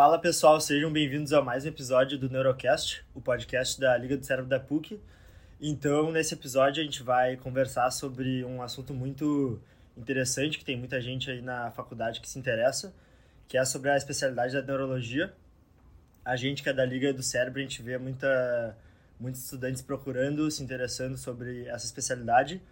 Fala 0.00 0.18
pessoal, 0.18 0.58
sejam 0.58 0.90
bem-vindos 0.90 1.30
a 1.30 1.42
mais 1.42 1.66
um 1.66 1.68
episódio 1.68 2.18
do 2.18 2.30
Neurocast, 2.30 3.04
o 3.14 3.20
podcast 3.20 3.78
da 3.78 3.94
Liga 3.98 4.16
do 4.16 4.24
Cérebro 4.24 4.48
da 4.48 4.58
PUC. 4.58 4.98
Então, 5.60 6.10
nesse 6.10 6.32
episódio, 6.32 6.80
a 6.80 6.84
gente 6.86 7.02
vai 7.02 7.36
conversar 7.36 7.90
sobre 7.90 8.42
um 8.42 8.62
assunto 8.62 8.94
muito 8.94 9.60
interessante 9.98 10.58
que 10.58 10.64
tem 10.64 10.74
muita 10.74 11.02
gente 11.02 11.30
aí 11.30 11.42
na 11.42 11.70
faculdade 11.72 12.22
que 12.22 12.30
se 12.30 12.38
interessa, 12.38 12.94
que 13.46 13.58
é 13.58 13.64
sobre 13.66 13.90
a 13.90 13.96
especialidade 13.98 14.54
da 14.54 14.62
neurologia. 14.62 15.34
A 16.24 16.34
gente 16.34 16.62
que 16.62 16.70
é 16.70 16.72
da 16.72 16.86
Liga 16.86 17.12
do 17.12 17.22
Cérebro, 17.22 17.58
a 17.58 17.62
gente 17.62 17.82
vê 17.82 17.98
muita, 17.98 18.74
muitos 19.20 19.44
estudantes 19.44 19.82
procurando, 19.82 20.50
se 20.50 20.62
interessando 20.62 21.18
sobre 21.18 21.66
essa 21.66 21.84
especialidade. 21.84 22.62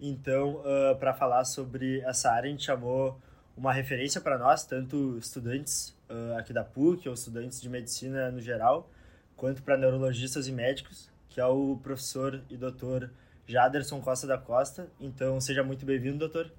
Então, 0.00 0.62
uh, 0.62 0.96
para 0.98 1.12
falar 1.12 1.44
sobre 1.44 2.00
essa 2.00 2.30
área, 2.30 2.48
a 2.48 2.50
gente 2.50 2.64
chamou 2.64 3.20
uma 3.54 3.74
referência 3.74 4.22
para 4.22 4.38
nós, 4.38 4.64
tanto 4.64 5.18
estudantes 5.18 5.97
uh, 6.10 6.36
aqui 6.38 6.52
da 6.52 6.64
PUC 6.64 7.08
ou 7.08 7.14
estudantes 7.14 7.60
de 7.60 7.68
medicina 7.68 8.30
no 8.30 8.40
geral, 8.40 8.90
quanto 9.36 9.62
para 9.62 9.76
neurologistas 9.76 10.48
e 10.48 10.52
médicos, 10.52 11.10
que 11.28 11.40
é 11.40 11.46
o 11.46 11.76
professor 11.82 12.42
e 12.50 12.56
doutor 12.56 13.10
Jaderson 13.46 14.00
Costa 14.00 14.26
da 14.26 14.38
Costa. 14.38 14.90
Então, 15.00 15.40
seja 15.40 15.62
muito 15.62 15.86
bem-vindo, 15.86 16.18
doutor. 16.18 16.52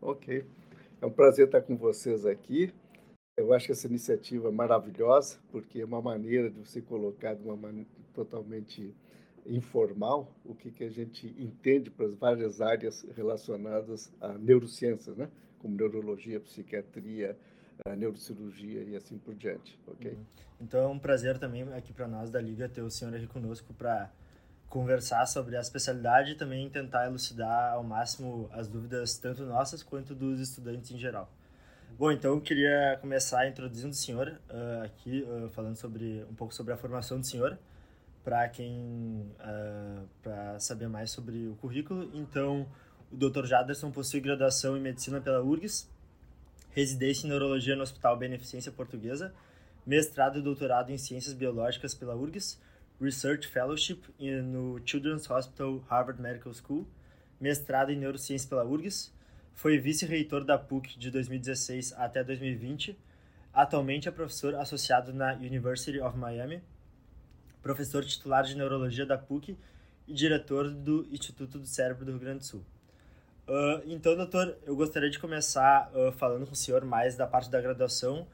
Ok. 0.00 0.44
É 1.00 1.06
um 1.06 1.10
prazer 1.10 1.46
estar 1.46 1.62
com 1.62 1.76
vocês 1.76 2.24
aqui. 2.24 2.72
Eu 3.36 3.52
acho 3.52 3.70
essa 3.70 3.86
iniciativa 3.86 4.48
é 4.48 4.50
maravilhosa, 4.50 5.38
porque 5.50 5.80
é 5.80 5.84
uma 5.84 6.00
maneira 6.00 6.50
de 6.50 6.58
você 6.58 6.80
colocar 6.80 7.34
de 7.34 7.42
uma 7.42 7.56
maneira 7.56 7.88
totalmente 8.14 8.94
informal 9.48 10.32
o 10.44 10.54
que, 10.54 10.70
que 10.70 10.84
a 10.84 10.90
gente 10.90 11.34
entende 11.38 11.90
para 11.90 12.06
as 12.06 12.14
várias 12.14 12.60
áreas 12.60 13.06
relacionadas 13.14 14.12
a 14.20 14.32
neurociências, 14.32 15.16
né? 15.16 15.28
como 15.58 15.76
neurologia, 15.76 16.40
psiquiatria, 16.40 17.36
neurocirurgia 17.96 18.82
e 18.82 18.96
assim 18.96 19.18
por 19.18 19.34
diante, 19.34 19.78
ok? 19.86 20.12
Uhum. 20.12 20.24
Então 20.60 20.80
é 20.80 20.86
um 20.86 20.98
prazer 20.98 21.38
também 21.38 21.62
aqui 21.74 21.92
para 21.92 22.08
nós 22.08 22.30
da 22.30 22.40
Liga 22.40 22.68
ter 22.68 22.82
o 22.82 22.90
senhor 22.90 23.14
aqui 23.14 23.26
conosco 23.26 23.74
para 23.74 24.10
conversar 24.68 25.26
sobre 25.26 25.56
a 25.56 25.60
especialidade 25.60 26.32
e 26.32 26.34
também 26.34 26.68
tentar 26.68 27.06
elucidar 27.06 27.74
ao 27.74 27.84
máximo 27.84 28.48
as 28.52 28.68
dúvidas 28.68 29.16
tanto 29.16 29.44
nossas 29.44 29.82
quanto 29.82 30.14
dos 30.14 30.40
estudantes 30.40 30.90
em 30.90 30.98
geral. 30.98 31.30
Bom, 31.98 32.12
então 32.12 32.34
eu 32.34 32.40
queria 32.42 32.98
começar 33.00 33.48
introduzindo 33.48 33.90
o 33.90 33.94
senhor 33.94 34.38
uh, 34.50 34.84
aqui, 34.84 35.22
uh, 35.22 35.48
falando 35.50 35.76
sobre 35.76 36.26
um 36.30 36.34
pouco 36.34 36.52
sobre 36.52 36.74
a 36.74 36.76
formação 36.76 37.18
do 37.18 37.26
senhor, 37.26 37.58
para 38.22 38.46
quem 38.50 39.32
uh, 39.40 40.06
para 40.22 40.58
saber 40.58 40.88
mais 40.88 41.10
sobre 41.10 41.46
o 41.46 41.54
currículo. 41.56 42.10
Então, 42.12 42.66
o 43.10 43.16
Dr. 43.16 43.46
Jaderson 43.46 43.90
possui 43.90 44.20
graduação 44.20 44.76
em 44.76 44.80
medicina 44.80 45.22
pela 45.22 45.40
URGS, 45.40 45.88
residência 46.76 47.26
em 47.26 47.30
neurologia 47.30 47.74
no 47.74 47.82
Hospital 47.82 48.18
Beneficência 48.18 48.70
Portuguesa, 48.70 49.34
mestrado 49.86 50.38
e 50.38 50.42
doutorado 50.42 50.90
em 50.90 50.98
ciências 50.98 51.32
biológicas 51.32 51.94
pela 51.94 52.14
URGS 52.14 52.60
Research 53.00 53.48
Fellowship 53.48 54.02
no 54.44 54.78
Children's 54.84 55.30
Hospital 55.30 55.82
Harvard 55.88 56.20
Medical 56.20 56.52
School, 56.52 56.86
mestrado 57.40 57.92
em 57.92 57.96
neurociência 57.96 58.46
pela 58.46 58.62
URGS, 58.62 59.10
foi 59.54 59.78
vice-reitor 59.78 60.44
da 60.44 60.58
PUC 60.58 60.98
de 60.98 61.10
2016 61.10 61.94
até 61.94 62.22
2020, 62.22 62.94
atualmente 63.54 64.06
é 64.06 64.12
professor 64.12 64.54
associado 64.56 65.14
na 65.14 65.32
University 65.32 65.98
of 65.98 66.18
Miami, 66.18 66.60
professor 67.62 68.04
titular 68.04 68.44
de 68.44 68.54
neurologia 68.54 69.06
da 69.06 69.16
PUC 69.16 69.56
e 70.06 70.12
diretor 70.12 70.68
do 70.70 71.08
Instituto 71.10 71.58
do 71.58 71.66
Cérebro 71.66 72.04
do 72.04 72.10
Rio 72.10 72.20
Grande 72.20 72.40
do 72.40 72.44
Sul. 72.44 72.66
Uh, 73.48 73.80
então, 73.86 74.16
doutor, 74.16 74.56
eu 74.66 74.74
gostaria 74.74 75.08
de 75.08 75.20
começar 75.20 75.88
uh, 75.94 76.10
falando 76.12 76.46
com 76.46 76.52
o 76.52 76.56
senhor 76.56 76.84
mais 76.84 77.14
da 77.14 77.28
parte 77.28 77.48
da 77.48 77.60
graduação, 77.60 78.26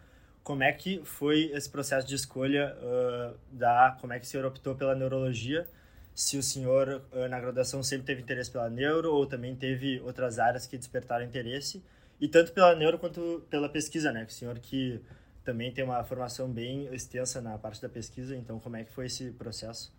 como 0.42 0.62
é 0.62 0.72
que 0.72 1.04
foi 1.04 1.50
esse 1.52 1.68
processo 1.68 2.06
de 2.08 2.14
escolha 2.14 2.74
uh, 2.78 3.36
da 3.52 3.96
como 4.00 4.14
é 4.14 4.18
que 4.18 4.24
o 4.24 4.28
senhor 4.28 4.46
optou 4.46 4.74
pela 4.74 4.94
neurologia? 4.94 5.68
Se 6.14 6.36
o 6.36 6.42
senhor 6.42 7.02
na 7.30 7.40
graduação 7.40 7.82
sempre 7.82 8.04
teve 8.04 8.20
interesse 8.20 8.50
pela 8.50 8.68
neuro 8.68 9.14
ou 9.14 9.24
também 9.24 9.56
teve 9.56 9.98
outras 10.00 10.38
áreas 10.38 10.66
que 10.66 10.76
despertaram 10.76 11.24
interesse? 11.24 11.82
E 12.20 12.28
tanto 12.28 12.52
pela 12.52 12.76
neuro 12.76 12.98
quanto 12.98 13.42
pela 13.48 13.66
pesquisa 13.66 14.12
né? 14.12 14.26
O 14.28 14.30
senhor 14.30 14.58
que 14.58 15.00
também 15.42 15.72
tem 15.72 15.82
uma 15.82 16.04
formação 16.04 16.50
bem 16.50 16.86
extensa 16.94 17.40
na 17.40 17.56
parte 17.56 17.80
da 17.80 17.88
pesquisa. 17.88 18.36
Então 18.36 18.60
como 18.60 18.76
é 18.76 18.84
que 18.84 18.92
foi 18.92 19.06
esse 19.06 19.30
processo? 19.30 19.90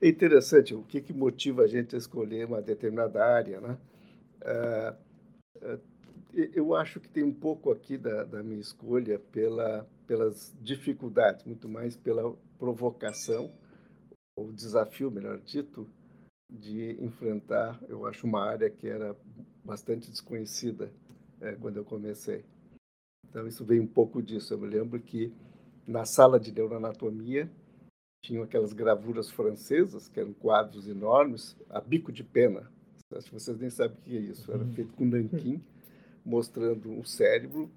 É 0.00 0.08
interessante 0.08 0.74
o 0.74 0.82
que 0.82 1.02
que 1.02 1.12
motiva 1.12 1.62
a 1.62 1.66
gente 1.66 1.94
a 1.94 1.98
escolher 1.98 2.46
uma 2.46 2.62
determinada 2.62 3.22
área 3.22 3.60
né 3.60 3.76
uh, 4.42 4.96
uh, 5.56 5.80
eu 6.32 6.74
acho 6.74 7.00
que 7.00 7.08
tem 7.08 7.24
um 7.24 7.34
pouco 7.34 7.70
aqui 7.70 7.96
da, 7.96 8.24
da 8.24 8.42
minha 8.42 8.60
escolha 8.60 9.18
pela, 9.18 9.88
pelas 10.06 10.54
dificuldades, 10.60 11.44
muito 11.44 11.68
mais 11.68 11.96
pela 11.96 12.36
provocação, 12.58 13.52
ou 14.36 14.52
desafio, 14.52 15.10
melhor 15.10 15.38
dito, 15.38 15.88
de 16.50 16.96
enfrentar, 17.02 17.78
eu 17.88 18.06
acho, 18.06 18.26
uma 18.26 18.44
área 18.44 18.70
que 18.70 18.86
era 18.86 19.16
bastante 19.64 20.10
desconhecida 20.10 20.90
é, 21.40 21.52
quando 21.52 21.76
eu 21.76 21.84
comecei. 21.84 22.44
Então, 23.28 23.46
isso 23.46 23.64
veio 23.64 23.82
um 23.82 23.86
pouco 23.86 24.22
disso. 24.22 24.54
Eu 24.54 24.58
me 24.58 24.66
lembro 24.66 24.98
que 25.00 25.32
na 25.86 26.04
sala 26.04 26.38
de 26.40 26.52
neuroanatomia 26.52 27.50
tinham 28.24 28.42
aquelas 28.42 28.72
gravuras 28.72 29.30
francesas, 29.30 30.08
que 30.08 30.20
eram 30.20 30.32
quadros 30.32 30.88
enormes, 30.88 31.56
a 31.68 31.80
bico 31.80 32.10
de 32.10 32.24
pena. 32.24 32.70
Acho 33.12 33.26
que 33.26 33.34
vocês 33.34 33.58
nem 33.58 33.70
sabem 33.70 33.96
o 33.96 34.00
que 34.02 34.16
é 34.16 34.20
isso. 34.20 34.50
Era 34.52 34.62
uhum. 34.62 34.72
feito 34.72 34.92
com 34.94 35.04
nanquim 35.04 35.62
mostrando 36.28 36.90
um 36.90 37.02
cérebro 37.04 37.70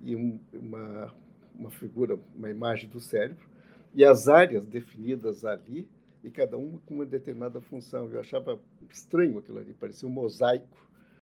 e 0.00 0.16
um, 0.16 0.40
uma, 0.52 1.14
uma 1.54 1.70
figura, 1.70 2.18
uma 2.34 2.50
imagem 2.50 2.88
do 2.88 3.00
cérebro, 3.00 3.48
e 3.94 4.04
as 4.04 4.26
áreas 4.26 4.66
definidas 4.66 5.44
ali, 5.44 5.88
e 6.24 6.30
cada 6.30 6.56
uma 6.56 6.78
com 6.80 6.94
uma 6.94 7.06
determinada 7.06 7.60
função. 7.60 8.10
Eu 8.10 8.20
achava 8.20 8.60
estranho 8.90 9.38
aquilo 9.38 9.58
ali, 9.58 9.72
parecia 9.72 10.08
um 10.08 10.12
mosaico, 10.12 10.88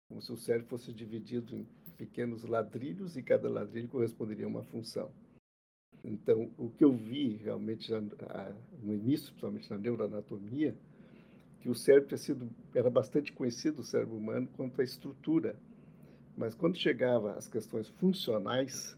como 0.08 0.22
se 0.22 0.32
o 0.32 0.38
cérebro 0.38 0.70
fosse 0.70 0.94
dividido 0.94 1.56
em 1.56 1.68
pequenos 1.98 2.44
ladrilhos 2.44 3.18
e 3.18 3.24
cada 3.24 3.50
ladrilho 3.50 3.90
corresponderia 3.90 4.46
a 4.46 4.50
uma 4.50 4.64
função. 4.64 5.12
Então, 6.04 6.52
o 6.58 6.70
que 6.70 6.84
eu 6.84 6.94
vi 6.94 7.38
realmente 7.38 7.88
já, 7.88 8.02
no 8.02 8.94
início, 8.94 9.28
principalmente 9.28 9.70
na 9.70 9.78
neuroanatomia, 9.78 10.76
que 11.64 11.70
o 11.70 11.76
cérebro 11.76 12.18
sido, 12.18 12.48
era 12.76 12.90
bastante 12.90 13.32
conhecido, 13.32 13.80
o 13.80 13.84
cérebro 13.84 14.18
humano, 14.18 14.48
quanto 14.56 14.80
à 14.82 14.84
estrutura 14.84 15.56
mas 16.36 16.56
quando 16.56 16.78
chegava 16.78 17.34
às 17.34 17.48
questões 17.48 17.88
funcionais, 17.88 18.98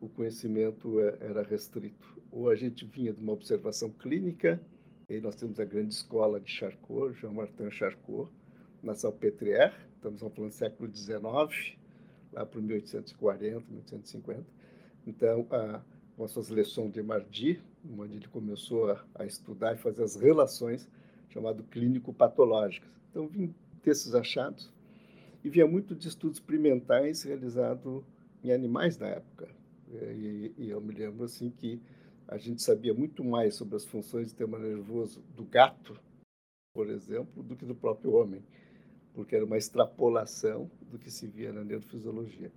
o 0.00 0.08
conhecimento 0.08 1.00
é, 1.00 1.18
era 1.20 1.42
restrito. 1.42 2.16
Ou 2.30 2.48
a 2.48 2.54
gente 2.54 2.84
vinha 2.84 3.12
de 3.12 3.20
uma 3.20 3.32
observação 3.32 3.90
clínica, 3.90 4.60
e 5.08 5.20
nós 5.20 5.34
temos 5.34 5.58
a 5.58 5.64
grande 5.64 5.94
escola 5.94 6.40
de 6.40 6.50
Charcot, 6.50 7.14
Jean-Martin 7.20 7.70
Charcot, 7.70 8.30
na 8.82 8.94
Salpêtrière, 8.94 9.74
estamos 9.96 10.20
falando 10.20 10.50
do 10.50 10.54
século 10.54 10.94
XIX, 10.94 11.76
lá 12.32 12.46
para 12.46 12.60
1840, 12.60 13.64
1850. 13.68 14.44
Então, 15.06 15.46
a, 15.50 15.82
com 16.16 16.24
leções 16.50 16.92
de 16.92 17.02
Mardi, 17.02 17.60
onde 17.98 18.16
ele 18.16 18.28
começou 18.28 18.90
a, 18.90 19.04
a 19.16 19.26
estudar 19.26 19.74
e 19.74 19.78
fazer 19.78 20.04
as 20.04 20.14
relações, 20.14 20.88
chamado 21.28 21.62
clínico-patológicas. 21.64 22.90
Então, 23.10 23.26
vim 23.26 23.54
desses 23.82 24.14
achados 24.14 24.72
e 25.44 25.48
via 25.48 25.66
muito 25.66 25.94
de 25.94 26.08
estudos 26.08 26.38
experimentais 26.38 27.22
realizados 27.22 28.02
em 28.42 28.52
animais 28.52 28.98
na 28.98 29.08
época. 29.08 29.48
É, 29.92 30.12
e, 30.12 30.54
e, 30.58 30.70
eu 30.70 30.80
me 30.80 30.92
lembro 30.92 31.24
assim 31.24 31.50
que 31.50 31.80
a 32.26 32.36
gente 32.36 32.60
sabia 32.60 32.92
muito 32.92 33.22
mais 33.22 33.54
sobre 33.54 33.76
as 33.76 33.84
funções 33.84 34.26
do 34.26 34.28
sistema 34.30 34.58
nervoso 34.58 35.22
do 35.34 35.44
gato, 35.44 35.98
por 36.74 36.90
exemplo, 36.90 37.42
do 37.42 37.54
que 37.54 37.64
do 37.64 37.74
próprio 37.74 38.12
homem, 38.14 38.42
porque 39.14 39.36
era 39.36 39.44
uma 39.44 39.56
extrapolação 39.56 40.68
do 40.90 40.98
que 40.98 41.10
se 41.10 41.26
via 41.26 41.52
na 41.52 41.62
neurofisiologia. 41.62 42.50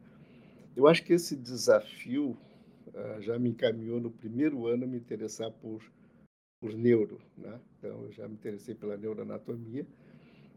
Eu 0.76 0.88
acho 0.88 1.04
que 1.04 1.14
esse 1.14 1.36
desafio 1.36 2.36
uh, 2.88 3.22
já 3.22 3.38
me 3.38 3.50
encaminhou 3.50 4.00
no 4.00 4.10
primeiro 4.10 4.66
ano 4.66 4.86
a 4.86 4.88
me 4.88 4.98
interessar 4.98 5.52
por, 5.52 5.84
por 6.60 6.74
neuro. 6.74 7.22
Né? 7.38 7.60
Então, 7.78 8.04
eu 8.04 8.12
já 8.12 8.28
me 8.28 8.36
interessei 8.36 8.76
pela 8.76 8.98
neuroanatomia 8.98 9.86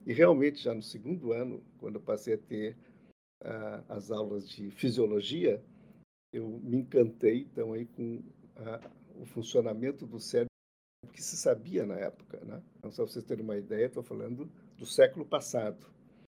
e 0.05 0.13
realmente, 0.13 0.63
já 0.63 0.75
no 0.75 0.83
segundo 0.83 1.33
ano, 1.33 1.63
quando 1.79 1.97
eu 1.97 2.01
passei 2.01 2.35
a 2.35 2.39
ter 2.39 2.77
uh, 3.43 3.85
as 3.89 4.11
aulas 4.11 4.49
de 4.49 4.71
fisiologia, 4.71 5.63
eu 6.33 6.49
me 6.63 6.79
encantei 6.79 7.43
então 7.43 7.73
aí 7.73 7.87
com 7.87 8.17
uh, 8.17 9.21
o 9.21 9.27
funcionamento 9.27 10.07
do 10.07 10.19
cérebro 10.19 10.49
que 11.13 11.23
se 11.23 11.37
sabia 11.37 11.85
na 11.85 11.97
época, 11.97 12.43
né? 12.45 12.63
Então, 12.79 12.91
só 12.91 13.05
para 13.05 13.13
vocês 13.13 13.25
terem 13.25 13.45
uma 13.45 13.57
ideia, 13.57 13.87
estou 13.87 14.03
falando 14.03 14.51
do 14.77 14.87
século 14.87 15.25
passado. 15.25 15.87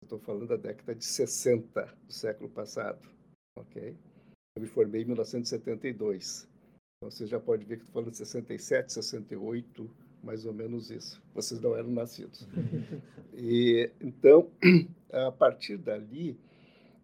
Estou 0.04 0.20
falando 0.20 0.48
da 0.48 0.58
década 0.58 0.94
de 0.94 1.06
60 1.06 1.98
do 2.06 2.14
século 2.14 2.50
passado, 2.50 3.08
ok? 3.58 3.98
Eu 4.56 4.62
me 4.62 4.68
formei 4.68 5.02
em 5.02 5.06
1972. 5.06 6.48
Então, 6.98 7.12
você 7.12 7.26
já 7.28 7.40
pode 7.40 7.66
ver 7.66 7.78
que 7.78 7.84
estou 7.84 7.94
falando 7.94 8.12
de 8.12 8.18
67, 8.18 8.94
68, 8.94 9.90
mais 10.24 10.46
ou 10.46 10.54
menos 10.54 10.90
isso. 10.90 11.22
Vocês 11.34 11.60
não 11.60 11.76
eram 11.76 11.92
nascidos. 11.92 12.48
E 13.38 13.92
então, 14.00 14.50
a 15.12 15.30
partir 15.30 15.76
dali, 15.76 16.40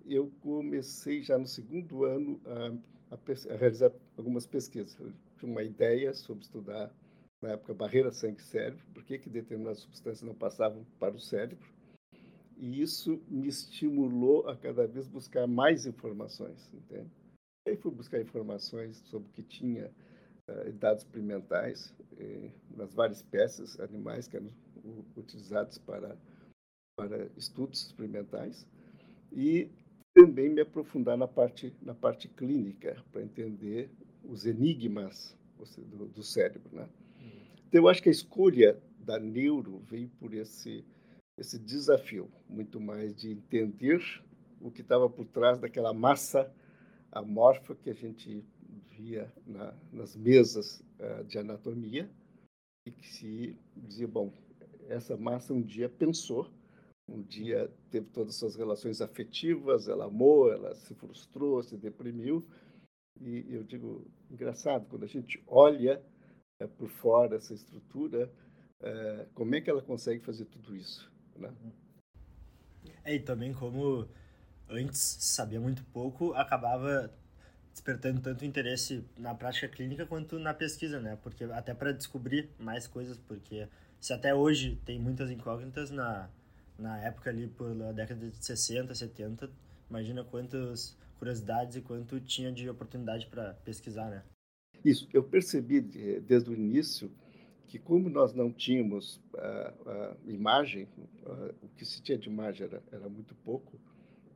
eu 0.05 0.31
comecei 0.39 1.21
já 1.21 1.37
no 1.37 1.45
segundo 1.45 2.05
ano 2.05 2.39
a, 2.45 3.15
a, 3.15 3.53
a 3.53 3.57
realizar 3.57 3.91
algumas 4.17 4.47
pesquisas. 4.47 4.97
Eu 4.97 5.11
tinha 5.37 5.51
uma 5.51 5.61
ideia 5.61 6.13
sobre 6.13 6.43
estudar, 6.43 6.89
na 7.41 7.49
época, 7.49 7.73
barreira 7.73 8.13
sangue-cérebro, 8.13 8.81
por 8.93 9.03
que, 9.03 9.19
que 9.19 9.29
determinadas 9.29 9.79
substâncias 9.79 10.21
não 10.21 10.33
passavam 10.33 10.85
para 10.97 11.13
o 11.13 11.19
cérebro. 11.19 11.67
E 12.57 12.81
isso 12.81 13.21
me 13.27 13.49
estimulou 13.49 14.47
a 14.47 14.55
cada 14.55 14.87
vez 14.87 15.07
buscar 15.07 15.47
mais 15.47 15.85
informações, 15.85 16.71
entende? 16.73 17.09
Aí 17.67 17.77
fui 17.77 17.91
buscar 17.91 18.19
informações 18.19 18.97
sobre 19.05 19.29
o 19.29 19.31
que 19.31 19.43
tinha 19.43 19.91
uh, 20.49 20.71
dados 20.73 21.03
experimentais 21.03 21.93
eh, 22.17 22.51
nas 22.75 22.93
várias 22.93 23.17
espécies 23.17 23.79
animais 23.79 24.27
que 24.27 24.37
eram 24.37 24.51
utilizados 25.15 25.77
para, 25.77 26.17
para 26.95 27.29
estudos 27.37 27.85
experimentais 27.85 28.67
e 29.31 29.69
também 30.13 30.49
me 30.49 30.61
aprofundar 30.61 31.15
na 31.15 31.27
parte, 31.27 31.73
na 31.81 31.93
parte 31.93 32.27
clínica, 32.27 33.01
para 33.11 33.21
entender 33.21 33.91
os 34.23 34.45
enigmas 34.45 35.37
do, 35.77 36.07
do 36.07 36.23
cérebro. 36.23 36.69
Né? 36.75 36.89
Então, 37.67 37.81
eu 37.81 37.87
acho 37.87 38.01
que 38.01 38.09
a 38.09 38.11
escolha 38.11 38.81
da 38.99 39.19
neuro 39.19 39.79
veio 39.87 40.09
por 40.19 40.33
esse, 40.33 40.83
esse 41.37 41.57
desafio, 41.57 42.29
muito 42.49 42.79
mais 42.79 43.15
de 43.15 43.31
entender 43.31 44.01
o 44.59 44.69
que 44.69 44.81
estava 44.81 45.09
por 45.09 45.25
trás 45.25 45.59
daquela 45.59 45.93
massa 45.93 46.51
amorfa 47.11 47.75
que 47.75 47.89
a 47.89 47.93
gente 47.93 48.43
via 48.89 49.31
na, 49.45 49.73
nas 49.91 50.15
mesas 50.15 50.83
uh, 50.99 51.23
de 51.25 51.37
anatomia 51.37 52.09
e 52.85 52.91
que 52.91 53.07
se 53.07 53.57
dizia, 53.75 54.07
bom, 54.07 54.33
essa 54.87 55.15
massa 55.17 55.53
um 55.53 55.61
dia 55.61 55.89
pensou 55.89 56.49
um 57.11 57.21
dia 57.21 57.69
teve 57.89 58.07
todas 58.07 58.33
as 58.33 58.39
suas 58.39 58.55
relações 58.55 59.01
afetivas, 59.01 59.87
ela 59.87 60.05
amou, 60.05 60.51
ela 60.51 60.73
se 60.75 60.95
frustrou, 60.95 61.61
se 61.61 61.75
deprimiu. 61.77 62.45
E 63.19 63.53
eu 63.53 63.63
digo, 63.63 64.07
engraçado, 64.29 64.87
quando 64.87 65.03
a 65.03 65.07
gente 65.07 65.43
olha 65.45 66.01
é, 66.59 66.67
por 66.67 66.89
fora 66.89 67.35
essa 67.35 67.53
estrutura, 67.53 68.31
é, 68.81 69.27
como 69.33 69.53
é 69.55 69.61
que 69.61 69.69
ela 69.69 69.81
consegue 69.81 70.23
fazer 70.23 70.45
tudo 70.45 70.75
isso? 70.75 71.11
Né? 71.35 71.53
É, 73.03 73.15
e 73.15 73.19
também 73.19 73.53
como 73.53 74.07
antes 74.71 74.99
sabia 74.99 75.59
muito 75.59 75.83
pouco, 75.85 76.33
acabava 76.33 77.11
despertando 77.71 78.21
tanto 78.21 78.43
interesse 78.45 79.03
na 79.17 79.33
prática 79.33 79.67
clínica 79.67 80.05
quanto 80.05 80.37
na 80.39 80.53
pesquisa, 80.53 80.99
né? 80.99 81.17
Porque 81.21 81.43
até 81.45 81.73
para 81.73 81.91
descobrir 81.91 82.49
mais 82.59 82.87
coisas, 82.87 83.17
porque 83.17 83.67
se 83.99 84.13
até 84.13 84.33
hoje 84.33 84.79
tem 84.85 84.99
muitas 84.99 85.29
incógnitas 85.29 85.91
na 85.91 86.29
na 86.81 86.99
época 86.99 87.29
ali, 87.29 87.47
pela 87.47 87.93
década 87.93 88.27
de 88.27 88.43
60, 88.43 88.95
70, 88.95 89.49
imagina 89.87 90.23
quantas 90.23 90.97
curiosidades 91.19 91.75
e 91.75 91.81
quanto 91.81 92.19
tinha 92.19 92.51
de 92.51 92.67
oportunidade 92.67 93.27
para 93.27 93.53
pesquisar, 93.63 94.09
né? 94.09 94.23
Isso, 94.83 95.07
eu 95.13 95.23
percebi 95.23 95.79
desde 95.79 96.49
o 96.49 96.53
início 96.53 97.11
que 97.67 97.77
como 97.77 98.09
nós 98.09 98.33
não 98.33 98.51
tínhamos 98.51 99.17
uh, 99.35 100.15
uh, 100.15 100.29
imagem, 100.29 100.87
uh, 101.23 101.53
o 101.61 101.69
que 101.69 101.85
se 101.85 102.01
tinha 102.01 102.17
de 102.17 102.27
imagem 102.27 102.67
era, 102.67 102.83
era 102.91 103.07
muito 103.07 103.35
pouco 103.35 103.79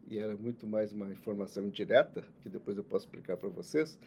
e 0.07 0.17
era 0.19 0.35
muito 0.35 0.67
mais 0.67 0.91
uma 0.91 1.11
informação 1.11 1.65
indireta, 1.65 2.23
que 2.41 2.49
depois 2.49 2.77
eu 2.77 2.83
posso 2.83 3.05
explicar 3.05 3.37
para 3.37 3.49
vocês, 3.49 3.97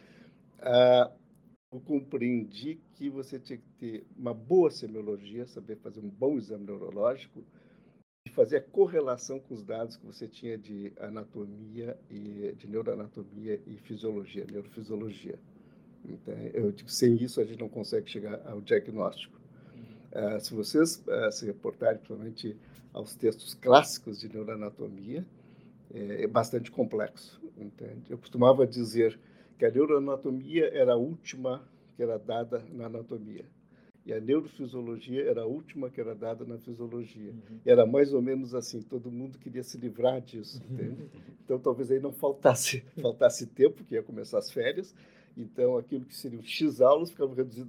eu 1.71 1.81
compreendi 1.81 2.81
que 2.95 3.11
você 3.11 3.39
tinha 3.39 3.59
que 3.59 3.69
ter 3.79 4.07
uma 4.17 4.33
boa 4.33 4.71
semiologia, 4.71 5.47
saber 5.47 5.77
fazer 5.77 6.01
um 6.01 6.09
bom 6.09 6.39
exame 6.39 6.65
neurológico, 6.65 7.45
fazer 8.31 8.59
a 8.59 8.63
correlação 8.63 9.41
com 9.41 9.55
os 9.55 9.63
dados 9.63 9.97
que 9.97 10.07
você 10.07 10.29
tinha 10.29 10.57
de 10.57 10.93
anatomia 10.99 11.99
e 12.09 12.55
de 12.57 12.67
neuroanatomia 12.69 13.61
e 13.67 13.77
fisiologia, 13.79 14.47
neurofisiologia. 14.51 15.39
Então, 16.05 16.35
eu 16.55 16.71
digo, 16.73 16.89
sem 16.89 17.17
isso 17.17 17.41
a 17.41 17.45
gente 17.45 17.59
não 17.59 17.69
consegue 17.69 18.09
chegar 18.09 18.41
ao 18.47 18.61
diagnóstico. 18.61 19.39
Uh, 20.13 20.41
se 20.41 20.55
vocês 20.55 21.05
uh, 21.07 21.31
se 21.31 21.45
reportarem, 21.47 21.99
principalmente 21.99 22.57
aos 22.93 23.15
textos 23.15 23.55
clássicos 23.55 24.19
de 24.19 24.29
neuroanatomia, 24.29 25.27
é, 25.93 26.25
é 26.25 26.27
bastante 26.27 26.71
complexo. 26.71 27.41
Entende? 27.57 28.05
Eu 28.11 28.19
costumava 28.19 28.67
dizer 28.67 29.19
que 29.59 29.65
a 29.65 29.71
neuroanatomia 29.71 30.69
era 30.73 30.93
a 30.93 30.97
última 30.97 31.63
que 31.97 32.03
era 32.03 32.19
dada 32.19 32.65
na 32.73 32.87
anatomia 32.87 33.45
e 34.09 34.13
a 34.15 34.19
neurofisiologia 34.19 35.23
era 35.29 35.43
a 35.43 35.47
última 35.47 35.91
que 35.91 36.01
era 36.01 36.15
dada 36.15 36.43
na 36.43 36.57
fisiologia. 36.57 37.31
Uhum. 37.31 37.61
Era 37.63 37.85
mais 37.85 38.15
ou 38.15 38.23
menos 38.23 38.55
assim, 38.55 38.81
todo 38.81 39.11
mundo 39.11 39.39
queria 39.39 39.63
se 39.63 39.77
livrar 39.77 40.23
disso, 40.23 40.63
entende? 40.65 41.11
Então 41.45 41.59
talvez 41.59 41.91
aí 41.91 42.01
não 42.01 42.11
faltasse, 42.11 42.83
faltasse 43.03 43.47
tempo, 43.47 43.85
que 43.85 43.95
ia 43.95 44.03
começar 44.03 44.39
as 44.39 44.51
férias, 44.51 44.95
então 45.37 45.77
aquilo 45.77 46.07
que 46.07 46.17
seriam 46.17 46.43
X 46.43 46.81
aulas 46.81 47.11
ficava 47.11 47.35
reduzido 47.35 47.69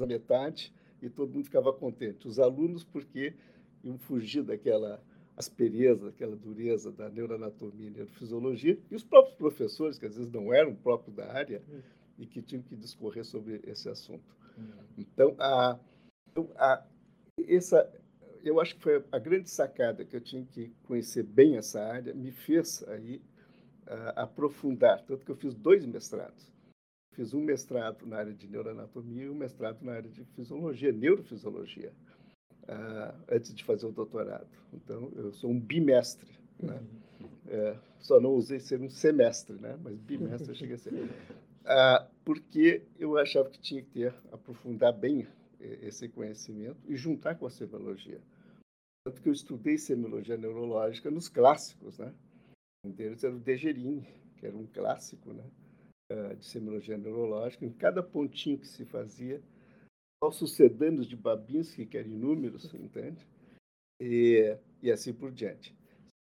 à 0.00 0.06
metade 0.06 0.72
e 1.02 1.10
todo 1.10 1.34
mundo 1.34 1.44
ficava 1.44 1.72
contente. 1.72 2.28
Os 2.28 2.38
alunos, 2.38 2.84
porque 2.84 3.34
iam 3.82 3.98
fugir 3.98 4.44
daquela 4.44 5.02
aspereza, 5.36 6.08
aquela 6.08 6.36
dureza 6.36 6.92
da 6.92 7.08
neuroanatomia 7.08 7.88
e 7.88 7.90
neurofisiologia, 7.90 8.78
e 8.90 8.94
os 8.94 9.04
próprios 9.04 9.36
professores, 9.36 9.98
que 9.98 10.06
às 10.06 10.16
vezes 10.16 10.30
não 10.30 10.52
eram 10.52 10.74
próprios 10.74 11.14
da 11.14 11.32
área, 11.32 11.62
uhum. 11.68 11.80
e 12.18 12.26
que 12.26 12.40
tinham 12.40 12.62
que 12.62 12.76
discorrer 12.76 13.24
sobre 13.24 13.60
esse 13.64 13.88
assunto. 13.88 14.34
Então, 14.96 15.34
a, 15.38 15.78
então, 16.30 16.50
a, 16.56 16.84
essa, 17.46 17.92
eu 18.42 18.60
acho 18.60 18.76
que 18.76 18.82
foi 18.82 19.04
a 19.10 19.18
grande 19.18 19.50
sacada 19.50 20.04
que 20.04 20.14
eu 20.14 20.20
tinha 20.20 20.44
que 20.44 20.72
conhecer 20.84 21.24
bem 21.24 21.56
essa 21.56 21.80
área, 21.80 22.14
me 22.14 22.30
fez 22.30 22.84
aí 22.88 23.20
a, 23.86 24.22
aprofundar, 24.22 25.02
tanto 25.04 25.24
que 25.24 25.30
eu 25.30 25.36
fiz 25.36 25.54
dois 25.54 25.84
mestrados. 25.84 26.52
Fiz 27.12 27.32
um 27.32 27.40
mestrado 27.40 28.06
na 28.06 28.16
área 28.18 28.34
de 28.34 28.48
neuroanatomia 28.48 29.24
e 29.24 29.30
um 29.30 29.34
mestrado 29.34 29.82
na 29.82 29.92
área 29.92 30.10
de 30.10 30.24
fisiologia, 30.24 30.90
neurofisiologia, 30.90 31.92
uh, 32.68 33.14
antes 33.30 33.54
de 33.54 33.64
fazer 33.64 33.86
o 33.86 33.92
doutorado. 33.92 34.46
Então, 34.72 35.10
eu 35.16 35.32
sou 35.32 35.50
um 35.50 35.58
bimestre. 35.58 36.30
Né? 36.60 36.80
Uhum. 37.20 37.28
É, 37.48 37.76
só 37.98 38.20
não 38.20 38.34
usei 38.34 38.60
ser 38.60 38.80
um 38.80 38.90
semestre, 38.90 39.56
né? 39.60 39.78
mas 39.82 39.96
bimestre 39.98 40.50
eu 40.50 40.54
cheguei 40.54 40.76
a 40.76 40.78
ser. 40.78 40.92
Ah, 41.64 42.06
porque 42.24 42.82
eu 42.98 43.16
achava 43.16 43.48
que 43.48 43.58
tinha 43.58 43.82
que 43.82 43.90
ter, 43.90 44.14
aprofundar 44.30 44.92
bem 44.92 45.26
eh, 45.60 45.78
esse 45.82 46.08
conhecimento 46.08 46.76
e 46.86 46.94
juntar 46.94 47.36
com 47.36 47.46
a 47.46 47.50
semiologia. 47.50 48.20
Tanto 49.06 49.22
que 49.22 49.28
eu 49.28 49.32
estudei 49.32 49.78
semiologia 49.78 50.36
neurológica 50.36 51.10
nos 51.10 51.28
clássicos, 51.28 51.98
né? 51.98 52.12
Um 52.84 52.90
deles 52.90 53.24
era 53.24 53.34
o 53.34 53.38
Degerini, 53.38 54.06
que 54.36 54.46
era 54.46 54.56
um 54.56 54.66
clássico, 54.66 55.32
né? 55.32 55.44
Ah, 56.12 56.34
de 56.34 56.44
semiologia 56.44 56.98
neurológica. 56.98 57.64
Em 57.64 57.72
cada 57.72 58.02
pontinho 58.02 58.58
que 58.58 58.68
se 58.68 58.84
fazia, 58.84 59.42
aos 60.24 60.36
sucedanos 60.36 61.06
de 61.06 61.16
Babinski, 61.16 61.86
que 61.86 61.98
eram 61.98 62.10
inúmeros, 62.10 62.72
entende? 62.74 63.26
E, 64.00 64.56
e 64.82 64.90
assim 64.90 65.12
por 65.12 65.30
diante. 65.30 65.74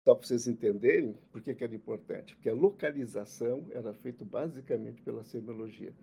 Só 0.06 0.14
para 0.14 0.26
vocês 0.26 0.46
entenderem 0.46 1.12
por 1.30 1.42
que, 1.42 1.54
que 1.54 1.62
era 1.62 1.74
importante. 1.74 2.34
Porque 2.34 2.48
a 2.48 2.54
localização 2.54 3.66
era 3.70 3.92
feita 3.94 4.24
basicamente 4.24 5.02
pela 5.02 5.22
semiologia. 5.24 5.94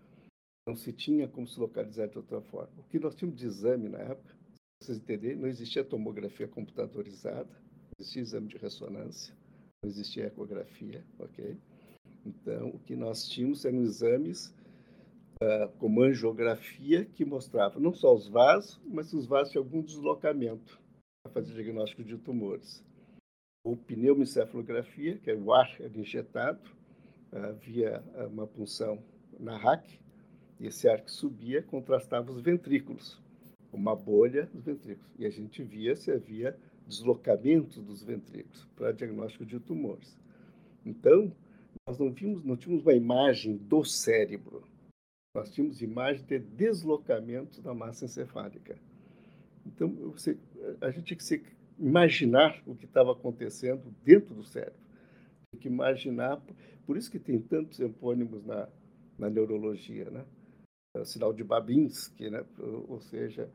Não 0.68 0.76
se 0.76 0.94
tinha 0.94 1.28
como 1.28 1.48
se 1.48 1.60
localizar 1.60 2.08
de 2.08 2.18
outra 2.18 2.42
forma. 2.42 2.74
O 2.78 2.84
que 2.84 3.00
nós 3.00 3.16
tínhamos 3.16 3.40
de 3.40 3.48
exame 3.48 3.90
na 3.90 4.00
época, 4.00 4.36
para 4.36 4.86
vocês 4.86 4.98
entenderem, 4.98 5.38
não 5.38 5.48
existia 5.48 5.84
tomografia 5.84 6.48
computadorizada, 6.48 7.50
não 7.50 7.92
existia 8.00 8.22
exame 8.22 8.48
de 8.48 8.58
ressonância, 8.58 9.34
não 9.84 9.90
existia 9.90 10.28
ecografia, 10.28 11.04
ok? 11.18 11.58
Então, 12.26 12.70
o 12.70 12.80
que 12.80 12.96
nós 12.96 13.28
tínhamos 13.28 13.66
eram 13.66 13.82
exames 13.82 14.54
como 15.78 16.02
angiografia 16.02 17.06
que 17.06 17.24
mostrava 17.24 17.80
não 17.80 17.94
só 17.94 18.14
os 18.14 18.28
vasos, 18.28 18.82
mas 18.86 19.08
se 19.08 19.16
os 19.16 19.28
vasos 19.28 19.52
tinham 19.52 19.64
algum 19.64 19.82
deslocamento 19.82 20.80
para 21.24 21.34
fazer 21.34 21.54
diagnóstico 21.54 22.04
de 22.04 22.18
tumores 22.18 22.84
ou 23.68 23.76
pneumoencefalografia, 23.76 25.18
que 25.18 25.30
é 25.30 25.36
o 25.36 25.54
ar 25.54 25.70
injetado 25.94 26.62
uh, 27.34 27.54
via 27.60 28.02
ah, 28.16 28.28
uma 28.28 28.48
punção 28.48 29.04
na 29.38 29.58
RAC, 29.58 30.00
e 30.60 30.68
esse 30.68 30.88
ar 30.88 31.02
que 31.02 31.12
subia 31.12 31.62
contrastava 31.62 32.32
os 32.32 32.42
ventrículos, 32.42 33.22
uma 33.72 33.94
bolha 33.96 34.46
dos 34.48 34.64
ventrículos. 34.64 35.12
E 35.20 35.26
a 35.26 35.30
gente 35.30 35.62
via 35.64 35.96
se 35.96 36.12
havia 36.12 36.58
deslocamento 36.88 37.82
dos 37.82 38.02
ventrículos 38.02 38.66
para 38.76 38.94
diagnóstico 38.94 39.46
de 39.46 39.60
tumores. 39.60 40.18
Então, 40.86 41.32
nós 41.86 42.00
não, 42.00 42.12
vimos, 42.12 42.44
não 42.44 42.56
tínhamos 42.56 42.84
uma 42.84 42.94
imagem 42.94 43.58
do 43.58 43.84
cérebro, 43.84 44.64
nós 45.38 45.52
tínhamos 45.52 45.84
imagem 45.84 46.26
de 46.26 46.40
deslocamento 46.40 47.62
da 47.62 47.72
massa 47.72 48.06
encefálica. 48.06 48.76
Então, 49.68 49.88
você, 50.12 50.36
a 50.82 50.90
gente 50.90 51.04
tinha 51.04 51.18
que 51.18 51.24
ser 51.24 51.44
imaginar 51.78 52.60
o 52.66 52.74
que 52.74 52.86
estava 52.86 53.12
acontecendo 53.12 53.94
dentro 54.04 54.34
do 54.34 54.44
cérebro. 54.44 54.80
Tem 55.52 55.62
que 55.62 55.68
imaginar, 55.68 56.42
por 56.88 56.98
isso 56.98 57.12
que 57.12 57.20
tem 57.20 57.40
tantos 57.40 57.80
epônimos 57.80 58.44
na, 58.44 58.68
na 59.16 59.30
neurologia, 59.30 60.10
né? 60.10 60.26
O 60.96 61.06
sinal 61.06 61.32
de 61.32 61.44
Babinski, 61.44 62.32
né? 62.32 62.44
Ou 62.88 63.00
seja, 63.00 63.48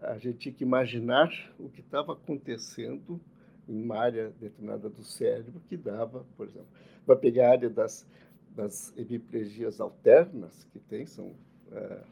a 0.00 0.16
gente 0.16 0.38
tinha 0.38 0.54
que 0.54 0.64
imaginar 0.64 1.30
o 1.58 1.68
que 1.68 1.80
estava 1.80 2.14
acontecendo 2.14 3.20
em 3.68 3.82
uma 3.82 3.98
área 3.98 4.30
determinada 4.40 4.88
do 4.88 5.04
cérebro 5.04 5.60
que 5.68 5.76
dava, 5.76 6.24
por 6.38 6.48
exemplo, 6.48 6.68
vai 7.06 7.18
pegar 7.18 7.48
a 7.48 7.50
área 7.50 7.68
das, 7.68 8.08
das 8.54 8.92
hemiplegias 8.96 9.80
alternas, 9.80 10.64
que 10.72 10.78
tem, 10.78 11.06
são 11.06 11.34
é, 11.70 12.02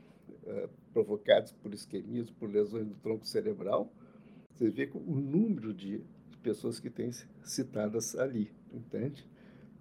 é, 0.47 0.69
provocadas 0.93 1.53
por 1.53 1.73
isquemias, 1.73 2.31
por 2.31 2.51
lesões 2.51 2.87
do 2.87 2.95
tronco 2.95 3.27
cerebral, 3.27 3.93
você 4.55 4.71
vê 4.71 4.91
o 4.93 5.15
número 5.15 5.73
de 5.73 6.03
pessoas 6.43 6.81
que 6.81 6.91
têm 6.91 7.11
citadas 7.43 8.17
ali, 8.17 8.51
entende? 8.73 9.27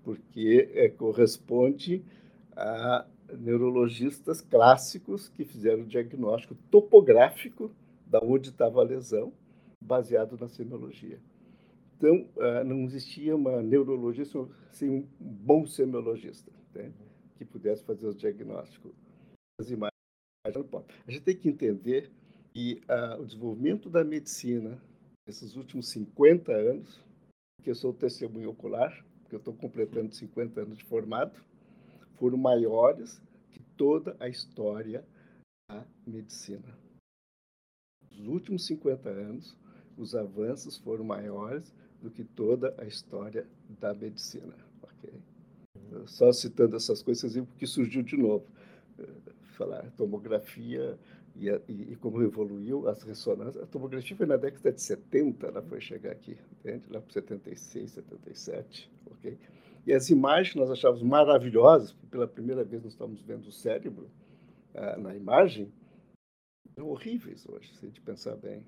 Porque 0.04 0.70
é, 0.74 0.89
corresponde 0.89 2.04
a 2.56 3.06
neurologistas 3.38 4.42
clássicos 4.42 5.30
que 5.30 5.46
fizeram 5.46 5.84
o 5.84 5.88
diagnóstico 5.88 6.56
topográfico 6.70 7.72
da 8.06 8.20
onde 8.22 8.50
estava 8.50 8.82
a 8.82 8.84
lesão, 8.84 9.32
baseado 9.82 10.38
na 10.38 10.48
semiologia. 10.48 11.20
Então, 12.00 12.29
ah, 12.39 12.63
não 12.63 12.86
existia 12.86 13.36
uma 13.36 13.62
neurologia 13.62 14.24
sem 14.72 14.89
um 14.89 15.06
bom 15.20 15.68
semiologista 15.68 16.50
né, 16.74 16.94
que 17.36 17.44
pudesse 17.44 17.84
fazer 17.84 18.08
o 18.08 18.15
diagnóstico. 18.15 18.96
As 19.60 19.70
imagens 19.70 20.00
a 20.48 21.12
gente 21.12 21.24
tem 21.24 21.36
que 21.36 21.50
entender 21.50 22.10
que 22.53 22.82
uh, 22.89 23.22
o 23.22 23.25
desenvolvimento 23.25 23.89
da 23.89 24.06
medicina 24.06 24.82
nesses 25.27 25.58
últimos 25.58 25.89
50 25.89 26.51
anos, 26.53 27.03
que 27.62 27.70
eu 27.70 27.75
sou 27.75 27.94
testemunho 27.94 28.50
ocular, 28.50 29.06
porque 29.22 29.36
eu 29.36 29.39
estou 29.39 29.53
completando 29.53 30.15
50 30.15 30.62
anos 30.62 30.77
de 30.77 30.86
formado, 30.86 31.44
foram 32.15 32.38
maiores 32.38 33.22
que 33.51 33.60
toda 33.75 34.15
a 34.20 34.29
história 34.29 35.06
da 35.70 35.86
medicina. 36.08 36.77
Nos 38.10 38.27
últimos 38.27 38.65
50 38.65 39.10
anos, 39.10 39.58
os 39.98 40.15
avanços 40.15 40.77
foram 40.77 41.03
maiores 41.03 41.75
do 42.01 42.10
que 42.10 42.24
toda 42.24 42.74
a 42.77 42.86
história 42.86 43.46
da 43.79 43.94
medicina. 43.94 44.56
Okay? 44.82 45.13
Só 46.06 46.32
citando 46.32 46.75
essas 46.75 47.01
coisas, 47.01 47.22
vocês 47.22 47.34
viram 47.34 47.48
que 47.58 47.68
surgiu 47.68 48.01
de 48.03 48.18
novo. 48.18 48.46
Falar 49.58 49.91
tomografia 49.91 50.98
e, 51.36 51.50
e, 51.68 51.94
e, 51.94 51.96
como 51.96 52.22
evoluiu 52.22 52.88
as 52.88 53.03
ressonâncias. 53.03 53.63
A 53.63 53.68
tomografia 53.68 54.15
foi 54.15 54.25
na 54.25 54.38
década 54.38 54.72
de 54.72 54.82
70, 54.82 55.48
ela 55.48 55.62
foi 55.62 55.82
chegar 55.82 56.12
aqui, 56.12 56.38
entende? 56.51 56.86
Lá 56.89 57.01
para 57.01 57.12
76, 57.12 57.91
77, 57.91 58.91
ok? 59.06 59.38
E 59.86 59.94
as 59.94 60.10
imagens 60.10 60.56
nós 60.56 60.70
achávamos 60.70 61.01
maravilhosas, 61.03 61.94
porque 61.94 62.08
pela 62.08 62.27
primeira 62.27 62.63
vez 62.63 62.84
nós 62.84 62.94
estamos 62.94 63.22
vendo 63.22 63.48
o 63.48 63.51
cérebro 63.51 64.10
ah, 64.74 64.98
na 64.98 65.15
imagem, 65.15 65.72
eram 66.75 66.89
horríveis 66.89 67.46
hoje, 67.48 67.74
se 67.75 67.86
a 67.86 67.88
gente 67.88 68.01
pensar 68.01 68.36
bem. 68.36 68.65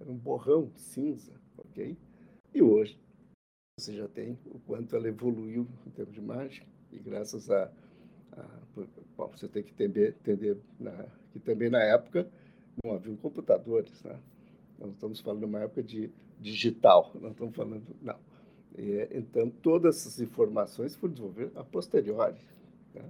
Era 0.00 0.10
um 0.10 0.16
borrão 0.16 0.70
cinza, 0.74 1.32
ok? 1.56 1.96
E 2.54 2.62
hoje 2.62 2.98
você 3.78 3.94
já 3.94 4.06
tem 4.08 4.38
o 4.46 4.58
quanto 4.60 4.94
ela 4.94 5.08
evoluiu 5.08 5.66
em 5.86 5.90
termos 5.90 6.14
de 6.14 6.20
imagem, 6.20 6.66
e 6.90 6.98
graças 6.98 7.50
a. 7.50 7.70
a 8.32 8.44
bom, 9.16 9.28
você 9.28 9.48
tem 9.48 9.62
que 9.62 9.70
entender, 9.70 10.16
entender 10.20 10.58
na, 10.78 11.06
que 11.32 11.40
também 11.40 11.70
na 11.70 11.82
época 11.82 12.30
não 12.84 12.92
haviam 12.92 13.16
computadores, 13.16 14.02
né? 14.02 14.18
Nós 14.78 14.92
estamos 14.92 15.20
falando 15.20 15.40
de 15.40 15.46
uma 15.46 15.60
época 15.60 15.82
de 15.82 16.10
digital, 16.40 17.12
não 17.20 17.30
estamos 17.30 17.54
falando. 17.54 17.84
Não. 18.00 18.18
E, 18.76 19.08
então, 19.12 19.48
todas 19.48 19.96
essas 19.96 20.20
informações 20.20 20.94
foram 20.94 21.14
desenvolvidas 21.14 21.56
a 21.56 21.64
posteriori. 21.64 22.40
Né? 22.94 23.04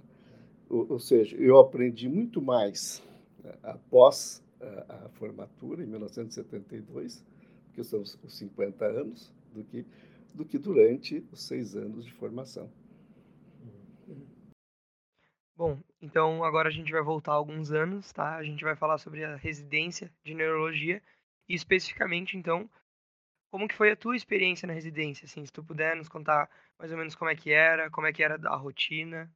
Ou, 0.68 0.92
ou, 0.92 0.98
seja, 0.98 1.36
eu 1.36 1.58
aprendi 1.58 2.08
muito 2.08 2.42
mais 2.42 3.02
né, 3.42 3.54
após 3.62 4.42
a, 4.60 5.06
a, 5.06 5.08
formatura, 5.10 5.82
em 5.82 5.86
1972, 5.86 7.24
que 7.72 7.82
são 7.82 8.00
os 8.00 8.18
50 8.28 8.84
anos, 8.84 9.32
do 9.52 9.64
que, 9.64 9.86
do 10.34 10.44
que 10.44 10.58
durante 10.58 11.26
os 11.30 11.42
seis 11.42 11.74
anos 11.74 12.04
de 12.04 12.12
formação. 12.12 12.70
Bom, 15.54 15.78
então 16.00 16.42
agora 16.42 16.68
a 16.68 16.72
gente 16.72 16.90
vai 16.90 17.02
voltar 17.02 17.32
alguns 17.32 17.70
anos, 17.70 18.12
tá? 18.12 18.36
A 18.36 18.42
gente 18.42 18.64
vai 18.64 18.74
falar 18.74 18.98
sobre 18.98 19.22
a 19.22 19.36
residência 19.36 20.12
de 20.24 20.34
neurologia 20.34 21.02
e 21.48 21.54
especificamente, 21.54 22.36
então, 22.36 22.68
como 23.50 23.68
que 23.68 23.74
foi 23.74 23.92
a 23.92 23.96
tua 23.96 24.16
experiência 24.16 24.66
na 24.66 24.72
residência, 24.72 25.26
assim, 25.26 25.44
se 25.44 25.52
tu 25.52 25.62
puder 25.62 25.94
nos 25.94 26.08
contar 26.08 26.50
mais 26.78 26.90
ou 26.90 26.98
menos 26.98 27.14
como 27.14 27.30
é 27.30 27.36
que 27.36 27.52
era, 27.52 27.90
como 27.90 28.06
é 28.06 28.12
que 28.12 28.22
era 28.22 28.40
a 28.48 28.56
rotina. 28.56 29.30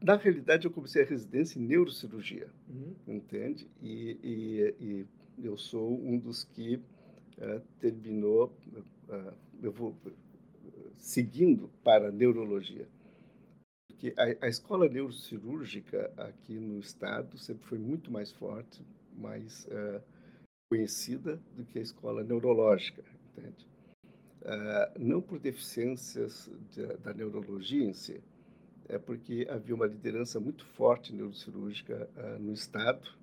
Na 0.00 0.16
realidade, 0.16 0.66
eu 0.66 0.72
comecei 0.72 1.02
a 1.02 1.06
residência 1.06 1.58
em 1.58 1.62
neurocirurgia, 1.62 2.50
uhum. 2.68 2.96
entende? 3.06 3.70
E, 3.80 4.18
e, 4.22 4.76
e, 4.80 5.06
eu 5.42 5.56
sou 5.56 5.98
um 6.00 6.18
dos 6.18 6.44
que 6.44 6.76
uh, 6.76 7.60
terminou, 7.80 8.52
uh, 9.08 9.32
eu 9.62 9.72
vou 9.72 9.94
seguindo 10.96 11.70
para 11.82 12.08
a 12.08 12.12
neurologia. 12.12 12.86
Porque 13.88 14.14
a, 14.16 14.46
a 14.46 14.48
escola 14.48 14.88
neurocirúrgica 14.88 16.12
aqui 16.16 16.58
no 16.58 16.78
estado 16.78 17.36
sempre 17.38 17.66
foi 17.66 17.78
muito 17.78 18.10
mais 18.10 18.30
forte, 18.30 18.84
mais 19.16 19.66
conhecida 20.70 21.40
do 21.56 21.64
que 21.64 21.80
a 21.80 21.82
escola 21.82 22.22
neurológica, 22.22 23.02
entende? 23.36 23.66
Não 24.96 25.20
por 25.20 25.40
deficiências 25.40 26.48
de, 26.70 26.86
da 26.98 27.12
neurologia 27.12 27.82
em 27.82 27.92
si, 27.92 28.22
é 28.88 28.98
porque 28.98 29.48
havia 29.50 29.74
uma 29.74 29.86
liderança 29.86 30.38
muito 30.38 30.64
forte 30.64 31.12
neurocirúrgica 31.12 32.08
no 32.38 32.52
Estado 32.52 33.17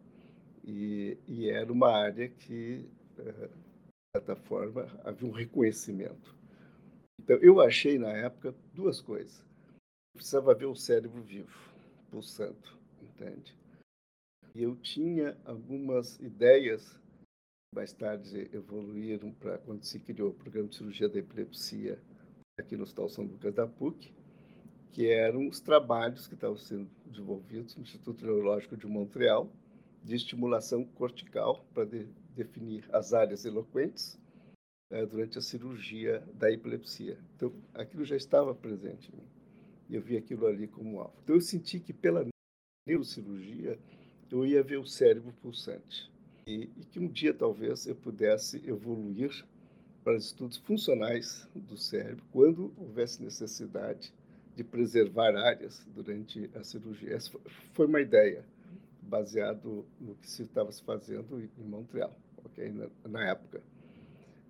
e, 0.66 1.18
e, 1.28 1.50
era 1.50 1.72
uma 1.72 1.92
área 1.92 2.28
que, 2.28 2.90
uh, 3.20 3.48
de 3.48 4.18
certa 4.18 4.36
forma, 4.36 4.88
havia 5.04 5.28
um 5.28 5.32
reconhecimento. 5.32 6.36
Então, 7.22 7.38
eu 7.38 7.62
achei 7.62 8.00
na 8.00 8.12
época 8.12 8.56
duas 8.74 9.00
coisas. 9.00 9.40
Eu 9.40 10.18
precisava 10.18 10.56
ver 10.56 10.66
o 10.66 10.76
cérebro 10.76 11.22
vivo, 11.22 11.56
pulsando, 12.10 12.68
entende? 13.02 13.56
E 14.56 14.64
eu 14.64 14.76
tinha 14.76 15.38
algumas 15.46 16.20
ideias 16.20 17.00
mais 17.76 17.92
tarde 17.92 18.50
evoluíram 18.54 19.34
para 19.34 19.58
quando 19.58 19.84
se 19.84 20.00
criou 20.00 20.30
o 20.30 20.34
programa 20.34 20.70
de 20.70 20.78
cirurgia 20.78 21.10
da 21.10 21.20
epilepsia 21.20 22.02
aqui 22.58 22.78
no 22.78 22.84
Hospital 22.84 23.10
São 23.10 23.26
Lucas 23.26 23.54
da 23.54 23.68
PUC, 23.68 24.14
que 24.94 25.08
eram 25.08 25.50
os 25.50 25.60
trabalhos 25.60 26.26
que 26.26 26.36
estavam 26.36 26.56
sendo 26.56 26.90
desenvolvidos 27.06 27.76
no 27.76 27.84
Instituto 27.84 28.26
Neurológico 28.26 28.78
de 28.78 28.88
Montreal, 28.88 29.52
de 30.06 30.16
estimulação 30.16 30.86
cortical 30.86 31.66
para 31.74 31.86
de, 31.86 32.08
definir 32.36 32.86
as 32.94 33.14
áreas 33.14 33.44
eloquentes 33.44 34.20
é, 34.92 35.06
durante 35.06 35.38
a 35.40 35.42
cirurgia 35.42 36.24
da 36.36 36.52
epilepsia. 36.52 37.18
Então, 37.36 37.52
aquilo 37.74 38.06
já 38.06 38.16
estava 38.16 38.54
presente 38.54 39.12
em 39.12 39.18
mim. 39.18 39.28
Eu 39.90 40.02
vi 40.02 40.16
aquilo 40.16 40.46
ali 40.46 40.68
como 40.68 41.00
alvo. 41.00 41.16
Então, 41.24 41.36
eu 41.36 41.42
senti 41.42 41.80
que 41.80 41.92
pela 41.92 42.26
neurocirurgia 42.88 43.80
eu 44.30 44.46
ia 44.46 44.62
ver 44.62 44.78
o 44.78 44.86
cérebro 44.86 45.34
pulsante 45.42 46.12
e, 46.46 46.70
e 46.78 46.86
que 46.86 47.00
um 47.00 47.08
dia 47.08 47.34
talvez 47.34 47.88
eu 47.88 47.96
pudesse 47.96 48.62
evoluir 48.68 49.46
para 50.04 50.18
estudos 50.18 50.58
funcionais 50.58 51.48
do 51.56 51.78
cérebro 51.78 52.24
quando 52.32 52.72
houvesse 52.78 53.24
necessidade 53.24 54.14
de 54.56 54.64
preservar 54.64 55.36
áreas 55.36 55.84
durante 55.88 56.50
a 56.54 56.64
cirurgia. 56.64 57.16
Essa 57.16 57.32
foi 57.74 57.88
uma 57.88 58.02
ideia 58.02 58.46
baseado 59.06 59.86
no 60.00 60.16
que 60.16 60.30
se 60.30 60.44
estava 60.44 60.72
se 60.72 60.84
fazendo 60.84 61.40
em 61.40 61.64
Montreal, 61.64 62.16
ok, 62.44 62.72
na, 62.72 62.90
na 63.10 63.30
época. 63.30 63.62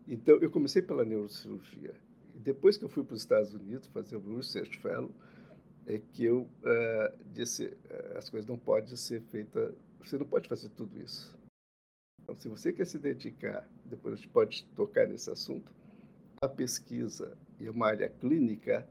Então 0.07 0.35
eu 0.37 0.49
comecei 0.49 0.81
pela 0.81 1.03
neurocirurgia 1.03 1.93
e 2.35 2.39
depois 2.39 2.77
que 2.77 2.85
eu 2.85 2.89
fui 2.89 3.03
para 3.03 3.15
os 3.15 3.21
Estados 3.21 3.53
Unidos 3.53 3.87
fazer 3.87 4.17
o 4.17 4.35
Research 4.35 4.77
Fellow 4.79 5.11
é 5.87 5.99
que 5.99 6.23
eu 6.25 6.41
uh, 6.41 7.17
disse 7.33 7.65
uh, 7.65 8.17
as 8.17 8.29
coisas 8.29 8.47
não 8.47 8.57
podem 8.57 8.95
ser 8.95 9.21
feitas, 9.21 9.73
você 9.99 10.17
não 10.17 10.25
pode 10.25 10.47
fazer 10.47 10.69
tudo 10.69 10.99
isso. 10.99 11.35
Então, 12.23 12.35
se 12.35 12.49
você 12.49 12.73
quer 12.73 12.85
se 12.85 12.97
dedicar, 12.97 13.69
depois 13.85 14.15
a 14.15 14.17
gente 14.17 14.29
pode 14.29 14.65
tocar 14.75 15.07
nesse 15.07 15.29
assunto, 15.29 15.71
a 16.41 16.49
pesquisa 16.49 17.37
e 17.59 17.69
uma 17.69 17.87
área 17.87 18.09
clínica, 18.09 18.87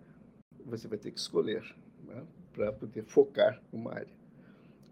você 0.64 0.86
vai 0.86 0.98
ter 0.98 1.10
que 1.10 1.18
escolher 1.18 1.62
né, 2.04 2.24
para 2.52 2.72
poder 2.72 3.04
focar 3.04 3.60
uma 3.72 3.92
área. 3.92 4.23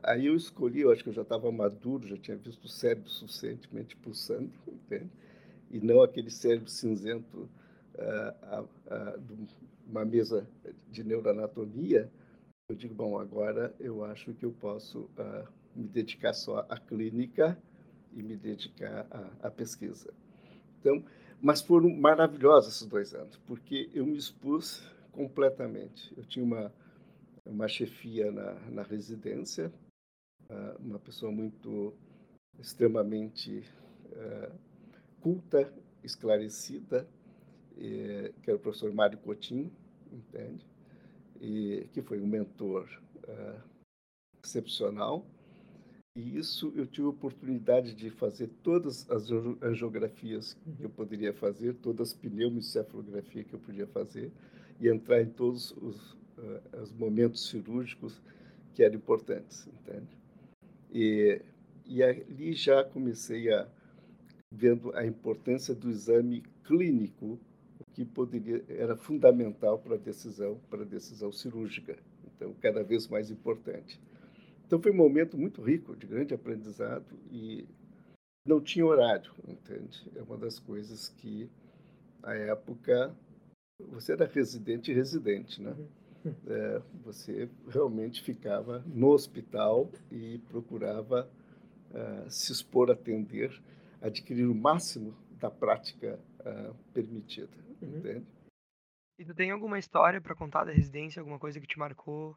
Aí 0.03 0.27
eu 0.27 0.35
escolhi, 0.35 0.81
eu 0.81 0.91
acho 0.91 1.03
que 1.03 1.11
eu 1.11 1.15
já 1.15 1.23
estava 1.23 1.51
maduro, 1.53 2.09
já 2.09 2.17
tinha 2.17 2.37
visto 2.37 2.65
o 2.65 2.69
cérebro 2.69 3.09
suficientemente 3.09 3.97
pulsando, 3.97 4.51
entende? 4.67 5.11
e 5.73 5.81
não 5.81 6.03
aquele 6.03 6.31
cérebro 6.31 6.69
cinzento 6.69 7.49
uh, 7.95 8.63
uh, 8.63 9.21
de 9.21 9.49
uma 9.87 10.05
mesa 10.05 10.47
de 10.91 11.03
neuroanatomia. 11.03 12.11
Eu 12.69 12.77
digo, 12.77 12.95
bom, 12.95 13.19
agora 13.19 13.75
eu 13.81 14.05
acho 14.05 14.35
que 14.35 14.45
eu 14.45 14.53
posso 14.53 15.09
me 15.75 15.89
dedicar 15.89 16.35
só 16.35 16.67
à 16.69 16.79
clínica 16.79 17.59
e 18.13 18.23
me 18.23 18.37
dedicar 18.37 19.07
à, 19.11 19.49
à 19.49 19.51
pesquisa. 19.51 20.13
Então, 20.79 21.03
mas 21.41 21.61
foram 21.61 21.91
maravilhosos 21.91 22.75
esses 22.75 22.87
dois 22.87 23.15
anos, 23.15 23.37
porque 23.47 23.91
eu 23.95 24.07
me 24.07 24.17
expus 24.17 24.83
completamente. 25.11 26.13
Eu 26.17 26.25
tinha 26.25 26.45
uma, 26.45 26.73
uma 27.45 27.67
chefia 27.67 28.31
na, 28.31 28.55
na 28.71 28.83
residência, 28.83 29.73
uma 30.81 30.99
pessoa 30.99 31.31
muito 31.31 31.95
extremamente 32.59 33.65
uh, 34.07 34.53
culta 35.21 35.73
esclarecida, 36.03 37.09
e, 37.77 38.33
que 38.43 38.51
era 38.51 38.57
o 38.57 38.61
professor 38.61 38.93
Mário 38.93 39.19
Coutinho, 39.19 39.73
entende? 40.13 40.67
E 41.41 41.89
que 41.93 42.03
foi 42.03 42.21
um 42.21 42.27
mentor 42.27 42.89
uh, 43.25 43.61
excepcional. 44.43 45.27
E 46.15 46.37
isso 46.37 46.73
eu 46.77 46.87
tive 46.87 47.07
a 47.07 47.11
oportunidade 47.11 47.95
de 47.95 48.11
fazer 48.11 48.49
todas 48.63 49.11
as 49.11 49.31
angiografias 49.63 50.55
que 50.77 50.85
eu 50.85 50.91
poderia 50.91 51.33
fazer, 51.33 51.75
todas 51.77 52.09
as 52.09 52.15
pneumocefalografias 52.15 53.47
que 53.47 53.55
eu 53.55 53.61
podia 53.61 53.87
fazer 53.87 54.31
e 54.79 54.89
entrar 54.89 55.23
em 55.23 55.31
todos 55.31 55.71
os, 55.79 56.13
uh, 56.13 56.83
os 56.83 56.93
momentos 56.93 57.49
cirúrgicos 57.49 58.21
que 58.75 58.83
eram 58.83 58.97
importantes, 58.97 59.67
entende? 59.67 60.22
E, 60.93 61.41
e 61.87 62.03
ali 62.03 62.53
já 62.53 62.85
comecei 62.85 63.53
a 63.53 63.67
vendo 64.53 64.95
a 64.95 65.07
importância 65.07 65.75
do 65.75 65.89
exame 65.91 66.43
clínico, 66.65 67.41
que 67.95 68.05
poderia 68.05 68.63
era 68.69 68.97
fundamental 68.97 69.79
para 69.79 69.95
a 69.95 69.99
decisão, 69.99 70.61
para 70.69 70.83
a 70.83 70.87
decisão 70.87 71.33
cirúrgica. 71.33 71.97
Então, 72.37 72.55
cada 72.61 72.83
vez 72.83 73.09
mais 73.09 73.31
importante. 73.31 74.01
Então, 74.67 74.81
foi 74.81 74.93
um 74.93 74.97
momento 74.97 75.39
muito 75.39 75.63
rico, 75.63 75.97
de 75.97 76.07
grande 76.07 76.35
aprendizado 76.35 77.19
e 77.31 77.67
não 78.47 78.61
tinha 78.61 78.85
horário, 78.85 79.33
entende? 79.47 80.11
É 80.17 80.23
uma 80.23 80.37
das 80.37 80.59
coisas 80.59 81.09
que, 81.09 81.49
à 82.23 82.35
época, 82.35 83.15
você 83.81 84.13
era 84.13 84.27
residente 84.27 84.91
e 84.91 84.95
residente, 84.95 85.63
né? 85.63 85.71
Uhum. 85.71 85.87
É, 86.47 86.83
você 87.05 87.49
realmente 87.69 88.23
ficava 88.23 88.85
no 88.87 89.09
hospital 89.09 89.91
e 90.11 90.39
procurava 90.49 91.29
uh, 91.91 92.31
se 92.31 92.53
expor 92.53 92.91
a 92.91 92.93
atender 92.93 93.61
adquirir 94.03 94.47
o 94.47 94.55
máximo 94.55 95.15
da 95.39 95.51
prática 95.51 96.19
uh, 96.41 96.75
permitida, 96.93 97.57
uhum. 97.81 97.99
entende? 97.99 98.27
E 99.19 99.25
tu 99.25 99.35
tem 99.35 99.51
alguma 99.51 99.79
história 99.79 100.21
para 100.21 100.35
contar 100.35 100.65
da 100.65 100.73
residência, 100.73 101.21
alguma 101.21 101.39
coisa 101.39 101.61
que 101.61 101.67
te 101.67 101.79
marcou? 101.79 102.37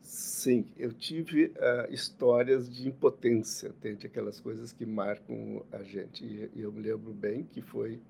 Sim, 0.00 0.70
eu 0.76 0.92
tive 0.92 1.46
uh, 1.46 1.92
histórias 1.92 2.68
de 2.68 2.88
impotência, 2.88 3.68
entende? 3.68 4.06
Aquelas 4.06 4.40
coisas 4.40 4.72
que 4.72 4.84
marcam 4.84 5.64
a 5.70 5.82
gente. 5.82 6.24
E, 6.24 6.50
e 6.54 6.62
eu 6.62 6.72
me 6.72 6.82
lembro 6.82 7.12
bem 7.12 7.44
que 7.44 7.62
foi 7.62 8.00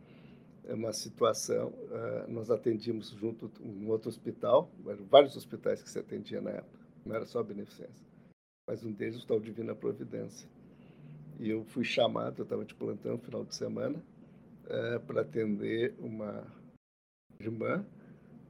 uma 0.73 0.93
situação, 0.93 1.69
uh, 1.69 2.31
nós 2.31 2.51
atendíamos 2.51 3.11
junto 3.11 3.51
um 3.61 3.89
outro 3.89 4.09
hospital, 4.09 4.71
vários 5.11 5.37
hospitais 5.37 5.83
que 5.83 5.91
se 5.91 5.99
atendia 5.99 6.41
na 6.41 6.51
época, 6.51 6.79
não 7.05 7.15
era 7.15 7.27
só 7.27 7.41
a 7.41 7.45
Beneficência, 7.45 8.07
mas 8.67 8.83
um 8.83 8.93
deles 8.93 9.17
o 9.17 9.19
Hospital 9.19 9.41
Divina 9.41 9.75
Providência. 9.75 10.49
E 11.39 11.51
eu 11.51 11.65
fui 11.65 11.85
chamado, 11.85 12.39
eu 12.39 12.45
estava 12.45 12.65
de 12.65 12.75
plantão 12.75 13.13
no 13.13 13.19
final 13.19 13.45
de 13.45 13.55
semana, 13.55 14.03
é, 14.67 14.99
para 15.01 15.21
atender 15.21 15.95
uma 15.99 16.47
irmã 17.39 17.85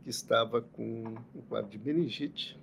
que 0.03 0.11
estava 0.11 0.63
com 0.63 1.17
um 1.35 1.43
quadro 1.49 1.71
de 1.71 1.79
meningite 1.79 2.59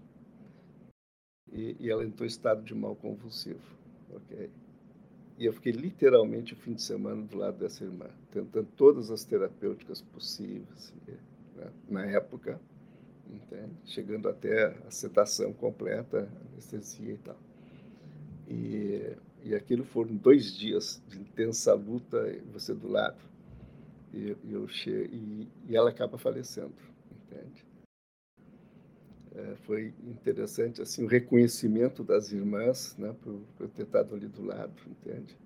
e, 1.51 1.75
e 1.79 1.89
ela 1.89 2.05
entrou 2.05 2.25
em 2.25 2.29
estado 2.29 2.63
de 2.63 2.74
mal 2.74 2.96
convulsivo, 2.96 3.62
ok? 4.13 4.50
E 5.38 5.46
eu 5.46 5.54
fiquei 5.54 5.72
literalmente 5.72 6.54
o 6.54 6.56
fim 6.56 6.74
de 6.74 6.82
semana 6.82 7.24
do 7.24 7.38
lado 7.38 7.58
dessa 7.58 7.84
irmã, 7.84 8.08
tentando 8.32 8.68
todas 8.78 9.10
as 9.10 9.24
terapêuticas 9.24 10.02
possíveis, 10.02 10.94
né? 11.58 11.72
na 11.90 12.06
época, 12.06 12.60
entende? 13.28 13.74
chegando 13.86 14.30
até 14.30 14.66
a 14.88 14.92
sedação 14.92 15.52
completa, 15.54 16.30
anestesia 16.54 17.14
e 17.14 17.18
tal. 17.18 17.38
E 18.48 19.16
e 19.44 19.56
aquilo 19.56 19.84
foram 19.84 20.16
dois 20.16 20.56
dias 20.56 21.02
de 21.08 21.20
intensa 21.20 21.74
luta, 21.74 22.18
você 22.52 22.74
do 22.74 22.88
lado. 22.88 23.18
E, 24.14 24.36
eu 24.50 24.68
che... 24.68 24.90
e, 24.90 25.48
e 25.68 25.76
ela 25.76 25.90
acaba 25.90 26.18
falecendo, 26.18 26.74
entende? 27.12 27.66
É, 29.34 29.56
foi 29.64 29.94
interessante 30.04 30.82
assim 30.82 31.04
o 31.06 31.08
reconhecimento 31.08 32.04
das 32.04 32.32
irmãs, 32.32 32.98
né, 32.98 33.15
por, 33.22 33.39
por 33.56 33.70
ter 33.70 33.84
estado 33.84 34.13
ali 34.13 34.28
do 34.28 34.44
lado, 34.44 34.74
entende? 34.86 35.38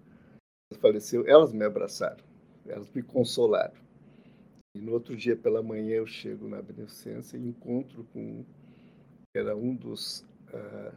Faleceu, 0.79 1.27
elas 1.27 1.53
me 1.53 1.63
abraçaram, 1.63 2.23
elas 2.65 2.89
me 2.91 3.03
consolaram. 3.03 3.75
E 4.75 4.81
no 4.81 4.91
outro 4.91 5.15
dia 5.15 5.35
pela 5.35 5.61
manhã 5.61 5.97
eu 5.97 6.07
chego 6.07 6.47
na 6.47 6.61
beneficência 6.61 7.37
e 7.37 7.47
encontro 7.47 8.03
com 8.11 8.43
era 9.35 9.55
um 9.55 9.75
dos 9.75 10.21
uh, 10.51 10.95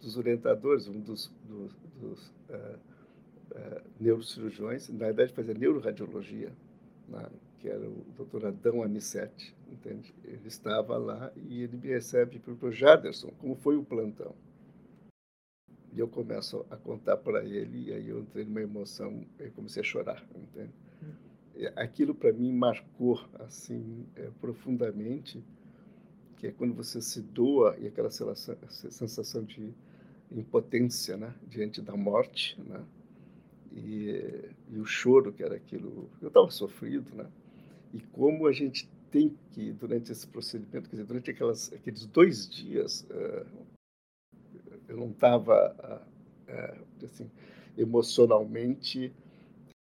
dos 0.00 0.16
orientadores, 0.16 0.88
um 0.88 1.00
dos, 1.00 1.32
dos, 1.44 1.72
dos 2.00 2.28
uh, 2.50 2.78
uh, 3.52 3.82
neurocirurgiões, 4.00 4.88
na 4.88 5.06
verdade 5.06 5.32
fazia 5.32 5.54
neuroradiologia, 5.54 6.52
né, 7.08 7.28
que 7.58 7.68
era 7.68 7.88
o 7.88 8.04
doutor 8.16 8.46
Adão 8.46 8.82
Anicete, 8.82 9.54
entende? 9.70 10.14
Ele 10.24 10.46
estava 10.46 10.96
lá 10.96 11.32
e 11.36 11.62
ele 11.62 11.76
me 11.76 11.88
recebe 11.88 12.38
para 12.38 12.68
o 12.68 12.72
Jaderson, 12.72 13.30
como 13.38 13.54
foi 13.54 13.76
o 13.76 13.84
plantão. 13.84 14.34
E 15.92 15.98
eu 15.98 16.08
começo 16.08 16.66
a 16.70 16.76
contar 16.76 17.16
para 17.16 17.44
ele, 17.44 17.88
e 17.88 17.92
aí 17.92 18.08
eu 18.08 18.20
entrei 18.20 18.44
numa 18.44 18.60
emoção, 18.60 19.24
e 19.40 19.48
comecei 19.50 19.80
a 19.80 19.84
chorar, 19.84 20.22
entende? 20.34 20.72
Aquilo 21.74 22.14
para 22.14 22.32
mim 22.32 22.52
marcou 22.52 23.18
assim 23.38 24.06
é, 24.14 24.28
profundamente, 24.40 25.42
que 26.36 26.48
é 26.48 26.52
quando 26.52 26.74
você 26.74 27.00
se 27.00 27.22
doa 27.22 27.76
e 27.78 27.86
aquela 27.86 28.10
sensação 28.10 29.42
de 29.42 29.72
impotência 30.30 31.16
né, 31.16 31.34
diante 31.48 31.80
da 31.80 31.96
morte, 31.96 32.60
né, 32.60 32.84
e, 33.76 34.50
e, 34.70 34.78
o 34.78 34.86
choro 34.86 35.32
que 35.32 35.42
era 35.42 35.54
aquilo. 35.54 36.08
Eu 36.20 36.28
estava 36.28 36.50
sofrido, 36.50 37.14
né, 37.14 37.26
e 37.92 38.00
como 38.00 38.46
a 38.46 38.52
gente 38.52 38.88
tem 39.10 39.36
que, 39.52 39.72
durante 39.72 40.10
esse 40.10 40.26
procedimento, 40.26 40.88
quer 40.88 40.96
dizer, 40.96 41.04
durante 41.04 41.30
aquelas, 41.30 41.72
aqueles 41.72 42.04
dois 42.06 42.48
dias, 42.48 43.06
uh, 43.10 43.46
eu 44.88 44.96
não 44.96 45.10
estava, 45.10 46.04
uh, 46.48 46.52
uh, 46.52 47.04
assim, 47.04 47.30
emocionalmente, 47.78 49.12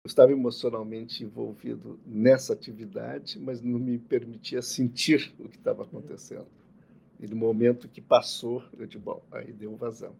eu 0.03 0.07
estava 0.07 0.31
emocionalmente 0.31 1.23
envolvido 1.23 1.99
nessa 2.05 2.53
atividade, 2.53 3.39
mas 3.39 3.61
não 3.61 3.79
me 3.79 3.97
permitia 3.97 4.61
sentir 4.61 5.33
o 5.39 5.49
que 5.49 5.57
estava 5.57 5.83
acontecendo. 5.83 6.47
E 7.19 7.27
no 7.27 7.35
momento 7.35 7.89
que 7.89 7.99
passou, 7.99 8.63
eu 8.77 8.85
disse, 8.85 8.99
bom, 8.99 9.21
aí 9.31 9.51
deu 9.51 9.75
vazão. 9.75 10.15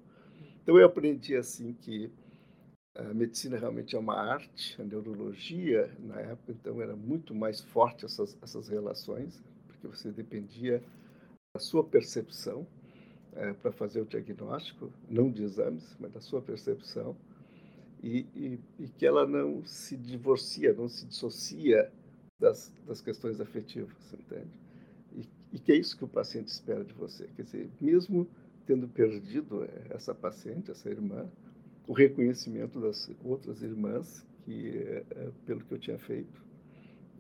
Então 0.62 0.78
eu 0.78 0.86
aprendi 0.86 1.36
assim 1.36 1.74
que 1.74 2.12
a 2.95 3.13
medicina 3.13 3.58
realmente 3.58 3.95
é 3.95 3.99
uma 3.99 4.15
arte, 4.15 4.80
a 4.82 4.84
neurologia 4.84 5.93
na 5.99 6.19
época 6.19 6.52
então 6.52 6.82
era 6.82 6.95
muito 6.95 7.34
mais 7.34 7.62
forte 7.62 8.06
essas 8.06 8.38
essas 8.41 8.67
relações, 8.67 9.41
porque 9.67 9.88
você 9.88 10.12
dependia 10.12 10.84
da 11.54 11.60
sua 11.60 11.84
percepção 11.84 12.67
é, 13.34 13.54
para 13.54 13.71
fazer 13.71 14.02
o 14.02 14.06
diagnóstico, 14.06 14.91
não 15.10 15.32
de 15.32 15.43
exames, 15.43 15.95
mas 15.99 16.12
da 16.12 16.19
sua 16.19 16.41
percepção, 16.41 17.15
e, 18.02 18.25
e, 18.36 18.60
e, 18.80 18.88
que 18.88 19.06
ela 19.06 19.28
não 19.28 19.65
se 19.65 19.97
divorcia, 19.97 20.73
não 20.73 20.88
se 20.88 21.06
dissocia 21.06 21.91
das, 22.39 22.73
das 22.88 23.02
questões 23.02 23.41
afetivas, 23.41 24.13
entende? 24.13 24.49
E 25.52 25.58
que 25.60 25.71
é 25.71 25.75
isso 25.75 25.97
que 25.97 26.04
o 26.04 26.08
paciente 26.08 26.47
espera 26.47 26.84
de 26.84 26.93
você. 26.93 27.28
Quer 27.36 27.43
dizer, 27.43 27.69
mesmo 27.82 28.28
tendo 28.65 28.88
perdido 28.88 29.67
essa 29.89 30.13
paciente, 30.13 30.69
essa 30.69 30.89
irmã, 30.89 31.28
o 31.89 31.93
reconhecimento 31.93 32.80
das 32.80 33.10
outras 33.23 33.63
irmãs, 33.63 34.23
que 34.45 34.78
é, 34.78 35.32
pelo 35.43 35.62
que 35.62 35.73
eu 35.73 35.80
tinha 35.80 35.97
feito, 35.97 36.39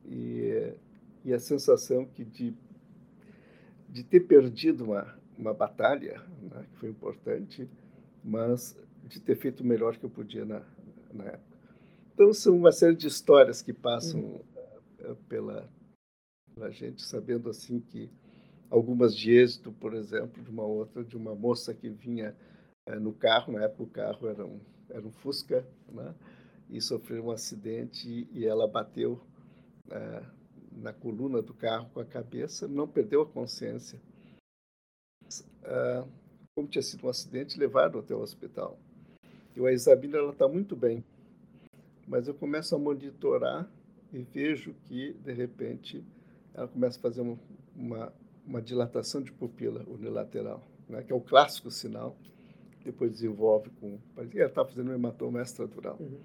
e, 0.05 0.75
e 1.25 1.33
a 1.33 1.39
sensação 1.39 2.05
que 2.05 2.23
de, 2.23 2.53
de 3.89 4.03
ter 4.03 4.19
perdido 4.19 4.83
uma, 4.83 5.17
uma 5.35 5.55
batalha, 5.55 6.21
né, 6.39 6.67
que 6.71 6.77
foi 6.77 6.89
importante, 6.89 7.67
mas 8.23 8.77
de 9.05 9.19
ter 9.19 9.37
feito 9.37 9.61
o 9.61 9.65
melhor 9.65 9.97
que 9.97 10.05
eu 10.05 10.09
podia 10.09 10.45
na, 10.45 10.61
na 11.11 11.23
época. 11.23 11.57
Então, 12.13 12.31
são 12.31 12.55
uma 12.55 12.71
série 12.71 12.95
de 12.95 13.07
histórias 13.07 13.63
que 13.63 13.73
passam 13.73 14.21
uhum. 14.99 15.15
pela, 15.27 15.67
pela 16.53 16.69
gente, 16.69 17.01
sabendo 17.01 17.49
assim 17.49 17.79
que 17.79 18.07
algumas 18.69 19.15
de 19.15 19.31
êxito, 19.31 19.71
por 19.71 19.95
exemplo, 19.95 20.43
de 20.43 20.49
uma 20.51 20.63
outra, 20.63 21.03
de 21.03 21.17
uma 21.17 21.33
moça 21.33 21.73
que 21.73 21.89
vinha 21.89 22.35
no 22.97 23.13
carro, 23.13 23.53
na 23.53 23.63
época 23.63 23.83
o 23.83 23.87
carro 23.87 24.27
era 24.27 24.45
um, 24.45 24.59
era 24.89 25.05
um 25.05 25.11
Fusca, 25.11 25.67
né? 25.91 26.15
e 26.69 26.79
sofreu 26.81 27.25
um 27.25 27.31
acidente 27.31 28.27
e 28.31 28.45
ela 28.45 28.67
bateu 28.67 29.21
é, 29.89 30.23
na 30.71 30.93
coluna 30.93 31.41
do 31.41 31.53
carro 31.53 31.89
com 31.93 31.99
a 31.99 32.05
cabeça, 32.05 32.67
não 32.67 32.87
perdeu 32.87 33.21
a 33.21 33.25
consciência. 33.25 33.99
É, 35.63 36.03
como 36.55 36.67
tinha 36.67 36.81
sido 36.81 37.05
um 37.05 37.09
acidente, 37.09 37.59
levaram 37.59 37.99
até 37.99 38.13
o 38.15 38.19
hospital. 38.19 38.79
Eu 39.55 39.65
a 39.65 39.73
Isabela 39.73 40.17
ela 40.17 40.31
está 40.31 40.47
muito 40.47 40.75
bem, 40.75 41.03
mas 42.07 42.27
eu 42.27 42.33
começo 42.33 42.75
a 42.75 42.79
monitorar 42.79 43.69
e 44.13 44.19
vejo 44.19 44.73
que 44.85 45.13
de 45.13 45.33
repente 45.33 46.03
ela 46.53 46.67
começa 46.67 46.97
a 46.97 47.01
fazer 47.01 47.21
uma, 47.21 47.37
uma 47.75 48.13
uma 48.49 48.61
dilatação 48.61 49.21
de 49.21 49.31
pupila 49.31 49.85
unilateral, 49.87 50.67
né, 50.87 51.03
que 51.03 51.13
é 51.13 51.15
o 51.15 51.21
clássico 51.21 51.69
sinal. 51.69 52.17
Depois 52.89 53.11
desenvolve 53.11 53.69
com. 53.79 53.99
Que 54.31 54.39
está 54.39 54.65
fazendo 54.65 54.89
um 54.89 54.93
hematoma 54.95 55.39
extradural. 55.43 55.95
Uhum. 55.99 56.17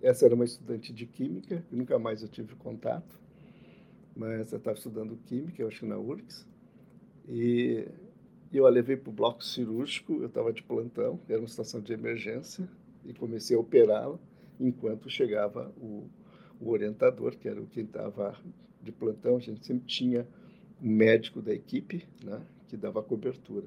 essa 0.00 0.24
era 0.24 0.36
uma 0.36 0.44
estudante 0.44 0.92
de 0.92 1.04
química, 1.04 1.64
que 1.68 1.74
nunca 1.74 1.98
mais 1.98 2.22
eu 2.22 2.28
tive 2.28 2.54
contato, 2.54 3.20
mas 4.14 4.52
eu 4.52 4.58
estava 4.58 4.76
estudando 4.76 5.18
química, 5.26 5.60
eu 5.60 5.66
acho 5.66 5.80
que 5.80 5.86
na 5.86 5.98
URGS, 5.98 6.46
e 7.28 7.88
eu 8.52 8.66
a 8.66 8.70
levei 8.70 8.96
para 8.96 9.10
o 9.10 9.12
bloco 9.12 9.42
cirúrgico, 9.42 10.12
eu 10.14 10.26
estava 10.26 10.52
de 10.52 10.62
plantão, 10.62 11.18
era 11.28 11.40
uma 11.40 11.48
situação 11.48 11.80
de 11.80 11.92
emergência, 11.92 12.68
e 13.04 13.12
comecei 13.12 13.56
a 13.56 13.60
operá-la 13.60 14.16
enquanto 14.60 15.10
chegava 15.10 15.72
o, 15.76 16.08
o 16.60 16.70
orientador, 16.70 17.36
que 17.36 17.48
era 17.48 17.60
o 17.60 17.66
quem 17.66 17.82
estava 17.82 18.38
de 18.80 18.92
plantão, 18.92 19.38
a 19.38 19.40
gente 19.40 19.66
sempre 19.66 19.86
tinha 19.86 20.24
um 20.80 20.88
médico 20.88 21.42
da 21.42 21.52
equipe, 21.52 22.06
né, 22.24 22.40
que 22.68 22.76
dava 22.76 23.02
cobertura. 23.02 23.66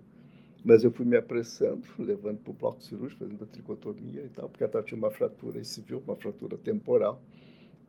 Mas 0.66 0.84
eu 0.84 0.92
fui 0.92 1.06
me 1.06 1.16
apressando, 1.16 1.84
levando 2.00 2.40
para 2.40 2.50
o 2.50 2.54
bloco 2.56 2.82
cirúrgico, 2.82 3.24
fazendo 3.24 3.44
a 3.44 3.46
tricotomia 3.46 4.24
e 4.24 4.30
tal, 4.30 4.50
porque 4.50 4.64
ela 4.64 4.82
tinha 4.82 4.98
uma 4.98 5.12
fratura 5.12 5.60
e 5.60 5.64
se 5.64 5.80
viu, 5.80 6.02
uma 6.04 6.16
fratura 6.16 6.58
temporal. 6.58 7.22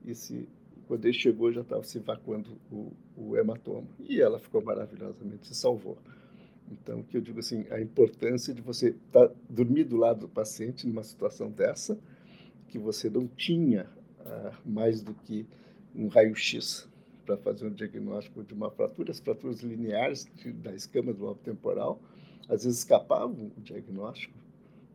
E 0.04 0.14
se, 0.14 0.46
quando 0.86 1.06
ele 1.06 1.14
chegou, 1.14 1.50
já 1.50 1.62
estava 1.62 1.82
se 1.84 1.96
evacuando 1.96 2.50
o, 2.70 2.92
o 3.16 3.34
hematoma. 3.34 3.88
E 4.06 4.20
ela 4.20 4.38
ficou 4.38 4.62
maravilhosamente, 4.62 5.46
se 5.46 5.54
salvou. 5.54 5.96
Então, 6.70 7.02
que 7.02 7.16
eu 7.16 7.22
digo 7.22 7.38
assim, 7.38 7.64
a 7.70 7.80
importância 7.80 8.52
de 8.52 8.60
você 8.60 8.94
tá, 9.10 9.30
dormir 9.48 9.84
do 9.84 9.96
lado 9.96 10.20
do 10.20 10.28
paciente 10.28 10.86
numa 10.86 11.02
situação 11.02 11.50
dessa, 11.50 11.98
que 12.68 12.78
você 12.78 13.08
não 13.08 13.26
tinha 13.26 13.88
ah, 14.20 14.52
mais 14.66 15.00
do 15.00 15.14
que 15.14 15.46
um 15.94 16.08
raio-x 16.08 16.86
para 17.24 17.38
fazer 17.38 17.66
um 17.66 17.70
diagnóstico 17.70 18.44
de 18.44 18.52
uma 18.52 18.70
fratura, 18.70 19.12
as 19.12 19.18
fraturas 19.18 19.60
lineares 19.62 20.28
da 20.56 20.74
escama 20.74 21.14
do 21.14 21.24
lobo 21.24 21.40
temporal, 21.42 22.00
às 22.48 22.64
vezes 22.64 22.78
escapavam 22.78 23.52
o 23.56 23.60
diagnóstico, 23.60 24.34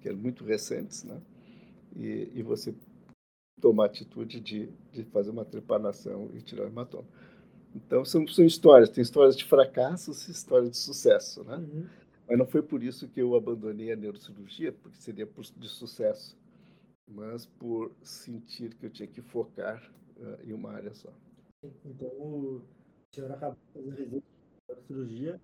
que 0.02 0.08
eram 0.08 0.18
muito 0.18 0.44
recentes, 0.44 1.04
né? 1.04 1.22
E, 1.96 2.32
e 2.34 2.44
você 2.44 2.74
tomar 3.60 3.84
a 3.84 3.88
atitude 3.88 4.40
de, 4.40 4.70
de 4.92 5.04
fazer 5.06 5.30
uma 5.30 5.46
trepanação 5.46 6.30
e 6.34 6.42
tirar 6.42 6.64
o 6.64 6.68
hematoma. 6.68 7.08
Então, 7.76 8.04
são, 8.04 8.28
são 8.28 8.46
histórias. 8.46 8.90
Tem 8.90 9.02
histórias 9.02 9.38
de 9.38 9.46
fracassos 9.46 10.28
e 10.28 10.32
histórias 10.32 10.72
de 10.72 10.78
sucesso, 10.78 11.44
né? 11.44 11.58
Uhum. 11.58 11.86
Mas 12.28 12.38
não 12.38 12.46
foi 12.46 12.62
por 12.62 12.82
isso 12.82 13.08
que 13.08 13.22
eu 13.22 13.36
abandonei 13.36 13.92
a 13.92 13.96
neurocirurgia, 13.96 14.72
porque 14.72 14.98
seria 14.98 15.28
por, 15.28 15.44
de 15.44 15.68
sucesso, 15.68 16.38
mas 17.08 17.46
por 17.46 17.92
sentir 18.02 18.74
que 18.76 18.86
eu 18.86 18.90
tinha 18.90 19.08
que 19.08 19.22
focar 19.22 19.82
uh, 20.18 20.50
em 20.50 20.54
uma 20.54 20.72
área 20.72 20.94
só. 20.94 21.10
Então, 21.86 22.08
o 22.08 22.62
senhor 23.14 23.32
acabou 23.32 23.58
fazendo 23.74 24.24
cirurgia 24.88 25.40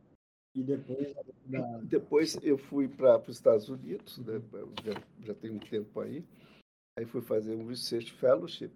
e 0.57 0.63
depois... 0.63 1.15
Da... 1.45 1.77
Depois 1.83 2.37
eu 2.43 2.57
fui 2.57 2.87
para 2.87 3.19
os 3.19 3.35
Estados 3.35 3.69
Unidos, 3.69 4.17
né? 4.17 4.41
já, 4.83 5.01
já 5.25 5.33
tem 5.33 5.51
um 5.51 5.59
tempo 5.59 5.99
aí, 6.01 6.23
aí 6.97 7.05
fui 7.05 7.21
fazer 7.21 7.55
um 7.55 7.67
Research 7.67 8.11
Fellowship, 8.13 8.71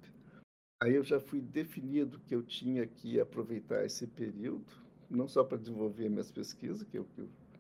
Aí 0.81 0.95
eu 0.95 1.03
já 1.03 1.19
fui 1.19 1.39
definido 1.39 2.19
que 2.21 2.33
eu 2.33 2.41
tinha 2.41 2.87
que 2.87 3.19
aproveitar 3.19 3.85
esse 3.85 4.07
período, 4.07 4.65
não 5.07 5.27
só 5.27 5.43
para 5.43 5.59
desenvolver 5.59 6.09
minhas 6.09 6.31
pesquisas, 6.31 6.81
que, 6.81 6.97
eu, 6.97 7.05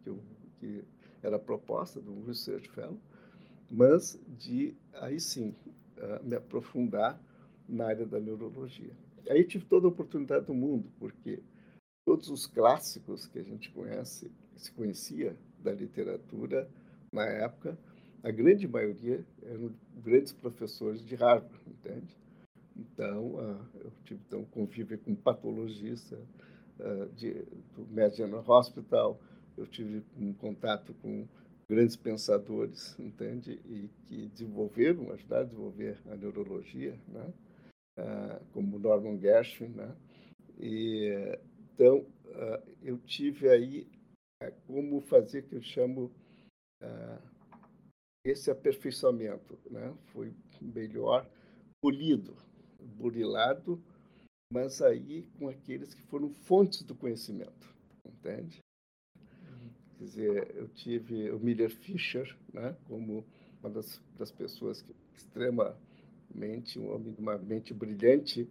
que, 0.03 0.09
eu, 0.09 0.19
que 0.59 0.83
era 1.21 1.35
a 1.35 1.39
proposta 1.39 2.01
do 2.01 2.25
Research 2.25 2.67
Fellow, 2.71 2.99
mas 3.69 4.19
de, 4.27 4.75
aí 4.93 5.19
sim, 5.19 5.53
uh, 5.97 6.25
me 6.25 6.35
aprofundar 6.35 7.21
na 7.69 7.85
área 7.85 8.07
da 8.07 8.19
neurologia. 8.19 8.91
Aí 9.29 9.43
tive 9.43 9.65
toda 9.65 9.85
a 9.85 9.91
oportunidade 9.91 10.47
do 10.47 10.53
mundo, 10.55 10.91
porque 10.97 11.43
todos 12.05 12.29
os 12.29 12.47
clássicos 12.47 13.27
que 13.27 13.39
a 13.39 13.43
gente 13.43 13.69
conhece, 13.71 14.31
se 14.57 14.71
conhecia 14.71 15.35
da 15.59 15.71
literatura 15.71 16.69
na 17.11 17.25
época, 17.25 17.77
a 18.23 18.31
grande 18.31 18.67
maioria 18.67 19.25
eram 19.43 19.71
grandes 20.03 20.31
professores 20.31 21.03
de 21.03 21.15
Harvard, 21.15 21.59
entende? 21.67 22.15
Então, 22.75 23.35
uh, 23.35 23.65
eu 23.79 23.91
tive 24.05 24.21
então, 24.27 24.45
convívio 24.45 24.97
com 24.99 25.15
patologista 25.15 26.17
uh, 26.79 27.07
de, 27.15 27.33
do 27.75 28.15
General 28.15 28.43
Hospital, 28.47 29.19
eu 29.57 29.67
tive 29.67 30.03
um 30.17 30.33
contato 30.33 30.93
com 31.01 31.27
grandes 31.69 31.95
pensadores, 31.95 32.97
entende? 32.99 33.59
E 33.65 33.89
que 34.05 34.27
desenvolveram, 34.27 35.11
ajudaram 35.11 35.43
a 35.43 35.45
desenvolver 35.45 35.97
a 36.09 36.15
neurologia, 36.15 36.97
né? 37.07 37.33
Uh, 37.97 38.45
como 38.53 38.79
Norman 38.79 39.19
Gershwin, 39.19 39.69
né? 39.69 39.95
E, 40.59 41.37
então, 41.81 42.05
eu 42.83 42.99
tive 42.99 43.49
aí 43.49 43.87
como 44.67 45.01
fazer 45.01 45.41
que 45.47 45.55
eu 45.55 45.63
chamo 45.63 46.11
esse 48.23 48.51
aperfeiçoamento, 48.51 49.57
né? 49.67 49.91
Foi 50.13 50.31
melhor 50.61 51.27
polido, 51.81 52.37
burilado, 52.79 53.83
mas 54.53 54.79
aí 54.79 55.23
com 55.39 55.49
aqueles 55.49 55.95
que 55.95 56.03
foram 56.03 56.29
fontes 56.29 56.83
do 56.83 56.93
conhecimento, 56.93 57.75
entende? 58.05 58.59
Quer 59.97 60.03
dizer, 60.03 60.55
eu 60.55 60.67
tive 60.67 61.31
o 61.31 61.39
Miller 61.39 61.71
Fischer, 61.71 62.37
né, 62.53 62.77
como 62.85 63.25
uma 63.59 63.71
das, 63.71 63.99
das 64.19 64.31
pessoas 64.31 64.83
que 64.83 64.95
extremamente, 65.15 66.77
um 66.77 66.93
homem 66.93 67.11
de 67.11 67.19
uma 67.19 67.39
mente 67.39 67.73
brilhante, 67.73 68.47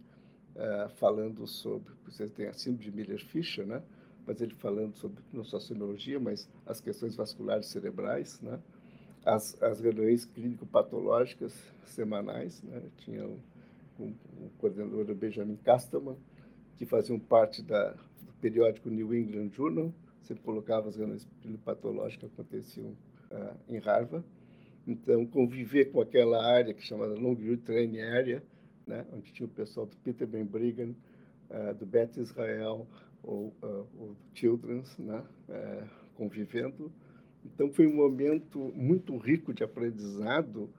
uh, 0.55 0.89
falando 0.95 1.45
sobre, 1.47 1.93
você 2.05 2.27
tem 2.27 2.47
a 2.47 2.53
síndrome 2.53 2.85
de 2.85 2.91
Miller 2.95 3.25
Fischer, 3.25 3.65
né, 3.65 3.81
mas 4.25 4.41
ele 4.41 4.53
falando 4.55 4.95
sobre 4.95 5.21
não 5.33 5.43
só 5.43 5.57
a 5.57 5.61
sinologia, 5.61 6.19
mas 6.19 6.47
as 6.65 6.79
questões 6.79 7.15
vasculares 7.15 7.67
cerebrais, 7.67 8.39
né, 8.41 8.59
as, 9.25 9.61
as 9.61 9.79
reuniões 9.79 10.25
clínico-patológicas 10.25 11.53
semanais, 11.85 12.61
né, 12.63 12.81
tinham 12.97 13.37
com 13.97 14.07
o 14.07 14.49
coordenador 14.57 15.13
Benjamin 15.13 15.57
Castellman, 15.57 16.17
que 16.77 16.85
faziam 16.85 17.19
parte 17.19 17.61
da, 17.61 17.91
do 17.91 18.33
periódico 18.39 18.89
New 18.89 19.13
England 19.13 19.51
Journal, 19.53 19.93
sempre 20.23 20.43
colocava 20.43 20.89
as 20.89 20.95
reuniões 20.95 21.27
patológicas 21.63 22.31
que 22.31 22.41
aconteciam 22.41 22.95
uh, 23.31 23.55
em 23.69 23.77
Harvard. 23.79 24.25
Então, 24.87 25.25
conviver 25.27 25.91
com 25.91 26.01
aquela 26.01 26.43
área 26.43 26.73
que 26.73 26.81
chamada 26.81 27.13
Long 27.13 27.35
View 27.35 27.57
Training 27.57 27.99
Area, 28.01 28.43
né, 28.85 29.05
onde 29.11 29.31
tinha 29.31 29.45
o 29.45 29.51
pessoal 29.51 29.85
do 29.85 29.95
Peter 29.97 30.27
Ben 30.27 30.45
Brigham, 30.45 30.95
uh, 31.49 31.73
do 31.75 31.85
Beth 31.85 32.17
Israel 32.17 32.87
ou, 33.23 33.53
uh, 33.61 33.87
ou 33.97 34.15
Children's, 34.33 34.97
né, 34.97 35.23
uh, 35.49 35.89
convivendo. 36.15 36.91
Então, 37.45 37.71
foi 37.71 37.87
um 37.87 37.95
momento 37.95 38.59
muito 38.75 39.17
rico 39.17 39.53
de 39.53 39.63
aprendizado 39.63 40.69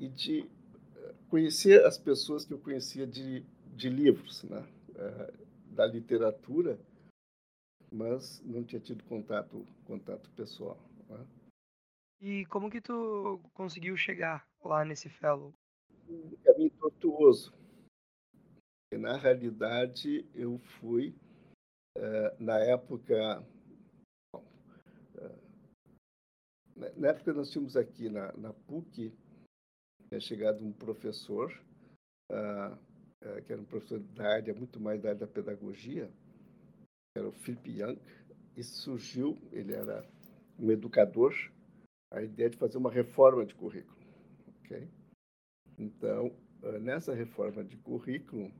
e 0.00 0.08
de 0.08 0.48
conhecer 1.28 1.84
as 1.84 1.96
pessoas 1.96 2.44
que 2.44 2.52
eu 2.52 2.58
conhecia 2.58 3.06
de, 3.06 3.44
de 3.74 3.88
livros, 3.88 4.42
né? 4.42 4.66
Da 5.70 5.86
literatura, 5.86 6.78
mas 7.92 8.42
não 8.44 8.64
tinha 8.64 8.80
tido 8.80 9.04
contato, 9.04 9.64
contato 9.84 10.28
pessoal. 10.30 10.78
Né? 11.08 11.26
E 12.20 12.46
como 12.46 12.70
que 12.70 12.80
tu 12.80 13.40
conseguiu 13.52 13.96
chegar 13.96 14.46
lá 14.64 14.84
nesse 14.84 15.08
fellow? 15.08 15.54
Um 16.08 16.36
caminho 16.44 16.70
tortuoso. 16.70 17.52
E, 18.92 18.98
na 18.98 19.16
realidade, 19.16 20.28
eu 20.34 20.58
fui, 20.58 21.14
é, 21.96 22.36
na 22.38 22.58
época... 22.58 23.44
Bom, 24.32 24.44
é, 25.18 26.92
na 26.96 27.08
época 27.08 27.32
nós 27.32 27.50
tínhamos 27.50 27.76
aqui 27.76 28.08
na, 28.08 28.32
na 28.34 28.52
PUC 28.52 29.12
tinha 30.08 30.20
chegado 30.20 30.64
um 30.64 30.72
professor, 30.72 31.52
uh, 32.30 32.74
uh, 32.74 33.42
que 33.42 33.52
era 33.52 33.60
um 33.60 33.64
professor 33.64 33.98
da 33.98 34.34
área, 34.34 34.54
muito 34.54 34.80
mais 34.80 35.00
da 35.00 35.10
área 35.10 35.20
da 35.20 35.26
pedagogia, 35.26 36.10
era 37.16 37.28
o 37.28 37.32
Philip 37.32 37.70
Young, 37.70 37.98
e 38.56 38.62
surgiu, 38.62 39.36
ele 39.52 39.74
era 39.74 40.06
um 40.58 40.70
educador, 40.70 41.34
a 42.12 42.22
ideia 42.22 42.48
de 42.48 42.56
fazer 42.56 42.78
uma 42.78 42.90
reforma 42.90 43.44
de 43.44 43.54
currículo. 43.54 43.98
Okay? 44.60 44.88
Então, 45.78 46.32
uh, 46.62 46.78
nessa 46.80 47.14
reforma 47.14 47.62
de 47.62 47.76
currículo, 47.76 48.50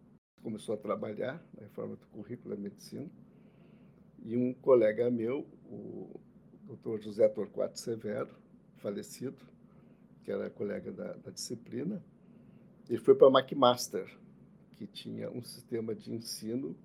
começou 0.43 0.75
a 0.75 0.79
trabalhar 0.79 1.43
na 1.55 1.63
reforma 1.63 1.97
do 1.97 2.07
currículo 2.09 2.55
da 2.55 2.61
medicina, 2.61 3.11
e 4.23 4.37
um 4.37 4.53
colega 4.55 5.11
meu, 5.11 5.47
o 5.65 6.21
Dr. 6.65 7.01
José 7.01 7.29
Torquato 7.29 7.79
Severo, 7.79 8.35
falecido, 8.77 9.37
que 10.25 10.33
era 10.33 10.51
colega 10.51 10.91
da, 10.91 11.13
da 11.15 11.31
disciplina, 11.31 12.05
ele 12.89 12.99
foi 12.99 13.15
para 13.15 13.29
a 13.29 13.41
McMaster, 13.41 14.07
que 14.77 14.87
tinha 14.87 15.31
um 15.31 15.43
sistema 15.43 15.95
de 15.95 16.13
ensino 16.13 16.77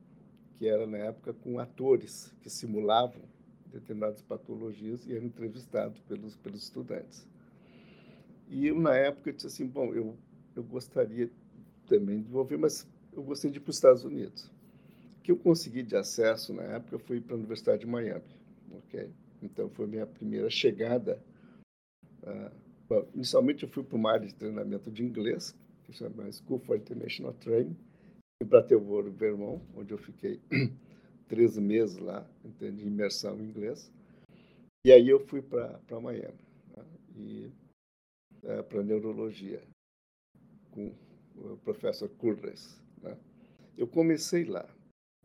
que 0.58 0.68
era, 0.68 0.86
na 0.86 0.98
época, 0.98 1.34
com 1.34 1.60
atores 1.60 2.34
que 2.42 2.50
simulavam 2.50 3.22
determinadas 3.66 4.22
patologias 4.22 5.08
e 5.08 5.16
eram 5.16 5.26
entrevistados 5.26 6.00
pelos, 6.02 6.36
pelos 6.38 6.64
estudantes. 6.64 7.28
E 8.52 8.68
eu, 8.68 8.80
na 8.80 8.96
época, 8.96 9.34
disse 9.34 9.48
assim, 9.48 9.66
bom, 9.66 9.96
eu, 9.96 10.16
eu 10.56 10.64
gostaria 10.64 11.32
também 11.88 12.18
de 12.18 12.24
desenvolver, 12.24 12.58
mas 12.58 12.88
eu 13.12 13.24
gostaria 13.24 13.54
de 13.54 13.58
ir 13.58 13.62
para 13.62 13.72
os 13.72 13.78
Estados 13.78 14.04
Unidos. 14.04 14.52
O 15.18 15.22
que 15.24 15.32
eu 15.32 15.38
consegui 15.38 15.82
de 15.82 15.96
acesso, 15.96 16.54
na 16.54 16.64
época, 16.64 17.00
foi 17.00 17.20
para 17.20 17.34
a 17.34 17.40
Universidade 17.40 17.80
de 17.80 17.88
Miami, 17.88 18.24
ok? 18.74 19.10
Então, 19.42 19.70
foi 19.70 19.88
minha 19.88 20.06
primeira 20.06 20.50
chegada 20.50 21.20
uh, 22.24 22.52
Bom, 22.92 23.08
inicialmente 23.16 23.64
eu 23.64 23.70
fui 23.70 23.84
para 23.84 23.96
uma 23.96 24.12
área 24.12 24.28
de 24.28 24.36
treinamento 24.36 24.92
de 24.92 25.02
inglês, 25.02 25.56
que 25.86 25.94
chama 25.94 26.30
School 26.30 26.60
for 26.60 26.76
International 26.76 27.32
Training, 27.36 27.74
em 28.44 28.46
Brattleboro, 28.46 29.10
Vermont, 29.10 29.64
onde 29.74 29.94
eu 29.94 29.98
fiquei 29.98 30.42
13 31.30 31.62
meses 31.62 31.98
lá, 32.00 32.30
entende, 32.44 32.86
imersão 32.86 33.40
em 33.40 33.46
inglês. 33.46 33.90
E 34.86 34.92
aí 34.92 35.08
eu 35.08 35.22
fui 35.22 35.42
para 35.42 35.80
Miami, 36.02 36.36
né? 36.76 36.84
e 37.16 37.50
é, 38.44 38.62
para 38.62 38.84
neurologia, 38.84 39.62
com 40.72 40.94
o 41.36 41.58
professor 41.58 42.10
Curres. 42.10 42.80
Né? 43.02 43.18
Eu 43.78 43.88
comecei 43.88 44.46
lá, 44.46 44.68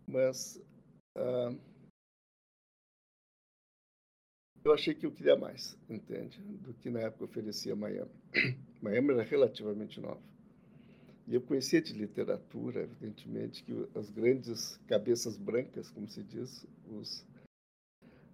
mas 0.07 0.61
ah, 1.16 1.55
eu 4.66 4.72
achei 4.72 4.94
que 4.94 5.07
eu 5.07 5.12
queria 5.12 5.37
mais, 5.37 5.79
entende, 5.88 6.40
do 6.40 6.74
que 6.74 6.90
na 6.90 7.00
época 7.00 7.24
oferecia 7.24 7.76
Miami. 7.76 8.11
Miami 8.83 9.12
era 9.12 9.22
relativamente 9.22 10.00
nova. 10.00 10.20
E 11.26 11.35
eu 11.35 11.40
conhecia 11.40 11.81
de 11.81 11.92
literatura, 11.92 12.83
evidentemente, 12.83 13.64
que 13.64 13.72
as 13.96 14.11
grandes 14.11 14.76
cabeças 14.87 15.37
brancas, 15.37 15.90
como 15.90 16.09
se 16.09 16.22
diz, 16.22 16.66
os, 16.88 17.20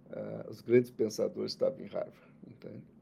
uh, 0.09 0.49
os 0.49 0.61
grandes 0.61 0.91
pensadores 0.91 1.53
estavam 1.53 1.79
em 1.79 1.87
Harvard. 1.87 2.33
Entende? 2.47 2.92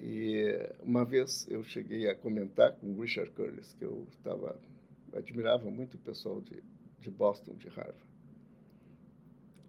E 0.00 0.44
uma 0.82 1.04
vez 1.04 1.46
eu 1.48 1.62
cheguei 1.62 2.08
a 2.08 2.14
comentar 2.14 2.72
com 2.72 2.92
o 2.92 3.00
Richard 3.00 3.30
Curtis, 3.32 3.74
que 3.74 3.84
eu 3.84 4.06
estava 4.10 4.58
admirava 5.14 5.70
muito 5.70 5.94
o 5.94 5.98
pessoal 5.98 6.40
de, 6.40 6.62
de 7.00 7.10
Boston, 7.10 7.54
de 7.54 7.68
Harvard. 7.68 7.98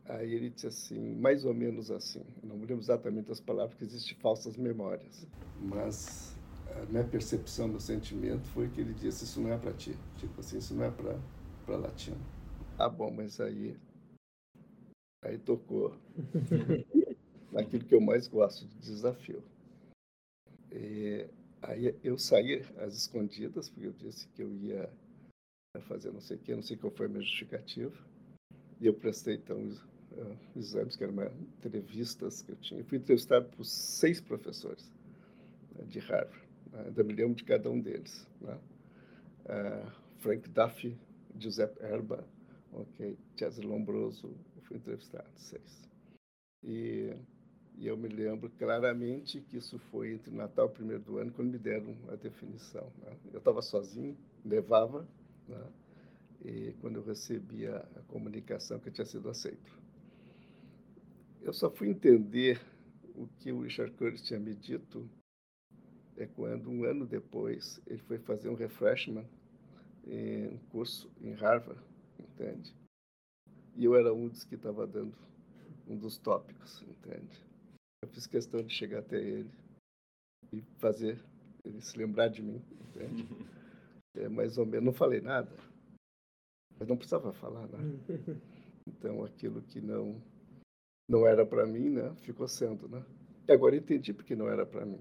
Aí 0.05 0.33
ele 0.33 0.49
disse 0.49 0.67
assim, 0.67 1.15
mais 1.15 1.45
ou 1.45 1.53
menos 1.53 1.89
assim, 1.91 2.23
não 2.43 2.55
me 2.55 2.65
lembro 2.65 2.83
exatamente 2.83 3.31
as 3.31 3.39
palavras, 3.39 3.71
porque 3.73 3.85
existem 3.85 4.17
falsas 4.17 4.57
memórias, 4.57 5.27
mas 5.59 6.35
a 6.75 6.85
minha 6.85 7.03
percepção, 7.03 7.67
meu 7.67 7.79
sentimento 7.79 8.47
foi 8.49 8.69
que 8.69 8.81
ele 8.81 8.93
disse: 8.93 9.23
Isso 9.23 9.39
não 9.39 9.51
é 9.51 9.57
para 9.57 9.71
ti. 9.73 9.95
Tipo 10.17 10.39
assim, 10.39 10.57
isso 10.57 10.73
não 10.73 10.83
é 10.83 10.91
para 10.91 11.77
latino. 11.77 12.17
Ah, 12.77 12.89
bom, 12.89 13.11
mas 13.11 13.39
aí. 13.39 13.75
Aí 15.23 15.38
tocou 15.38 15.95
naquilo 17.51 17.85
que 17.85 17.95
eu 17.95 18.01
mais 18.01 18.27
gosto, 18.27 18.67
de 18.67 18.77
desafio. 18.77 19.41
E 20.75 21.25
aí 21.61 21.95
eu 22.03 22.17
saí 22.17 22.61
às 22.77 22.95
escondidas, 22.95 23.69
porque 23.69 23.88
eu 23.88 23.93
disse 23.93 24.27
que 24.29 24.43
eu 24.43 24.53
ia 24.53 24.89
fazer 25.88 26.11
não 26.11 26.19
sei 26.19 26.35
o 26.35 26.39
quê, 26.39 26.53
não 26.53 26.61
sei 26.61 26.75
qual 26.75 26.91
foi 26.91 27.05
a 27.05 27.09
minha 27.09 27.21
justificativa. 27.21 27.95
E 28.81 28.85
eu 28.85 28.93
prestei, 28.93 29.35
então, 29.35 29.63
os, 29.63 29.79
uh, 29.79 30.38
exames, 30.55 30.97
que 30.97 31.03
eram 31.03 31.31
entrevistas 31.57 32.41
que 32.41 32.51
eu 32.51 32.55
tinha. 32.57 32.81
Eu 32.81 32.85
fui 32.85 32.97
entrevistado 32.97 33.47
por 33.49 33.63
seis 33.63 34.19
professores 34.19 34.91
né, 35.73 35.85
de 35.85 35.99
Harvard. 35.99 36.43
Ainda 36.73 37.03
me 37.03 37.13
lembro 37.13 37.35
de 37.35 37.45
cada 37.45 37.69
um 37.69 37.79
deles. 37.79 38.27
Né? 38.41 38.59
Uh, 39.45 39.91
Frank 40.17 40.49
Duffy, 40.49 40.97
Giuseppe 41.39 41.81
Erba, 41.81 42.27
ok, 42.73 43.17
Cesare 43.38 43.65
Lombroso, 43.65 44.35
eu 44.55 44.61
fui 44.63 44.77
entrevistado, 44.77 45.29
seis. 45.35 45.89
E, 46.63 47.15
e, 47.77 47.88
eu 47.88 47.97
me 47.97 48.07
lembro 48.07 48.49
claramente 48.51 49.41
que 49.41 49.57
isso 49.57 49.77
foi 49.91 50.13
entre 50.13 50.33
Natal 50.33 50.67
e 50.67 50.73
primeiro 50.73 51.03
do 51.03 51.17
ano, 51.17 51.31
quando 51.31 51.51
me 51.51 51.57
deram 51.57 51.95
a 52.09 52.15
definição. 52.15 52.91
Né? 53.01 53.17
Eu 53.33 53.39
estava 53.39 53.61
sozinho, 53.61 54.17
levava, 54.43 55.07
né? 55.47 55.67
e 56.43 56.73
quando 56.81 56.97
eu 56.97 57.03
recebi 57.03 57.67
a, 57.67 57.77
a 57.77 58.01
comunicação 58.07 58.79
que 58.79 58.89
eu 58.89 58.93
tinha 58.93 59.05
sido 59.05 59.29
aceito. 59.29 59.71
Eu 61.41 61.53
só 61.53 61.69
fui 61.69 61.89
entender 61.89 62.59
o 63.15 63.27
que 63.39 63.51
o 63.51 63.61
Richard 63.61 63.93
Curtis 63.93 64.21
tinha 64.21 64.39
me 64.39 64.53
dito 64.53 65.09
é 66.17 66.25
quando, 66.25 66.69
um 66.69 66.85
ano 66.85 67.05
depois, 67.05 67.81
ele 67.85 68.01
foi 68.03 68.17
fazer 68.17 68.49
um 68.49 68.55
refreshment 68.55 69.25
em 70.07 70.47
um 70.47 70.57
curso 70.69 71.11
em 71.21 71.33
Harvard, 71.33 71.81
entende? 72.19 72.73
E 73.75 73.83
eu 73.83 73.95
era 73.95 74.13
um 74.13 74.29
dos 74.29 74.43
que 74.43 74.55
estava 74.55 74.88
dando 74.88 75.13
um 75.88 75.97
dos 75.97 76.17
tópicos, 76.17 76.81
entende? 76.83 77.45
Eu 78.01 78.10
fiz 78.10 78.27
questão 78.27 78.62
de 78.63 78.73
chegar 78.73 78.99
até 78.99 79.17
ele 79.17 79.51
e 80.51 80.62
fazer 80.77 81.23
ele 81.63 81.81
se 81.81 81.97
lembrar 81.97 82.27
de 82.27 82.41
mim, 82.41 82.62
entende? 82.89 83.25
É, 84.17 84.29
mais 84.29 84.58
ou 84.58 84.65
menos, 84.65 84.86
não 84.86 84.93
falei 84.93 85.19
nada, 85.19 85.51
mas 86.79 86.88
não 86.88 86.95
precisava 86.95 87.34
falar 87.34 87.67
nada. 87.67 87.77
Então, 88.88 89.25
aquilo 89.25 89.63
que 89.63 89.81
não 89.81 90.21
não 91.10 91.27
era 91.27 91.45
para 91.45 91.65
mim, 91.65 91.89
né, 91.89 92.15
ficou 92.21 92.47
sendo, 92.47 92.88
né? 92.88 93.03
E 93.47 93.51
agora 93.51 93.75
entendi 93.75 94.13
porque 94.13 94.36
não 94.36 94.47
era 94.47 94.65
para 94.65 94.86
mim. 94.86 94.99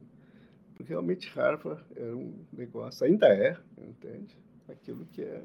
Porque 0.75 0.91
realmente 0.91 1.29
Harvard 1.31 1.85
era 1.97 2.15
um 2.15 2.45
negócio, 2.53 3.07
ainda 3.07 3.29
é, 3.29 3.57
entende? 3.79 4.37
Aquilo 4.69 5.07
que 5.07 5.23
é, 5.23 5.43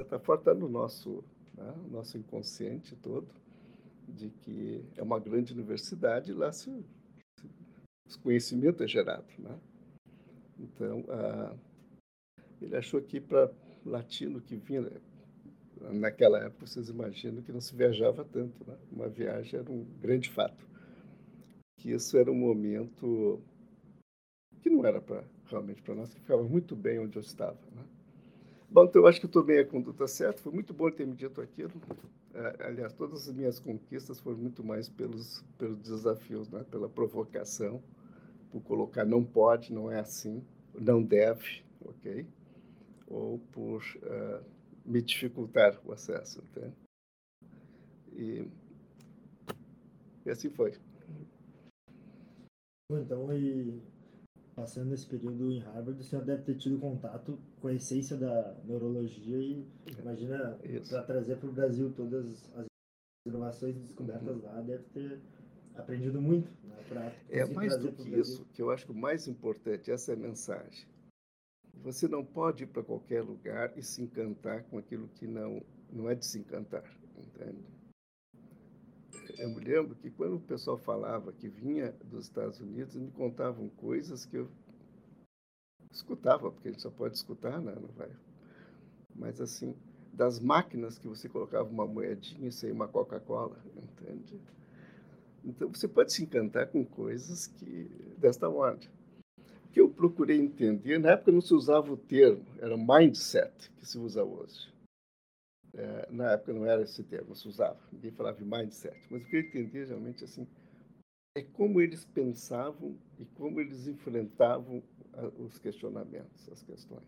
está 0.00 0.18
tá 0.38 0.54
no 0.54 0.68
nosso, 0.68 1.24
né? 1.54 1.74
nosso 1.90 2.16
inconsciente 2.16 2.96
todo, 2.96 3.28
de 4.08 4.30
que 4.30 4.84
é 4.96 5.02
uma 5.02 5.18
grande 5.18 5.52
universidade 5.52 6.30
e 6.30 6.34
lá 6.34 6.50
se, 6.52 6.84
se 8.06 8.18
conhecimento 8.18 8.82
é 8.82 8.88
gerado. 8.88 9.26
Né? 9.38 9.58
Então, 10.58 11.04
ele 12.60 12.76
achou 12.76 13.00
que 13.00 13.20
para 13.20 13.50
latino 13.84 14.40
que 14.40 14.56
vinha, 14.56 14.90
naquela 15.92 16.38
época, 16.40 16.66
vocês 16.66 16.88
imaginam 16.88 17.42
que 17.42 17.52
não 17.52 17.60
se 17.60 17.74
viajava 17.74 18.24
tanto, 18.24 18.66
né? 18.66 18.76
uma 18.90 19.08
viagem 19.08 19.60
era 19.60 19.70
um 19.70 19.84
grande 20.00 20.28
fato. 20.30 20.66
Que 21.78 21.92
isso 21.92 22.18
era 22.18 22.30
um 22.30 22.34
momento 22.34 23.40
que 24.60 24.68
não 24.68 24.84
era 24.84 25.00
para 25.00 25.24
realmente 25.46 25.80
para 25.82 25.94
nós, 25.94 26.12
que 26.12 26.20
ficava 26.20 26.42
muito 26.42 26.74
bem 26.74 26.98
onde 26.98 27.16
eu 27.16 27.22
estava. 27.22 27.58
Né? 27.74 27.84
Bom, 28.70 28.84
então 28.84 29.00
eu 29.00 29.08
acho 29.08 29.18
que 29.18 29.24
eu 29.24 29.30
tomei 29.30 29.60
a 29.60 29.66
conduta 29.66 30.06
certa, 30.06 30.42
foi 30.42 30.52
muito 30.52 30.74
bom 30.74 30.90
ter 30.90 31.06
me 31.06 31.14
dito 31.14 31.40
aquilo. 31.40 31.72
É, 32.34 32.66
aliás, 32.66 32.92
todas 32.92 33.26
as 33.26 33.34
minhas 33.34 33.58
conquistas 33.58 34.20
foram 34.20 34.36
muito 34.36 34.62
mais 34.62 34.90
pelos, 34.90 35.42
pelos 35.56 35.78
desafios, 35.78 36.50
né? 36.50 36.62
pela 36.70 36.86
provocação, 36.86 37.82
por 38.50 38.60
colocar 38.62 39.06
não 39.06 39.24
pode, 39.24 39.72
não 39.72 39.90
é 39.90 39.98
assim, 39.98 40.44
não 40.78 41.02
deve, 41.02 41.64
ok? 41.80 42.26
Ou 43.06 43.38
por 43.52 43.82
uh, 44.02 44.44
me 44.84 45.00
dificultar 45.00 45.80
o 45.86 45.92
acesso? 45.92 46.42
E, 48.12 48.46
e 50.26 50.30
assim 50.30 50.50
foi. 50.50 50.74
Então, 52.92 53.32
e 53.32 53.80
passando 54.54 54.92
esse 54.92 55.06
período 55.06 55.50
em 55.50 55.58
Harvard, 55.60 55.98
o 55.98 56.04
senhor 56.04 56.22
deve 56.22 56.42
ter 56.42 56.56
tido 56.56 56.78
contato 56.78 57.38
com 57.60 57.68
a 57.68 57.74
essência 57.74 58.16
da 58.16 58.54
neurologia 58.64 59.38
e 59.38 59.66
imagina 59.98 60.58
para 60.88 61.02
trazer 61.02 61.36
para 61.36 61.48
o 61.48 61.52
Brasil 61.52 61.92
todas 61.94 62.50
as 62.54 62.66
inovações 63.26 63.76
descobertas 63.76 64.36
uhum. 64.36 64.42
lá, 64.44 64.60
deve 64.60 64.84
ter 64.84 65.20
aprendido 65.74 66.20
muito. 66.20 66.50
Né, 66.64 67.14
é 67.28 67.44
mais 67.44 67.76
do 67.76 67.92
que 67.92 68.08
isso, 68.08 68.44
que 68.54 68.62
eu 68.62 68.70
acho 68.70 68.86
que 68.86 68.92
o 68.92 68.94
mais 68.94 69.28
importante, 69.28 69.90
essa 69.90 70.12
é 70.12 70.14
a 70.14 70.18
mensagem. 70.18 70.86
Você 71.82 72.08
não 72.08 72.24
pode 72.24 72.64
ir 72.64 72.66
para 72.66 72.82
qualquer 72.82 73.22
lugar 73.22 73.76
e 73.76 73.82
se 73.82 74.02
encantar 74.02 74.64
com 74.64 74.78
aquilo 74.78 75.08
que 75.08 75.26
não, 75.26 75.62
não 75.92 76.08
é 76.08 76.14
de 76.14 76.26
se 76.26 76.38
encantar, 76.38 76.84
entende? 77.16 77.78
eu 79.38 79.50
me 79.50 79.60
lembro 79.60 79.94
que 79.94 80.10
quando 80.10 80.36
o 80.36 80.40
pessoal 80.40 80.76
falava 80.76 81.32
que 81.32 81.48
vinha 81.48 81.92
dos 82.04 82.24
Estados 82.24 82.60
Unidos, 82.60 82.96
me 82.96 83.10
contavam 83.10 83.68
coisas 83.68 84.24
que 84.24 84.36
eu 84.36 84.48
escutava, 85.90 86.50
porque 86.50 86.68
a 86.68 86.70
gente 86.72 86.82
só 86.82 86.90
pode 86.90 87.16
escutar, 87.16 87.60
né? 87.60 87.74
não 87.74 87.88
vai. 87.96 88.10
Mas 89.14 89.40
assim, 89.40 89.74
das 90.12 90.40
máquinas 90.40 90.98
que 90.98 91.08
você 91.08 91.28
colocava 91.28 91.68
uma 91.68 91.86
moedinha 91.86 92.50
saía 92.50 92.72
uma 92.72 92.88
Coca-Cola, 92.88 93.56
entende? 93.76 94.40
Então 95.44 95.68
você 95.68 95.86
pode 95.86 96.12
se 96.12 96.22
encantar 96.22 96.66
com 96.68 96.84
coisas 96.84 97.46
que 97.46 97.90
desta 98.18 98.48
ordem. 98.48 98.88
O 99.64 99.68
que 99.70 99.80
eu 99.80 99.88
procurei 99.88 100.38
entender, 100.38 100.98
na 100.98 101.10
época 101.10 101.32
não 101.32 101.40
se 101.40 101.54
usava 101.54 101.92
o 101.92 101.96
termo, 101.96 102.44
era 102.58 102.76
mindset 102.76 103.70
que 103.76 103.86
se 103.86 103.98
usa 103.98 104.24
hoje. 104.24 104.72
É, 105.74 106.08
na 106.10 106.32
época 106.32 106.52
não 106.52 106.66
era 106.66 106.82
esse 106.82 107.02
termo, 107.04 107.36
se 107.36 107.46
usava, 107.46 107.78
ninguém 107.92 108.10
falava 108.10 108.38
de 108.38 108.44
mindset, 108.44 108.98
mas 109.10 109.22
o 109.22 109.26
que 109.26 109.36
eu 109.36 109.40
entendi 109.40 109.84
realmente 109.84 110.24
assim 110.24 110.46
é 111.36 111.42
como 111.42 111.80
eles 111.80 112.04
pensavam 112.04 112.96
e 113.18 113.24
como 113.24 113.60
eles 113.60 113.86
enfrentavam 113.86 114.82
os 115.38 115.58
questionamentos, 115.58 116.48
as 116.50 116.62
questões. 116.62 117.06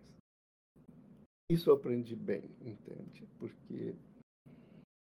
Isso 1.50 1.70
eu 1.70 1.74
aprendi 1.74 2.14
bem, 2.14 2.44
entende? 2.60 3.26
Porque 3.38 3.94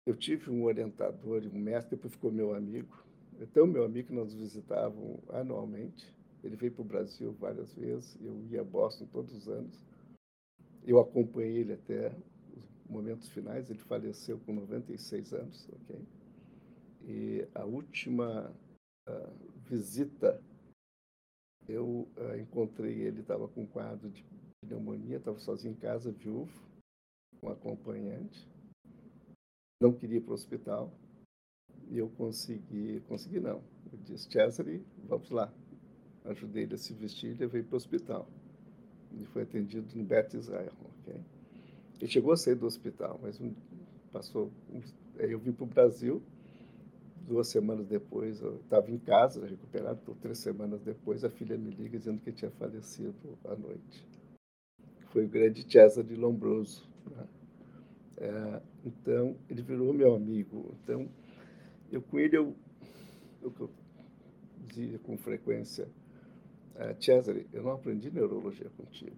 eu 0.06 0.16
tive 0.16 0.50
um 0.50 0.64
orientador 0.64 1.44
um 1.46 1.60
mestre, 1.60 1.96
depois 1.96 2.14
ficou 2.14 2.32
meu 2.32 2.54
amigo, 2.54 3.04
então 3.40 3.68
meu 3.68 3.84
amigo 3.84 4.08
que 4.08 4.14
nós 4.14 4.34
visitavam 4.34 5.20
anualmente. 5.30 6.14
Ele 6.44 6.56
veio 6.58 6.74
para 6.74 6.82
o 6.82 6.86
Brasil 6.86 7.32
várias 7.34 7.74
vezes, 7.74 8.18
eu 8.22 8.42
ia 8.48 8.62
a 8.62 8.66
Boston 8.66 9.06
todos 9.06 9.34
os 9.34 9.48
anos. 9.48 9.82
Eu 10.86 11.00
acompanhei 11.00 11.58
ele 11.60 11.74
até 11.74 12.14
momentos 12.90 13.30
finais, 13.30 13.70
ele 13.70 13.80
faleceu 13.80 14.40
com 14.40 14.54
96 14.54 15.34
anos, 15.34 15.70
ok? 15.72 16.02
E 17.06 17.48
a 17.54 17.64
última 17.64 18.54
uh, 19.08 19.52
visita, 19.70 20.42
eu 21.68 22.08
uh, 22.18 22.38
encontrei 22.40 23.02
ele, 23.02 23.22
estava 23.22 23.48
com 23.48 23.62
um 23.62 23.68
quadro 23.68 24.10
de 24.10 24.26
pneumonia, 24.62 25.18
estava 25.18 25.40
sozinho 25.40 25.74
em 25.74 25.78
casa, 25.78 26.12
viúvo, 26.12 26.52
com 27.40 27.48
um 27.48 27.52
acompanhante. 27.52 28.48
Não 29.82 29.94
queria 29.94 30.18
ir 30.18 30.22
para 30.22 30.32
o 30.32 30.36
hospital. 30.36 30.94
E 31.90 31.98
eu 31.98 32.10
consegui, 32.10 33.02
consegui 33.08 33.40
não. 33.40 33.62
Eu 33.92 34.00
disse, 34.06 34.32
Cesare, 34.32 34.86
vamos 35.08 35.30
lá. 35.30 35.54
Ajudei 36.26 36.64
ele 36.64 36.76
a 36.76 36.78
se 36.78 36.94
vestir 36.94 37.32
e 37.32 37.34
levei 37.36 37.62
para 37.62 37.74
o 37.74 37.78
hospital. 37.78 38.28
Ele 39.12 39.26
foi 39.26 39.44
atendido 39.44 39.96
no 39.96 40.04
Beth 40.04 40.34
Israel? 40.34 40.74
Ele 42.00 42.12
chegou 42.12 42.32
a 42.32 42.38
sair 42.38 42.56
do 42.56 42.66
hospital, 42.66 43.20
mas 43.22 43.40
passou... 44.12 44.52
Aí 45.20 45.32
eu 45.32 45.40
vim 45.40 45.52
para 45.52 45.64
o 45.64 45.68
Brasil, 45.68 46.24
duas 47.24 47.48
semanas 47.48 47.88
depois, 47.88 48.42
eu 48.42 48.58
estava 48.58 48.92
em 48.92 48.98
casa, 48.98 49.46
recuperado, 49.46 50.00
então, 50.04 50.16
três 50.16 50.38
semanas 50.38 50.82
depois, 50.82 51.24
a 51.24 51.30
filha 51.30 51.58
me 51.58 51.72
liga 51.72 51.98
dizendo 51.98 52.22
que 52.22 52.32
tinha 52.32 52.52
falecido 52.52 53.38
à 53.46 53.56
noite. 53.56 54.06
Foi 55.08 55.26
o 55.26 55.30
grande 55.30 55.64
Cesare 55.70 56.08
de 56.08 56.16
Lombroso. 56.16 56.88
Né? 57.10 57.28
É, 58.18 58.62
então, 58.86 59.36
ele 59.50 59.62
virou 59.62 59.94
meu 59.94 60.16
amigo. 60.16 60.76
Então, 60.84 61.08
eu 61.92 62.02
com 62.02 62.20
ele, 62.20 62.38
eu, 62.38 62.56
eu, 63.42 63.54
eu 63.60 63.70
dizia 64.68 65.00
com 65.00 65.18
frequência, 65.18 65.88
uh, 66.76 67.02
Cesare, 67.02 67.48
eu 67.54 67.64
não 67.64 67.72
aprendi 67.72 68.12
neurologia 68.12 68.70
contigo, 68.76 69.16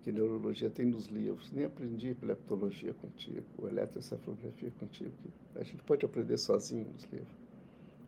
porque 0.00 0.12
neurologia 0.12 0.70
tem 0.70 0.86
nos 0.86 1.08
livros, 1.08 1.52
nem 1.52 1.66
aprendi 1.66 2.08
epileptologia 2.08 2.94
contigo, 2.94 3.44
ou 3.58 3.68
eletroencefalografia 3.68 4.70
contigo. 4.78 5.12
A 5.54 5.62
gente 5.62 5.82
pode 5.82 6.06
aprender 6.06 6.38
sozinho 6.38 6.86
nos 6.90 7.04
livros. 7.04 7.28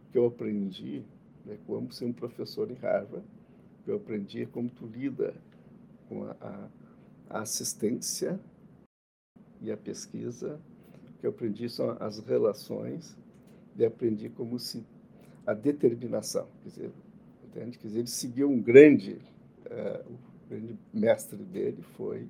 O 0.09 0.13
que 0.13 0.19
eu 0.19 0.25
aprendi 0.25 1.05
é 1.47 1.57
como 1.67 1.93
ser 1.93 2.07
um 2.07 2.13
professor 2.13 2.71
em 2.71 2.75
Harvard, 2.77 3.27
o 3.81 3.85
que 3.85 3.91
eu 3.91 3.97
aprendi 3.97 4.43
é 4.43 4.47
como 4.47 4.71
tu 4.71 4.87
lida 4.87 5.35
com 6.09 6.25
a, 6.25 6.37
a, 6.41 6.69
a 7.29 7.41
assistência 7.41 8.41
e 9.61 9.71
a 9.71 9.77
pesquisa, 9.77 10.59
o 11.11 11.21
que 11.21 11.27
eu 11.27 11.31
aprendi 11.31 11.69
são 11.69 11.95
as 12.01 12.19
relações, 12.21 13.15
e 13.77 13.85
aprendi 13.85 14.31
como 14.31 14.59
se 14.59 14.83
a 15.47 15.53
determinação, 15.53 16.47
quer 16.63 16.69
dizer, 16.71 16.93
entende? 17.45 17.79
Quer 17.79 17.87
dizer, 17.89 17.99
ele 17.99 18.09
seguiu 18.09 18.51
um 18.51 18.61
grande, 18.61 19.19
uh, 19.67 20.32
grande 20.53 20.79
mestre 20.93 21.39
dele 21.39 21.83
foi 21.97 22.29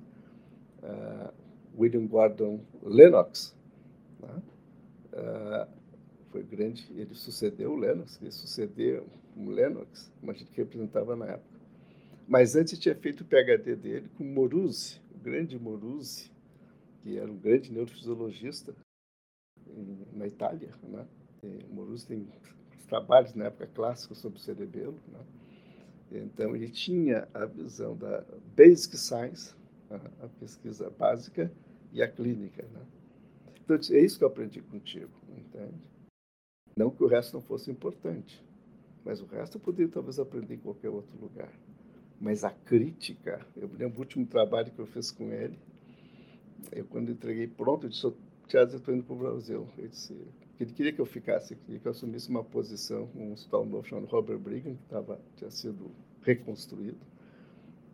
uh, 0.81 1.33
William 1.77 2.05
Gordon 2.07 2.61
Lennox, 2.81 3.55
né? 4.21 4.41
uh, 5.13 5.67
foi 6.31 6.43
grande, 6.43 6.87
ele 6.95 7.13
sucedeu 7.13 7.73
o 7.73 7.75
Lennox, 7.75 8.19
ele 8.21 8.31
sucedeu 8.31 9.05
o 9.35 9.49
Lennox, 9.49 10.11
gente 10.23 10.45
que 10.45 10.57
representava 10.57 11.15
na 11.15 11.25
época. 11.25 11.59
Mas 12.27 12.55
antes 12.55 12.79
tinha 12.79 12.95
feito 12.95 13.21
o 13.21 13.25
PhD 13.25 13.75
dele 13.75 14.09
com 14.17 14.23
Moruzzi, 14.23 15.01
o 15.13 15.17
grande 15.19 15.59
Moruzzi, 15.59 16.31
que 17.01 17.17
era 17.17 17.29
um 17.29 17.37
grande 17.37 17.71
neurofisiologista 17.71 18.73
na 20.13 20.25
Itália. 20.25 20.69
Né? 20.83 21.05
Moruzzi 21.69 22.07
tem 22.07 22.27
trabalhos 22.87 23.33
na 23.33 23.45
época 23.45 23.67
clássica 23.67 24.15
sobre 24.15 24.39
o 24.39 24.41
cerebelo. 24.41 24.97
Né? 25.11 25.19
Então, 26.19 26.55
ele 26.55 26.69
tinha 26.69 27.27
a 27.33 27.45
visão 27.45 27.95
da 27.95 28.23
basic 28.55 28.97
science, 28.97 29.55
a, 29.89 30.27
pesquisa 30.39 30.89
básica, 30.89 31.51
e 31.91 32.01
a 32.01 32.07
clínica. 32.07 32.63
Né? 32.63 32.81
Então, 33.63 33.75
é 33.75 33.99
isso 33.99 34.17
que 34.17 34.23
eu 34.23 34.27
aprendi 34.27 34.61
contigo, 34.61 35.11
entende? 35.37 35.81
Não 36.75 36.89
que 36.89 37.03
o 37.03 37.07
resto 37.07 37.33
não 37.33 37.41
fosse 37.41 37.69
importante, 37.69 38.43
mas 39.05 39.21
o 39.21 39.25
resto 39.25 39.57
eu 39.57 39.61
poderia 39.61 39.91
talvez 39.91 40.19
aprender 40.19 40.55
em 40.55 40.59
qualquer 40.59 40.89
outro 40.89 41.19
lugar. 41.19 41.51
Mas 42.19 42.43
a 42.43 42.49
crítica, 42.49 43.45
eu 43.55 43.67
me 43.67 43.77
lembro 43.77 43.95
do 43.95 43.99
último 43.99 44.25
trabalho 44.25 44.71
que 44.71 44.79
eu 44.79 44.87
fiz 44.87 45.11
com 45.11 45.31
ele, 45.31 45.59
eu, 46.71 46.85
quando 46.85 47.11
entreguei 47.11 47.47
pronto, 47.47 47.85
eu 47.85 47.89
disse, 47.89 48.11
Tiago, 48.47 48.75
estou 48.75 48.93
indo 48.93 49.03
para 49.03 49.13
o 49.13 49.19
Brasil. 49.19 49.67
Ele 49.77 49.89
disse, 49.89 50.15
ele 50.63 50.73
queria 50.73 50.93
que 50.93 51.01
eu 51.01 51.05
ficasse, 51.05 51.55
queria 51.55 51.79
que 51.79 51.87
eu 51.87 51.91
assumisse 51.91 52.29
uma 52.29 52.43
posição 52.43 53.09
um 53.15 53.33
hospital 53.33 53.65
novo 53.65 53.87
chamado 53.87 54.07
Robert 54.07 54.39
Brigham, 54.39 54.75
que 54.75 54.85
tava, 54.85 55.19
tinha 55.35 55.49
sido 55.49 55.91
reconstruído. 56.21 56.99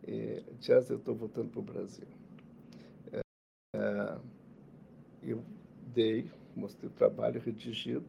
E, 0.06 0.42
Tiago, 0.60 0.86
eu 0.90 0.96
estou 0.96 1.14
voltando 1.14 1.50
para 1.50 1.60
o 1.60 1.62
Brasil. 1.62 2.06
É, 3.12 3.20
é, 3.76 4.18
eu 5.22 5.44
dei, 5.94 6.30
mostrei 6.56 6.88
o 6.88 6.92
trabalho 6.92 7.40
redigido, 7.40 8.08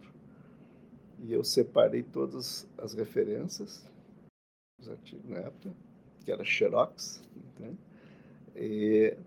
e 1.20 1.34
eu 1.34 1.44
separei 1.44 2.04
todas 2.04 2.68
as 2.78 2.94
referências, 2.94 3.86
os 4.80 4.90
artigos 4.90 5.30
na 5.30 5.40
época, 5.40 5.72
que 6.24 6.32
era 6.32 6.44
Xerox, 6.44 7.22
entende? 7.36 7.78
E 8.56 9.18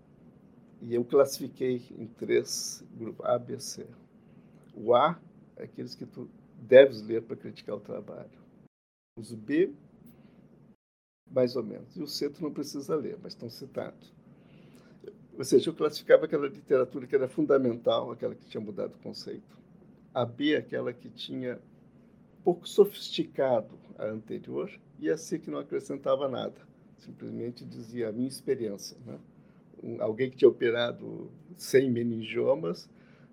e 0.81 0.93
eu 0.93 1.03
classifiquei 1.03 1.81
em 1.97 2.05
três 2.05 2.83
grupos, 2.93 3.25
A, 3.25 3.39
B, 3.39 3.59
C. 3.59 3.87
O 4.75 4.93
A 4.93 5.11
é 5.11 5.24
aqueles 5.57 5.95
que 5.95 6.05
tu 6.05 6.29
deves 6.55 7.01
ler 7.01 7.21
para 7.21 7.35
criticar 7.35 7.75
o 7.75 7.79
trabalho. 7.79 8.29
Os 9.17 9.33
B, 9.33 9.73
mais 11.29 11.55
ou 11.55 11.63
menos. 11.63 11.95
E 11.95 12.01
o 12.01 12.07
C 12.07 12.29
tu 12.29 12.41
não 12.43 12.51
precisa 12.51 12.95
ler, 12.95 13.17
mas 13.21 13.33
estão 13.33 13.49
citados. 13.49 14.13
Ou 15.37 15.43
seja, 15.43 15.69
eu 15.69 15.75
classificava 15.75 16.25
aquela 16.25 16.47
literatura 16.47 17.05
que 17.07 17.15
era 17.15 17.27
fundamental, 17.27 18.11
aquela 18.11 18.35
que 18.35 18.45
tinha 18.45 18.61
mudado 18.61 18.95
o 18.95 18.99
conceito. 18.99 19.57
A 20.13 20.25
B, 20.25 20.55
aquela 20.55 20.93
que 20.93 21.09
tinha 21.09 21.59
pouco 22.43 22.67
sofisticado 22.67 23.77
a 23.97 24.05
anterior, 24.05 24.71
e 24.99 25.09
a 25.09 25.17
C 25.17 25.39
que 25.39 25.51
não 25.51 25.59
acrescentava 25.59 26.29
nada. 26.29 26.55
Simplesmente 26.97 27.65
dizia 27.65 28.09
a 28.09 28.11
minha 28.11 28.27
experiência, 28.27 28.97
né? 29.05 29.19
um, 29.83 30.01
alguém 30.01 30.29
que 30.29 30.37
tinha 30.37 30.49
operado 30.49 31.29
100 31.57 31.91
meningiomas, 31.91 32.89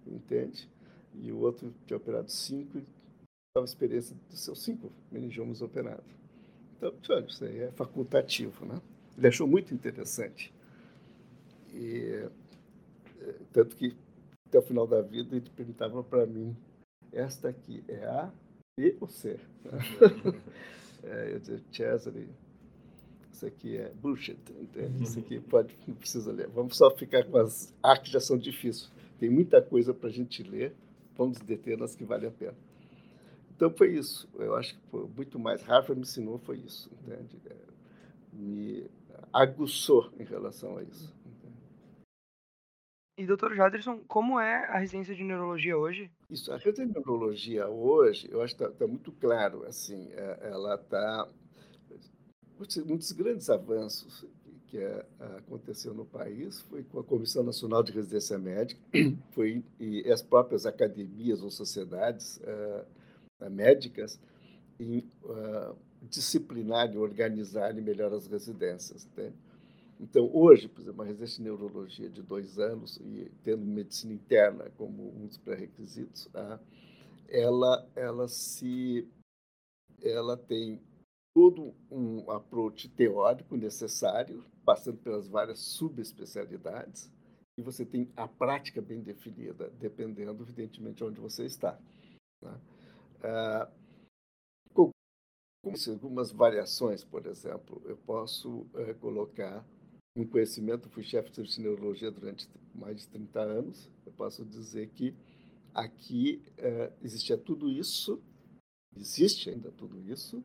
entende? 0.06 0.68
E 1.14 1.30
o 1.30 1.38
outro 1.38 1.72
tinha 1.86 1.96
operado 1.96 2.30
5 2.30 2.78
e 2.78 2.80
estava 2.80 3.64
a 3.64 3.64
experiência 3.64 4.16
dos 4.30 4.40
seus 4.40 4.62
5 4.62 4.90
meningiomas 5.10 5.60
operados. 5.60 6.04
Então, 6.76 6.92
olha, 7.10 7.26
isso 7.26 7.44
aí 7.44 7.60
é 7.60 7.70
facultativo, 7.72 8.64
né? 8.64 8.80
Ele 9.16 9.28
achou 9.28 9.46
muito 9.46 9.74
interessante. 9.74 10.52
E, 11.72 12.26
é, 13.20 13.34
tanto 13.52 13.76
que, 13.76 13.96
até 14.48 14.58
o 14.58 14.62
final 14.62 14.86
da 14.86 15.00
vida, 15.00 15.36
ele 15.36 15.48
perguntava 15.54 16.02
para 16.02 16.26
mim, 16.26 16.56
esta 17.12 17.50
aqui 17.50 17.84
é 17.88 18.04
A, 18.04 18.32
B 18.76 18.96
ou 19.00 19.08
C? 19.08 19.38
é, 21.04 21.34
eu 21.34 21.38
dizia, 21.38 21.60
Cesare, 21.70 22.28
isso 23.32 23.46
aqui 23.46 23.76
é 23.76 23.90
bullshit, 23.90 24.38
entende? 24.60 25.04
Isso 25.04 25.18
aqui 25.18 25.40
pode, 25.40 25.76
não 25.86 25.94
precisa 25.94 26.32
ler. 26.32 26.48
Vamos 26.48 26.76
só 26.76 26.90
ficar 26.90 27.24
com 27.24 27.38
as 27.38 27.72
artes 27.82 28.12
já 28.12 28.20
são 28.20 28.36
difíceis. 28.36 28.90
Tem 29.18 29.30
muita 29.30 29.60
coisa 29.60 29.94
para 29.94 30.08
a 30.08 30.12
gente 30.12 30.42
ler, 30.42 30.74
vamos 31.16 31.38
deter 31.38 31.78
nas 31.78 31.94
que 31.94 32.04
vale 32.04 32.26
a 32.26 32.30
pena. 32.30 32.56
Então 33.54 33.70
foi 33.70 33.94
isso. 33.96 34.28
Eu 34.34 34.56
acho 34.56 34.74
que 34.74 34.80
foi 34.90 35.06
muito 35.06 35.38
mais. 35.38 35.62
Harvard 35.62 35.94
me 35.94 36.02
ensinou 36.02 36.38
foi 36.38 36.58
isso, 36.58 36.90
entende? 37.00 37.40
É, 37.46 37.56
me 38.32 38.90
aguçou 39.32 40.10
em 40.18 40.24
relação 40.24 40.78
a 40.78 40.82
isso. 40.82 41.14
E, 43.18 43.26
doutor 43.26 43.54
Jaderson, 43.54 44.00
como 44.08 44.40
é 44.40 44.64
a 44.66 44.78
residência 44.78 45.14
de 45.14 45.22
neurologia 45.22 45.76
hoje? 45.76 46.10
Isso, 46.30 46.50
a 46.50 46.56
residência 46.56 46.86
de 46.86 46.94
neurologia 46.94 47.68
hoje, 47.68 48.26
eu 48.30 48.40
acho 48.40 48.56
que 48.56 48.64
está 48.64 48.74
tá 48.74 48.86
muito 48.86 49.12
claro, 49.12 49.64
assim, 49.64 50.10
é, 50.12 50.48
ela 50.50 50.74
está 50.76 51.28
um 52.86 52.96
dos 52.96 53.12
grandes 53.12 53.50
avanços 53.50 54.24
que 54.72 54.78
é, 54.78 55.04
aconteceu 55.36 55.92
no 55.92 56.06
país 56.06 56.62
foi 56.62 56.82
com 56.82 56.98
a 56.98 57.04
Comissão 57.04 57.42
Nacional 57.42 57.82
de 57.82 57.92
Residência 57.92 58.38
Médica, 58.38 58.80
foi 59.32 59.62
e 59.78 60.10
as 60.10 60.22
próprias 60.22 60.64
academias 60.64 61.42
ou 61.42 61.50
sociedades 61.50 62.38
uh, 62.38 63.50
médicas 63.50 64.18
em 64.80 65.00
uh, 65.24 65.76
disciplinarem, 66.00 66.96
organizarem 66.96 67.82
melhor 67.82 68.14
as 68.14 68.26
residências. 68.26 69.06
Né? 69.14 69.30
Então, 70.00 70.30
hoje, 70.32 70.68
por 70.68 70.80
exemplo, 70.80 71.00
uma 71.00 71.04
residência 71.04 71.36
de 71.36 71.42
neurologia 71.42 72.08
de 72.08 72.22
dois 72.22 72.58
anos 72.58 72.96
e 72.96 73.30
tendo 73.44 73.66
medicina 73.66 74.14
interna 74.14 74.70
como 74.78 75.14
um 75.14 75.26
dos 75.26 75.36
pré-requisitos, 75.36 76.28
uh, 76.28 76.58
ela, 77.28 77.86
ela 77.94 78.26
se 78.26 79.06
ela 80.02 80.34
tem 80.34 80.80
todo 81.34 81.74
um 81.90 82.30
approach 82.30 82.88
teórico 82.88 83.56
necessário, 83.56 84.44
passando 84.64 84.98
pelas 84.98 85.26
várias 85.26 85.58
subespecialidades, 85.60 87.10
e 87.58 87.62
você 87.62 87.84
tem 87.84 88.10
a 88.16 88.26
prática 88.26 88.80
bem 88.80 89.00
definida, 89.00 89.70
dependendo, 89.78 90.42
evidentemente, 90.42 90.96
de 90.96 91.04
onde 91.04 91.20
você 91.20 91.44
está. 91.44 91.78
Né? 92.42 92.60
Ah, 93.22 93.70
com, 94.72 94.90
algumas 95.90 96.32
variações, 96.32 97.04
por 97.04 97.26
exemplo, 97.26 97.82
eu 97.84 97.96
posso 97.96 98.66
eh, 98.74 98.94
colocar 98.94 99.64
um 100.16 100.26
conhecimento, 100.26 100.90
fui 100.90 101.02
chefe 101.02 101.30
de 101.30 101.36
serviço 101.36 101.56
de 101.56 101.62
neurologia 101.62 102.10
durante 102.10 102.48
mais 102.74 102.98
de 102.98 103.08
30 103.08 103.40
anos, 103.40 103.90
eu 104.04 104.12
posso 104.12 104.44
dizer 104.44 104.88
que 104.90 105.14
aqui 105.72 106.42
eh, 106.58 106.92
existia 107.02 107.38
tudo 107.38 107.70
isso, 107.70 108.20
existe 108.96 109.50
ainda 109.50 109.70
tudo 109.70 110.00
isso, 110.00 110.42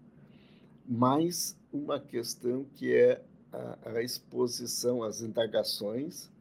mais 0.87 1.57
uma 1.71 1.99
questão 1.99 2.63
que 2.75 2.93
é 2.93 3.23
a, 3.51 3.89
a 3.89 4.01
exposição, 4.01 5.03
as 5.03 5.21
indagações 5.21 6.31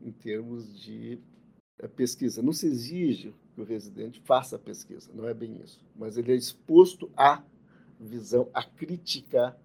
em 0.00 0.10
termos 0.10 0.80
de 0.80 1.18
eh, 1.78 1.88
pesquisa. 1.88 2.42
Não 2.42 2.52
se 2.52 2.66
exige 2.66 3.34
que 3.54 3.60
o 3.60 3.64
residente 3.64 4.20
faça 4.20 4.56
a 4.56 4.58
pesquisa, 4.58 5.10
não 5.14 5.28
é 5.28 5.32
bem 5.32 5.60
isso, 5.62 5.80
mas 5.94 6.16
ele 6.16 6.32
é 6.32 6.34
exposto 6.34 7.10
à 7.16 7.42
visão, 8.00 8.50
a 8.52 8.64
criticar 8.64 9.56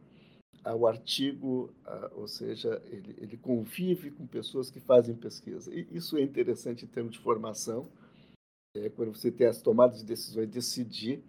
ao 0.64 0.86
artigo, 0.86 1.74
ou 2.12 2.28
seja, 2.28 2.82
ele, 2.86 3.16
ele, 3.18 3.38
convive 3.38 4.12
com 4.12 4.28
pessoas 4.28 4.70
que 4.70 4.80
fazem 4.80 5.16
pesquisa. 5.16 5.74
E 5.74 5.88
isso 5.92 6.18
é 6.18 6.22
interessante 6.22 6.86
em 6.86 6.88
termos 6.88 7.14
de 7.14 7.20
formação, 7.20 7.90
é, 8.76 8.90
quando 8.90 9.16
você 9.16 9.32
tem 9.32 9.48
as 9.48 9.62
tomadas 9.62 10.00
de 10.00 10.06
decisões, 10.06 10.48
decidir 10.50 11.24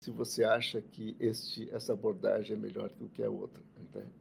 se 0.00 0.10
você 0.10 0.44
acha 0.44 0.80
que 0.80 1.16
este, 1.18 1.68
essa 1.70 1.92
abordagem 1.92 2.56
é 2.56 2.58
melhor 2.58 2.88
do 2.90 3.08
que 3.08 3.22
a 3.22 3.30
outra. 3.30 3.62
Entende? 3.80 4.12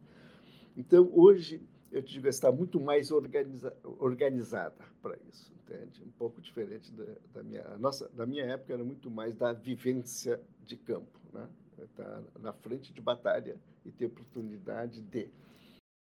Então, 0.75 1.09
hoje, 1.13 1.61
eu 1.91 2.01
te 2.01 2.13
digo, 2.13 2.27
está 2.27 2.51
muito 2.51 2.79
mais 2.79 3.11
organiza, 3.11 3.75
organizada 3.83 4.85
para 5.01 5.17
isso, 5.29 5.51
entende? 5.53 6.03
Um 6.03 6.11
pouco 6.11 6.41
diferente 6.41 6.91
da, 6.91 7.05
da, 7.33 7.43
minha... 7.43 7.77
Nossa, 7.77 8.09
da 8.09 8.25
minha 8.25 8.45
época 8.45 8.73
era 8.73 8.83
muito 8.83 9.09
mais 9.09 9.35
da 9.35 9.53
vivência 9.53 10.41
de 10.65 10.75
campo, 10.77 11.19
né? 11.33 11.47
Estar 11.83 12.03
tá 12.03 12.39
na 12.39 12.53
frente 12.53 12.91
de 12.91 13.01
batalha 13.01 13.55
e 13.85 13.91
ter 13.91 14.05
oportunidade 14.05 15.01
de, 15.01 15.29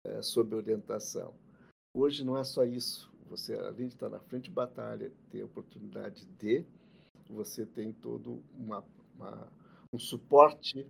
é, 0.06 0.22
sob 0.22 0.56
orientação. 0.56 1.34
Hoje 1.94 2.24
não 2.24 2.38
é 2.38 2.44
só 2.44 2.64
isso. 2.64 3.12
Você, 3.30 3.54
além 3.54 3.88
de 3.88 3.94
estar 3.94 4.10
na 4.10 4.20
frente 4.20 4.46
de 4.46 4.52
batalha, 4.52 5.12
ter 5.30 5.44
oportunidade 5.44 6.26
de, 6.40 6.66
você 7.30 7.66
tem 7.66 7.94
todo 7.94 8.44
uma, 8.58 8.84
uma 9.16 9.48
um 9.94 10.00
suporte 10.00 10.82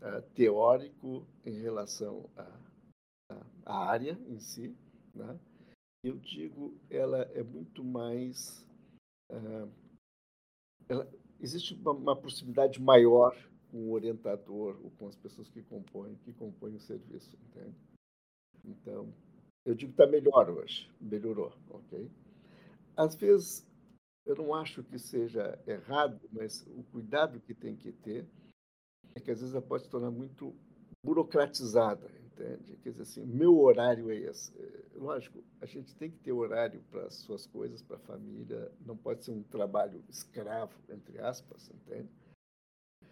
uh, 0.00 0.22
teórico 0.34 1.26
em 1.44 1.60
relação 1.60 2.28
à, 2.36 3.88
área 3.90 4.18
em 4.26 4.38
si. 4.38 4.76
Né? 5.14 5.38
Eu 6.04 6.18
digo, 6.18 6.76
ela 6.90 7.22
é 7.34 7.42
muito 7.42 7.82
mais. 7.82 8.64
Uh, 9.30 9.70
ela, 10.88 11.10
existe 11.40 11.74
uma, 11.74 11.92
uma, 11.92 12.16
proximidade 12.16 12.80
maior 12.80 13.34
com 13.70 13.78
o 13.88 13.92
orientador 13.92 14.78
ou 14.82 14.90
com 14.92 15.08
as 15.08 15.16
pessoas 15.16 15.48
que 15.50 15.62
compõem, 15.62 16.16
que 16.16 16.32
compõem 16.32 16.76
o 16.76 16.80
serviço, 16.80 17.36
entende? 17.46 17.76
Então, 18.64 19.12
eu 19.64 19.74
digo 19.74 19.92
que 19.92 20.02
está 20.02 20.10
melhor 20.10 20.50
hoje, 20.50 20.90
melhorou, 21.00 21.52
ok? 21.70 22.10
Às 22.96 23.14
vezes, 23.14 23.66
eu 24.26 24.36
não 24.36 24.54
acho 24.54 24.82
que 24.84 24.98
seja 24.98 25.58
errado, 25.66 26.20
mas 26.30 26.66
o 26.68 26.82
cuidado 26.84 27.40
que 27.40 27.54
tem 27.54 27.76
que 27.76 27.92
ter 27.92 28.26
é 29.14 29.20
que 29.20 29.30
às 29.30 29.40
vezes 29.40 29.54
ela 29.54 29.62
pode 29.62 29.84
se 29.84 29.90
tornar 29.90 30.10
muito 30.10 30.54
burocratizada, 31.04 32.10
entende? 32.24 32.76
Quer 32.82 32.90
dizer 32.90 33.02
assim, 33.02 33.24
meu 33.26 33.58
horário 33.58 34.10
é 34.10 34.16
esse. 34.16 34.52
É, 34.58 34.84
lógico, 34.96 35.42
a 35.60 35.66
gente 35.66 35.94
tem 35.94 36.10
que 36.10 36.18
ter 36.18 36.32
horário 36.32 36.82
para 36.90 37.06
as 37.06 37.14
suas 37.16 37.46
coisas, 37.46 37.82
para 37.82 37.96
a 37.96 38.00
família, 38.00 38.72
não 38.84 38.96
pode 38.96 39.24
ser 39.24 39.32
um 39.32 39.42
trabalho 39.42 40.02
escravo, 40.08 40.74
entre 40.88 41.18
aspas, 41.20 41.70
entende? 41.70 42.08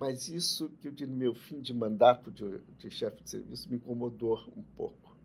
Mas 0.00 0.28
isso 0.28 0.68
que 0.80 0.88
eu 0.88 0.92
digo 0.92 1.12
meu 1.12 1.34
fim 1.34 1.61
de 1.61 1.72
mandato 1.72 2.30
de, 2.30 2.59
de 2.76 2.90
chefe 2.90 3.22
de 3.22 3.30
serviço 3.30 3.68
me 3.70 3.76
incomodou 3.76 4.36
um 4.57 4.62
pouco. 4.74 5.16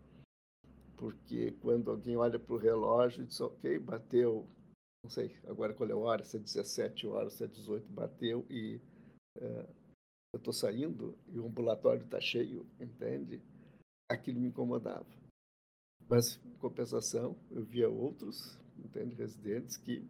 Porque 0.96 1.52
quando 1.60 1.90
alguém 1.90 2.16
olha 2.16 2.38
para 2.38 2.54
o 2.54 2.58
relógio 2.58 3.22
e 3.22 3.26
diz, 3.26 3.40
ok, 3.40 3.78
bateu, 3.78 4.46
não 5.02 5.10
sei 5.10 5.34
agora 5.46 5.72
qual 5.72 5.88
é 5.88 5.92
a 5.92 5.96
hora, 5.96 6.24
se 6.24 6.36
é 6.36 6.40
17 6.40 7.06
horas, 7.06 7.32
se 7.34 7.44
é 7.44 7.46
18, 7.46 7.90
bateu 7.92 8.44
e 8.50 8.80
é, 9.36 9.66
eu 10.32 10.38
estou 10.38 10.52
saindo 10.52 11.16
e 11.28 11.38
o 11.38 11.46
ambulatório 11.46 12.04
está 12.04 12.20
cheio, 12.20 12.66
entende? 12.80 13.42
Aquilo 14.10 14.40
me 14.40 14.48
incomodava. 14.48 15.06
Mas, 16.08 16.40
em 16.44 16.56
compensação, 16.56 17.36
eu 17.50 17.64
via 17.64 17.88
outros, 17.88 18.58
entende, 18.78 19.14
residentes 19.14 19.76
que, 19.76 20.06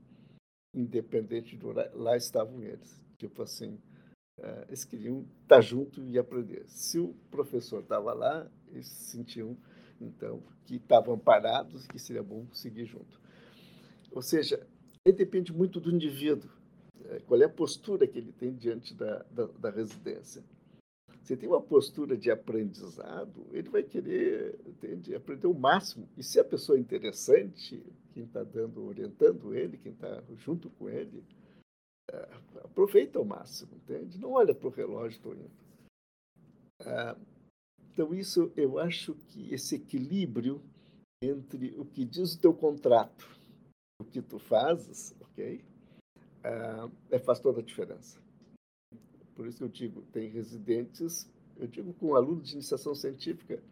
independente 0.74 1.56
do 1.56 1.68
horário, 1.68 1.96
lá 1.98 2.16
estavam 2.16 2.62
eles. 2.62 3.00
Tipo 3.16 3.42
assim, 3.42 3.74
uh, 4.38 4.64
eles 4.68 4.84
queriam 4.84 5.26
estar 5.42 5.60
junto 5.60 6.04
e 6.04 6.18
aprender. 6.18 6.68
Se 6.68 6.98
o 6.98 7.14
professor 7.30 7.82
estava 7.82 8.12
lá, 8.12 8.48
eles 8.68 8.86
sentiam, 8.86 9.56
então, 10.00 10.42
que 10.64 10.76
estavam 10.76 11.18
parados 11.18 11.84
e 11.84 11.88
que 11.88 11.98
seria 11.98 12.22
bom 12.22 12.46
seguir 12.52 12.86
junto. 12.86 13.20
Ou 14.12 14.22
seja, 14.22 14.64
ele 15.04 15.16
depende 15.16 15.52
muito 15.52 15.80
do 15.80 15.90
indivíduo. 15.90 16.50
É, 17.08 17.20
qual 17.20 17.40
é 17.40 17.44
a 17.44 17.48
postura 17.48 18.06
que 18.06 18.18
ele 18.18 18.32
tem 18.32 18.54
diante 18.54 18.94
da, 18.94 19.22
da, 19.30 19.46
da 19.46 19.70
residência. 19.70 20.44
Se 21.22 21.36
tem 21.36 21.48
uma 21.48 21.60
postura 21.60 22.16
de 22.16 22.30
aprendizado, 22.30 23.46
ele 23.52 23.68
vai 23.68 23.82
querer 23.82 24.58
entende, 24.66 25.14
aprender 25.14 25.46
o 25.46 25.54
máximo. 25.54 26.08
E 26.16 26.22
se 26.22 26.38
a 26.38 26.44
pessoa 26.44 26.78
é 26.78 26.80
interessante, 26.80 27.82
quem 28.12 28.24
está 28.24 28.42
dando, 28.42 28.84
orientando 28.84 29.54
ele, 29.54 29.78
quem 29.78 29.92
está 29.92 30.22
junto 30.36 30.70
com 30.70 30.88
ele, 30.88 31.22
é, 32.10 32.16
aproveita 32.64 33.18
ao 33.18 33.24
máximo, 33.24 33.74
entende? 33.76 34.18
Não 34.18 34.32
olha 34.32 34.54
para 34.54 34.68
o 34.68 34.72
relógio, 34.72 35.16
estou 35.16 35.34
indo. 35.34 35.50
É, 36.80 37.16
então, 37.92 38.14
isso, 38.14 38.52
eu 38.56 38.78
acho 38.78 39.14
que 39.14 39.52
esse 39.52 39.74
equilíbrio 39.74 40.62
entre 41.20 41.74
o 41.76 41.84
que 41.84 42.04
diz 42.04 42.34
o 42.34 42.40
teu 42.40 42.54
contrato, 42.54 43.28
o 44.00 44.04
que 44.04 44.22
tu 44.22 44.38
fazes, 44.38 45.14
ok? 45.20 45.64
É, 47.10 47.18
faz 47.18 47.40
toda 47.40 47.60
a 47.60 47.64
diferença. 47.64 48.20
Por 49.34 49.46
isso 49.46 49.58
que 49.58 49.64
eu 49.64 49.68
digo, 49.68 50.02
tem 50.12 50.28
residentes, 50.28 51.30
eu 51.56 51.66
digo 51.66 51.92
com 51.94 52.14
alunos 52.14 52.48
de 52.48 52.54
iniciação 52.54 52.94
científica 52.94 53.62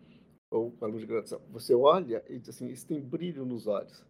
ou 0.50 0.70
com 0.70 0.84
alunos 0.84 1.00
de 1.00 1.06
graduação, 1.06 1.40
você 1.50 1.74
olha 1.74 2.24
e 2.28 2.38
diz 2.38 2.50
assim, 2.50 2.68
isso 2.68 2.86
tem 2.86 3.00
brilho 3.00 3.44
nos 3.44 3.66
olhos. 3.66 4.04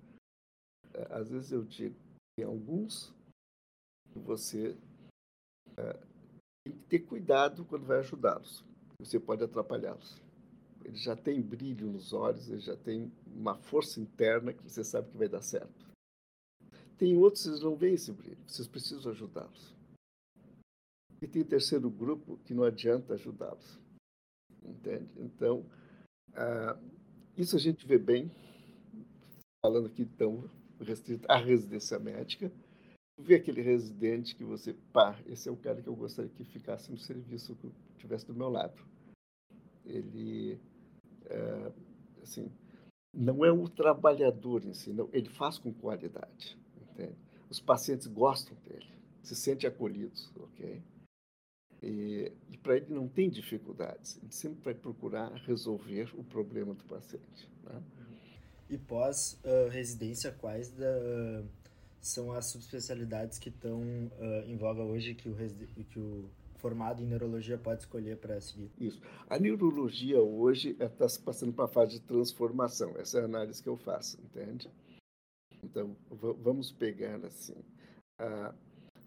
É, 0.93 1.15
às 1.15 1.31
vezes 1.31 1.53
eu 1.53 1.65
digo, 1.65 1.97
tem 2.37 2.47
alguns 2.47 3.15
que 4.13 4.19
você 4.19 4.77
é, 5.77 5.93
tem 6.65 6.75
que 6.75 6.85
ter 6.89 6.99
cuidado 7.01 7.65
quando 7.65 7.87
vai 7.87 8.01
ajudá-los. 8.01 8.65
Você 8.99 9.21
pode 9.21 9.43
atrapalhá-los. 9.45 10.21
Eles 10.85 11.03
já 11.03 11.17
têm 11.17 11.41
brilho 11.41 11.87
nos 11.91 12.13
olhos, 12.13 12.49
eles 12.49 12.65
já 12.65 12.77
têm 12.77 13.11
uma 13.27 13.57
força 13.57 14.01
interna 14.01 14.53
que 14.53 14.63
você 14.63 14.85
sabe 14.85 15.11
que 15.11 15.17
vai 15.17 15.29
dar 15.29 15.43
certo. 15.43 15.86
Tem 16.99 17.17
outros 17.17 17.45
que 17.45 17.65
não 17.65 17.77
veem 17.77 17.95
esse 17.95 18.13
brilho, 18.13 18.39
vocês 18.47 18.67
precisam 18.67 19.13
ajudá-los. 19.13 19.75
E 21.21 21.27
tem 21.27 21.45
terceiro 21.45 21.91
grupo 21.91 22.39
que 22.45 22.55
não 22.55 22.65
adianta 22.65 23.15
ajudá-los. 23.15 23.79
Entende? 24.63 25.09
Então, 25.17 25.65
ah, 26.35 26.79
isso 27.37 27.57
a 27.57 27.59
gente 27.59 27.87
vê 27.87 27.99
bem, 27.99 28.31
falando 29.63 29.87
aqui 29.87 30.05
tão 30.05 30.51
restrito 30.81 31.27
à 31.31 31.37
residência 31.37 31.99
médica. 31.99 32.51
Vê 33.19 33.37
aquele 33.37 33.63
residente 33.63 34.35
que 34.35 34.45
você, 34.45 34.75
pá, 34.93 35.19
esse 35.27 35.49
é 35.49 35.53
o 35.53 35.57
cara 35.57 35.81
que 35.81 35.89
eu 35.89 35.97
gostaria 35.97 36.31
que 36.31 36.45
ficasse 36.45 36.91
no 36.91 36.99
serviço, 36.99 37.57
que 37.57 37.73
estivesse 37.93 38.27
do 38.27 38.35
meu 38.35 38.49
lado. 38.49 38.83
Ele, 39.85 40.61
é, 41.25 41.73
assim, 42.23 42.51
não 43.15 43.45
é 43.45 43.51
o 43.51 43.69
trabalhador 43.69 44.65
em 44.65 44.75
si, 44.75 44.93
não, 44.93 45.09
ele 45.13 45.31
faz 45.31 45.59
com 45.59 45.73
qualidade. 45.73 46.59
Entende? 46.97 47.15
Os 47.51 47.61
pacientes 47.61 48.07
gostam 48.07 48.57
dele, 48.67 48.89
se 49.23 49.37
sentem 49.37 49.69
acolhidos, 49.69 50.31
ok? 50.35 50.83
E, 51.83 52.33
e 52.51 52.57
para 52.57 52.79
ele 52.79 52.87
não 52.89 53.07
tem 53.07 53.29
dificuldades, 53.29 54.19
ele 54.23 54.33
sempre 54.33 54.65
vai 54.65 54.75
procurar 54.75 55.33
resolver 55.47 56.11
o 56.19 56.25
problema 56.25 56.75
do 56.75 56.83
paciente. 56.85 57.49
Né? 57.63 57.83
E 58.71 58.79
pós-residência, 58.79 60.31
uh, 60.31 60.35
quais 60.41 60.71
da, 60.71 60.87
uh, 60.87 61.47
são 62.01 62.33
as 62.33 62.47
subespecialidades 62.47 63.39
que 63.39 63.51
estão 63.51 63.81
uh, 63.83 64.49
em 64.49 64.57
voga 64.57 64.83
hoje 64.83 65.15
que 65.15 65.29
o, 65.29 65.37
que 65.85 65.99
o 66.01 66.29
formado 66.55 67.03
em 67.03 67.07
neurologia 67.07 67.59
pode 67.59 67.83
escolher 67.83 68.17
para 68.17 68.41
seguir? 68.41 68.71
Isso. 68.81 69.01
A 69.29 69.39
neurologia 69.39 70.21
hoje 70.21 70.75
está 70.81 71.09
se 71.09 71.21
passando 71.21 71.53
para 71.53 71.67
a 71.67 71.69
fase 71.69 71.93
de 71.93 72.01
transformação. 72.01 72.97
Essa 72.97 73.19
é 73.19 73.23
a 73.23 73.27
análise 73.27 73.63
que 73.63 73.69
eu 73.69 73.77
faço, 73.77 74.19
entende? 74.21 74.69
Então, 75.67 75.97
vamos 76.09 76.71
pegar 76.71 77.25
assim. 77.25 77.57
Ah, 78.19 78.55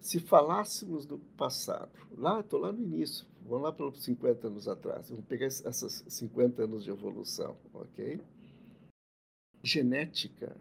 se 0.01 0.19
falássemos 0.19 1.05
do 1.05 1.17
passado, 1.17 1.91
lá, 2.11 2.41
estou 2.41 2.59
lá 2.59 2.71
no 2.71 2.81
início, 2.81 3.25
vamos 3.41 3.63
lá 3.63 3.71
para 3.71 3.87
os 3.87 4.03
50 4.03 4.47
anos 4.47 4.67
atrás, 4.67 5.09
vamos 5.09 5.25
pegar 5.25 5.47
esses 5.47 6.03
50 6.07 6.63
anos 6.63 6.83
de 6.83 6.89
evolução, 6.89 7.57
ok? 7.73 8.21
Genética, 9.63 10.55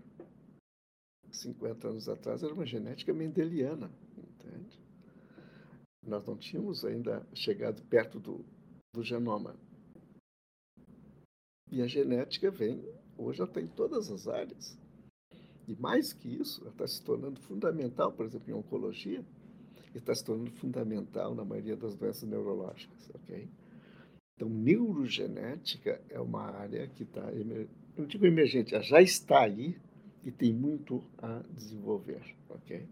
50 1.31 1.89
anos 1.89 2.09
atrás, 2.09 2.43
era 2.43 2.55
uma 2.55 2.67
genética 2.67 3.13
mendeliana, 3.13 3.91
entende? 4.17 4.81
Nós 6.07 6.25
não 6.27 6.37
tínhamos 6.37 6.85
ainda 6.85 7.27
chegado 7.35 7.83
perto 7.83 8.19
do, 8.19 8.45
do 8.95 9.03
genoma. 9.03 9.55
E 11.71 11.83
a 11.83 11.87
genética 11.87 12.51
vem, 12.51 12.83
hoje 13.17 13.39
já 13.39 13.47
tem 13.47 13.67
todas 13.67 14.11
as 14.11 14.27
áreas. 14.27 14.79
E 15.69 15.77
mais 15.77 16.15
que 16.15 16.27
isso, 16.29 16.63
ela 16.63 16.71
está 16.71 16.87
se 16.87 17.03
tornando 17.03 17.39
fundamental, 17.43 18.11
por 18.11 18.25
exemplo, 18.25 18.51
em 18.51 18.55
oncologia, 18.55 19.23
e 19.95 19.99
está 19.99 20.15
se 20.15 20.25
tornando 20.25 20.51
fundamental 20.53 21.35
na 21.35 21.45
maioria 21.45 21.77
das 21.77 21.95
doenças 21.95 22.27
neurológicas, 22.27 23.11
ok? 23.15 23.47
Então, 24.35 24.49
neurogenética 24.49 26.01
é 26.09 26.19
uma 26.19 26.43
área 26.43 26.87
que 26.87 27.03
está, 27.03 27.23
não 27.97 28.07
digo 28.07 28.25
emergente, 28.25 28.75
ela 28.75 28.83
já 28.83 29.03
está 29.03 29.43
aí 29.43 29.77
e 30.25 30.31
tem 30.31 30.55
muito 30.55 31.05
a 31.19 31.43
desenvolver, 31.51 32.23
ok? 32.49 32.87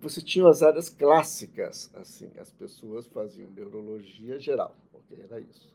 Você 0.00 0.20
tinha 0.20 0.46
as 0.46 0.62
áreas 0.62 0.88
clássicas, 0.88 1.90
assim, 1.94 2.30
as 2.38 2.52
pessoas 2.52 3.06
faziam 3.08 3.50
neurologia 3.50 4.38
geral, 4.38 4.76
ok? 4.92 5.18
Era 5.24 5.40
isso. 5.40 5.73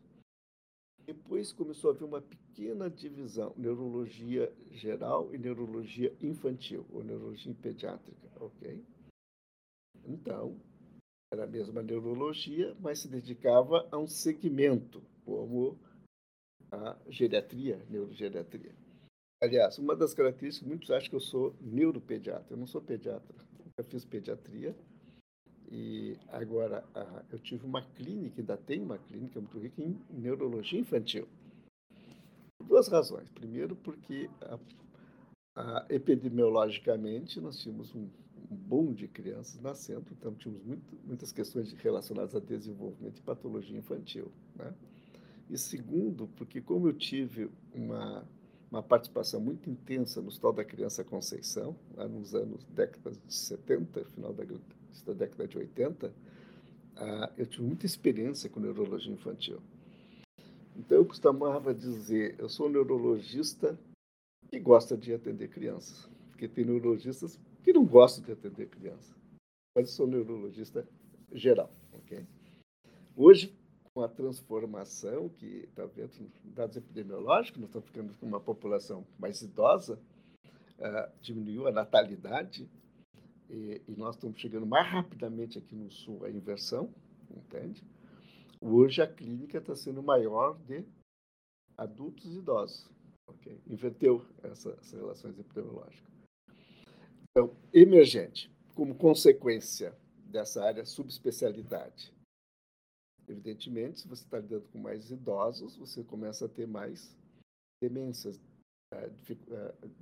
Depois 1.09 1.51
começou 1.51 1.89
a 1.89 1.93
haver 1.95 2.03
uma 2.05 2.21
pequena 2.21 2.87
divisão, 2.87 3.51
neurologia 3.57 4.53
geral 4.69 5.33
e 5.33 5.39
neurologia 5.39 6.15
infantil, 6.21 6.85
ou 6.91 7.03
neurologia 7.03 7.51
pediátrica, 7.55 8.29
ok? 8.39 8.85
Então, 10.05 10.55
era 11.33 11.45
a 11.45 11.47
mesma 11.47 11.81
neurologia, 11.81 12.77
mas 12.79 12.99
se 12.99 13.07
dedicava 13.07 13.89
a 13.91 13.97
um 13.97 14.07
segmento, 14.07 15.01
como 15.25 15.79
a 16.71 16.95
geriatria, 17.07 17.83
neurogeriatria. 17.89 18.75
Aliás, 19.41 19.79
uma 19.79 19.95
das 19.95 20.13
características, 20.13 20.69
muitos 20.69 20.91
acham 20.91 21.09
que 21.09 21.15
eu 21.15 21.19
sou 21.19 21.55
neuropediatra. 21.59 22.53
Eu 22.53 22.57
não 22.57 22.67
sou 22.67 22.81
pediatra, 22.81 23.35
nunca 23.57 23.89
fiz 23.89 24.05
pediatria. 24.05 24.75
E 25.71 26.17
agora, 26.29 26.83
eu 27.31 27.37
tive 27.37 27.63
uma 27.65 27.83
clínica, 27.83 28.41
ainda 28.41 28.57
tenho 28.57 28.83
uma 28.83 28.97
clínica 28.97 29.39
muito 29.39 29.59
rica 29.59 29.81
em 29.83 29.95
neurologia 30.09 30.79
infantil. 30.79 31.27
Por 32.57 32.67
duas 32.67 32.87
razões. 32.87 33.29
Primeiro, 33.29 33.75
porque 33.75 34.27
a, 34.41 34.59
a, 35.55 35.85
epidemiologicamente 35.89 37.39
nós 37.39 37.59
tínhamos 37.59 37.93
um, 37.93 38.09
um 38.49 38.55
boom 38.55 38.93
de 38.93 39.07
crianças 39.07 39.61
nascendo, 39.61 40.07
então 40.11 40.33
tínhamos 40.33 40.63
muito, 40.63 40.97
muitas 41.05 41.31
questões 41.31 41.71
relacionadas 41.73 42.35
a 42.35 42.39
desenvolvimento 42.39 43.19
e 43.19 43.21
patologia 43.21 43.77
infantil. 43.77 44.31
Né? 44.55 44.73
E 45.51 45.57
segundo, 45.57 46.27
porque 46.29 46.61
como 46.61 46.87
eu 46.87 46.93
tive 46.93 47.47
uma, 47.75 48.27
uma 48.71 48.81
participação 48.81 49.39
muito 49.39 49.69
intensa 49.69 50.19
no 50.19 50.29
Hospital 50.29 50.53
da 50.53 50.65
Criança 50.65 51.03
Conceição, 51.03 51.75
lá 51.95 52.07
nos 52.07 52.33
anos, 52.33 52.63
décadas 52.65 53.19
de 53.19 53.35
70, 53.35 54.03
final 54.05 54.33
da, 54.33 54.43
da 55.05 55.13
década 55.13 55.47
de 55.47 55.57
80, 55.57 56.13
ah, 56.97 57.31
eu 57.37 57.45
tive 57.45 57.63
muita 57.63 57.85
experiência 57.85 58.49
com 58.49 58.59
neurologia 58.59 59.13
infantil. 59.13 59.61
Então 60.75 60.97
eu 60.97 61.05
costumava 61.05 61.73
dizer, 61.73 62.35
eu 62.37 62.49
sou 62.49 62.67
um 62.67 62.69
neurologista 62.69 63.77
que 64.49 64.59
gosta 64.59 64.97
de 64.97 65.13
atender 65.13 65.49
crianças, 65.49 66.09
porque 66.29 66.47
tem 66.47 66.65
neurologistas 66.65 67.39
que 67.63 67.73
não 67.73 67.85
gosto 67.85 68.21
de 68.21 68.31
atender 68.31 68.67
criança. 68.67 69.15
Mas 69.75 69.89
eu 69.89 69.95
sou 69.95 70.07
neurologista 70.07 70.87
geral, 71.31 71.71
ok? 71.93 72.25
Hoje, 73.15 73.53
com 73.93 74.01
a 74.01 74.07
transformação 74.07 75.29
que 75.29 75.67
está 75.67 75.85
vendo 75.85 76.31
dados 76.43 76.77
epidemiológicos, 76.77 77.59
nós 77.59 77.69
estamos 77.69 77.87
ficando 77.87 78.13
com 78.15 78.25
uma 78.25 78.39
população 78.39 79.05
mais 79.17 79.41
idosa, 79.41 79.99
uh, 80.79 81.11
diminuiu 81.21 81.67
a 81.67 81.71
natalidade 81.71 82.69
e, 83.49 83.81
e, 83.87 83.95
nós 83.95 84.15
estamos 84.15 84.39
chegando 84.39 84.65
mais 84.65 84.87
rapidamente 84.87 85.57
aqui 85.57 85.75
no 85.75 85.91
sul 85.91 86.23
à 86.23 86.29
inversão, 86.29 86.93
entende? 87.29 87.83
Hoje 88.61 89.01
a 89.01 89.07
clínica 89.07 89.57
está 89.57 89.75
sendo 89.75 90.03
maior 90.03 90.57
de 90.67 90.85
adultos 91.77 92.35
e 92.35 92.39
idosos, 92.39 92.89
ok? 93.27 93.59
Inverteu 93.67 94.25
essa, 94.43 94.71
essas 94.71 94.91
relações 94.91 95.39
epidemiológicas. 95.39 96.09
Então, 97.31 97.55
emergente, 97.73 98.51
como 98.75 98.95
consequência 98.95 99.97
dessa 100.25 100.63
área 100.63 100.85
subespecialidade. 100.85 102.13
Evidentemente, 103.27 104.01
se 104.01 104.07
você 104.07 104.23
está 104.23 104.39
lidando 104.39 104.67
com 104.69 104.79
mais 104.79 105.11
idosos, 105.11 105.75
você 105.77 106.03
começa 106.03 106.45
a 106.45 106.49
ter 106.49 106.67
mais 106.67 107.15
demências, 107.81 108.39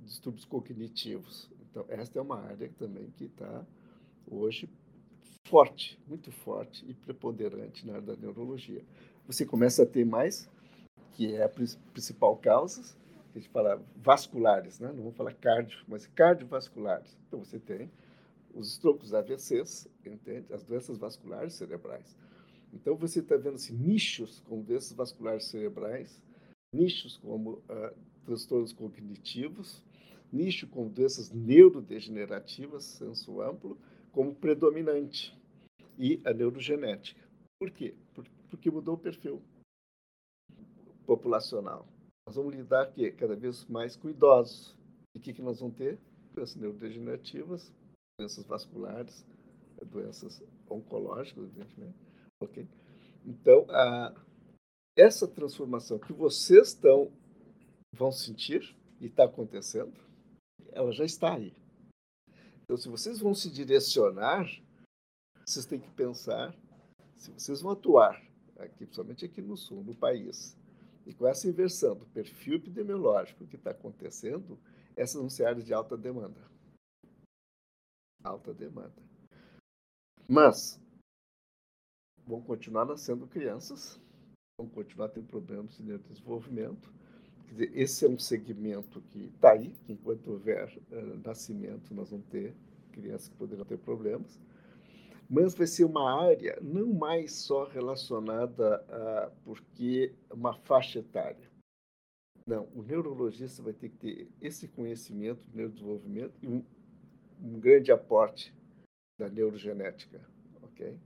distúrbios 0.00 0.44
cognitivos. 0.44 1.50
Então, 1.70 1.84
esta 1.88 2.18
é 2.18 2.22
uma 2.22 2.40
área 2.40 2.70
também 2.78 3.10
que 3.10 3.24
está 3.24 3.64
hoje 4.26 4.68
forte, 5.44 5.98
muito 6.06 6.30
forte 6.30 6.84
e 6.88 6.94
preponderante 6.94 7.86
na 7.86 7.94
área 7.94 8.06
da 8.06 8.16
neurologia. 8.16 8.82
Você 9.26 9.44
começa 9.44 9.82
a 9.82 9.86
ter 9.86 10.04
mais, 10.04 10.48
que 11.12 11.34
é 11.34 11.44
a 11.44 11.48
principal 11.48 12.36
causa, 12.36 12.96
a 13.34 13.38
gente 13.38 13.48
fala 13.50 13.82
vasculares, 13.96 14.80
né? 14.80 14.88
não 14.88 15.02
vamos 15.02 15.16
falar 15.16 15.34
cardio, 15.34 15.78
mas 15.86 16.06
cardiovasculares. 16.06 17.16
Então, 17.26 17.38
você 17.38 17.58
tem 17.58 17.90
os 18.54 18.72
estrocos 18.72 19.14
AVCs, 19.14 19.88
entende? 20.04 20.52
as 20.52 20.64
doenças 20.64 20.96
vasculares 20.96 21.54
cerebrais. 21.54 22.16
Então, 22.72 22.96
você 22.96 23.20
está 23.20 23.36
vendo 23.36 23.54
assim, 23.54 23.74
nichos 23.74 24.40
como 24.40 24.62
doenças 24.62 24.92
vasculares 24.92 25.44
cerebrais, 25.44 26.20
nichos 26.72 27.16
como 27.18 27.52
uh, 27.52 27.94
transtornos 28.28 28.74
cognitivos, 28.74 29.82
nicho 30.30 30.66
como 30.68 30.90
doenças 30.90 31.30
neurodegenerativas, 31.30 32.84
senso 32.84 33.40
amplo, 33.40 33.78
como 34.12 34.34
predominante, 34.34 35.34
e 35.98 36.20
a 36.26 36.34
neurogenética. 36.34 37.26
Por 37.58 37.70
quê? 37.70 37.94
Porque 38.50 38.70
mudou 38.70 38.96
o 38.96 38.98
perfil 38.98 39.42
populacional. 41.06 41.88
Nós 42.26 42.36
vamos 42.36 42.54
lidar 42.54 42.82
aqui, 42.82 43.10
cada 43.12 43.34
vez 43.34 43.64
mais 43.64 43.96
com 43.96 44.10
idosos. 44.10 44.76
E 45.14 45.18
o 45.18 45.22
que, 45.22 45.32
que 45.32 45.40
nós 45.40 45.60
vamos 45.60 45.76
ter? 45.76 45.98
Doenças 46.34 46.56
neurodegenerativas, 46.56 47.72
doenças 48.20 48.44
vasculares, 48.46 49.24
doenças 49.86 50.42
oncológicas, 50.68 51.44
evidentemente. 51.44 51.96
Ok? 52.42 52.68
Então, 53.24 53.64
a, 53.70 54.14
essa 54.94 55.26
transformação 55.26 55.98
que 55.98 56.12
vocês 56.12 56.68
estão 56.68 57.10
vão 57.98 58.12
sentir 58.12 58.76
e 59.00 59.06
está 59.06 59.24
acontecendo, 59.24 59.92
ela 60.72 60.92
já 60.92 61.04
está 61.04 61.34
aí. 61.34 61.54
Então, 62.62 62.76
se 62.76 62.88
vocês 62.88 63.18
vão 63.20 63.34
se 63.34 63.50
direcionar, 63.50 64.46
vocês 65.46 65.66
têm 65.66 65.80
que 65.80 65.90
pensar 65.90 66.54
se 67.16 67.32
vocês 67.32 67.60
vão 67.60 67.72
atuar 67.72 68.22
aqui, 68.58 68.84
principalmente 68.84 69.24
aqui 69.24 69.42
no 69.42 69.56
sul, 69.56 69.82
no 69.82 69.94
país, 69.94 70.56
e 71.04 71.12
com 71.12 71.26
essa 71.26 71.48
inversão 71.48 71.96
do 71.96 72.06
perfil 72.06 72.56
epidemiológico 72.56 73.46
que 73.46 73.56
está 73.56 73.70
acontecendo, 73.70 74.58
essas 74.94 75.20
vão 75.20 75.30
ser 75.30 75.46
áreas 75.46 75.64
de 75.64 75.72
alta 75.74 75.96
demanda. 75.96 76.40
Alta 78.22 78.52
demanda. 78.54 79.02
Mas 80.28 80.80
vão 82.26 82.42
continuar 82.42 82.84
nascendo 82.84 83.26
crianças, 83.26 83.98
vão 84.60 84.68
continuar 84.68 85.08
tendo 85.08 85.26
problemas 85.26 85.76
de 85.76 85.98
desenvolvimento. 85.98 86.92
Esse 87.74 88.04
é 88.04 88.08
um 88.08 88.18
segmento 88.18 89.00
que 89.12 89.30
está 89.34 89.52
aí, 89.52 89.70
que 89.84 89.92
enquanto 89.92 90.32
houver 90.32 90.76
uh, 90.90 91.20
nascimento, 91.24 91.94
nós 91.94 92.10
vamos 92.10 92.26
ter 92.26 92.54
crianças 92.92 93.28
que 93.28 93.36
poderão 93.36 93.64
ter 93.64 93.78
problemas 93.78 94.38
mas 95.28 95.54
vai 95.54 95.66
ser 95.66 95.84
uma 95.84 96.26
área 96.26 96.58
não 96.62 96.92
mais 96.92 97.32
só 97.34 97.64
relacionada 97.64 98.76
a 98.88 99.30
porque 99.44 100.14
uma 100.32 100.54
faixa 100.54 101.00
etária. 101.00 101.50
Não, 102.46 102.66
o 102.74 102.82
neurologista 102.82 103.62
vai 103.62 103.74
ter 103.74 103.90
que 103.90 103.96
ter 103.98 104.28
esse 104.40 104.66
conhecimento 104.68 105.44
do 105.44 105.54
neurodesenvolvimento 105.54 106.34
e 106.40 106.48
um, 106.48 106.64
um 107.42 107.60
grande 107.60 107.92
aporte 107.92 108.54
da 109.20 109.28
neurogenética, 109.28 110.26
ok? 110.62 110.98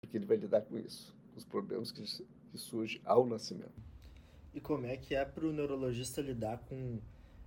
Porque 0.00 0.16
ele 0.16 0.24
vai 0.24 0.38
lidar 0.38 0.62
com 0.62 0.78
isso, 0.78 1.14
com 1.32 1.36
os 1.36 1.44
problemas 1.44 1.92
que, 1.92 2.02
que 2.50 2.56
surgem 2.56 3.02
ao 3.04 3.26
nascimento. 3.26 3.91
E 4.54 4.60
como 4.60 4.86
é 4.86 4.96
que 4.96 5.14
é 5.14 5.24
para 5.24 5.46
o 5.46 5.52
neurologista 5.52 6.20
lidar 6.20 6.58
com 6.68 6.98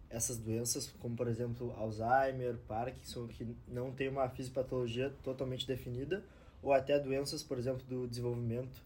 essas 0.10 0.38
doenças, 0.38 0.88
como 0.99 1.16
por 1.16 1.28
exemplo 1.28 1.74
Alzheimer, 1.78 2.58
Parkinson, 2.68 3.28
que 3.28 3.56
não 3.68 3.91
tem 3.91 4.08
uma 4.08 4.30
fisiopatologia 4.30 5.14
totalmente 5.24 5.68
definida, 5.68 6.24
ou 6.62 6.74
até 6.74 6.99
doenças, 6.99 7.43
por 7.43 7.58
exemplo, 7.58 7.84
do 7.88 8.08
desenvolvimento, 8.08 8.82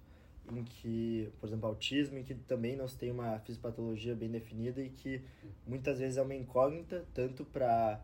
em 0.51 0.63
que, 0.63 1.32
por 1.39 1.47
exemplo, 1.47 1.67
autismo, 1.67 2.17
em 2.17 2.24
que 2.24 2.34
também 2.34 2.76
não 2.76 2.88
se 2.88 2.97
tem 2.97 3.11
uma 3.11 3.39
fisiopatologia 3.39 4.15
bem 4.15 4.30
definida 4.30 4.82
e 4.82 4.89
que 4.89 5.22
muitas 5.65 5.99
vezes 5.99 6.17
é 6.17 6.22
uma 6.22 6.36
incógnita, 6.36 7.05
tanto 7.13 7.45
para 7.45 8.01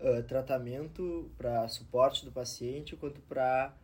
uh, 0.00 0.22
tratamento, 0.22 1.30
para 1.36 1.68
suporte 1.68 2.24
do 2.24 2.32
paciente, 2.32 2.96
quanto 2.96 3.20
para 3.22 3.74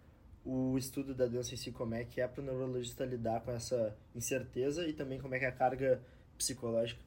o 0.44 0.76
estudo 0.76 1.14
da 1.14 1.26
doença 1.26 1.54
em 1.54 1.56
si, 1.56 1.72
como 1.72 1.94
é 1.94 2.04
que 2.04 2.20
é 2.20 2.28
para 2.28 2.42
o 2.42 2.44
neurologista 2.44 3.04
lidar 3.04 3.40
com 3.40 3.50
essa 3.50 3.96
incerteza 4.14 4.86
e 4.86 4.92
também 4.92 5.20
como 5.20 5.34
é 5.34 5.38
que 5.38 5.44
é 5.44 5.48
a 5.48 5.52
carga 5.52 6.02
psicológica 6.36 7.00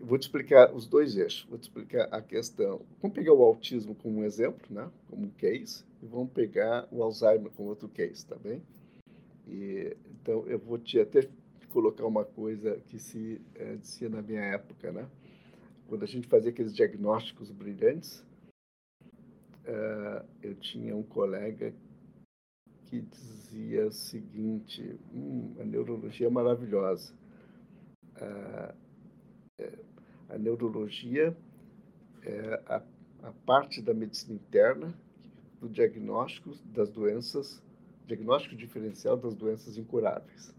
vou 0.00 0.18
te 0.18 0.22
explicar 0.22 0.72
os 0.72 0.86
dois 0.86 1.16
eixos. 1.16 1.46
Vou 1.48 1.58
te 1.58 1.64
explicar 1.64 2.04
a 2.12 2.22
questão. 2.22 2.82
Vamos 3.00 3.14
pegar 3.14 3.32
o 3.32 3.42
autismo 3.42 3.94
como 3.94 4.20
um 4.20 4.24
exemplo, 4.24 4.66
né? 4.70 4.90
como 5.08 5.26
um 5.26 5.30
case, 5.30 5.84
e 6.02 6.06
vamos 6.06 6.32
pegar 6.32 6.88
o 6.90 7.02
Alzheimer 7.02 7.50
como 7.50 7.68
outro 7.68 7.88
case, 7.88 8.24
tá 8.24 8.36
bem? 8.36 8.62
E, 9.46 9.96
então, 10.20 10.46
eu 10.46 10.58
vou 10.58 10.78
te 10.78 11.00
até 11.00 11.28
colocar 11.70 12.06
uma 12.06 12.24
coisa 12.24 12.80
que 12.88 12.98
se 12.98 13.40
é, 13.54 13.76
dizia 13.76 14.08
na 14.08 14.22
minha 14.22 14.40
época, 14.40 14.92
né? 14.92 15.08
Quando 15.86 16.02
a 16.02 16.06
gente 16.06 16.28
fazia 16.28 16.50
aqueles 16.50 16.74
diagnósticos 16.74 17.50
brilhantes, 17.50 18.24
uh, 19.64 20.24
eu 20.42 20.54
tinha 20.54 20.94
um 20.94 21.02
colega 21.02 21.72
que 22.88 23.00
dizia 23.02 23.86
o 23.86 23.92
seguinte: 23.92 24.98
hum, 25.12 25.54
a 25.60 25.64
neurologia 25.64 26.26
é 26.26 26.30
maravilhosa. 26.30 27.12
A, 28.16 28.74
é, 29.58 29.78
a 30.30 30.38
neurologia 30.38 31.36
é 32.22 32.62
a, 32.66 32.82
a 33.22 33.32
parte 33.44 33.82
da 33.82 33.92
medicina 33.92 34.34
interna 34.34 34.94
do 35.60 35.68
diagnóstico 35.68 36.56
das 36.66 36.90
doenças, 36.90 37.62
diagnóstico 38.06 38.56
diferencial 38.56 39.16
das 39.16 39.34
doenças 39.34 39.76
incuráveis. 39.76 40.54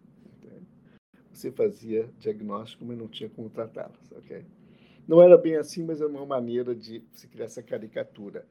Você 1.32 1.52
fazia 1.52 2.10
diagnóstico, 2.20 2.84
mas 2.84 2.98
não 2.98 3.08
tinha 3.08 3.30
como 3.30 3.50
tratá-las, 3.50 4.12
ok? 4.12 4.44
Não 5.08 5.22
era 5.22 5.38
bem 5.38 5.56
assim, 5.56 5.86
mas 5.86 6.02
é 6.02 6.06
uma 6.06 6.26
maneira 6.26 6.76
de 6.76 7.02
se 7.14 7.30
criar 7.30 7.46
essa 7.46 7.64
caricatura. 7.64 8.46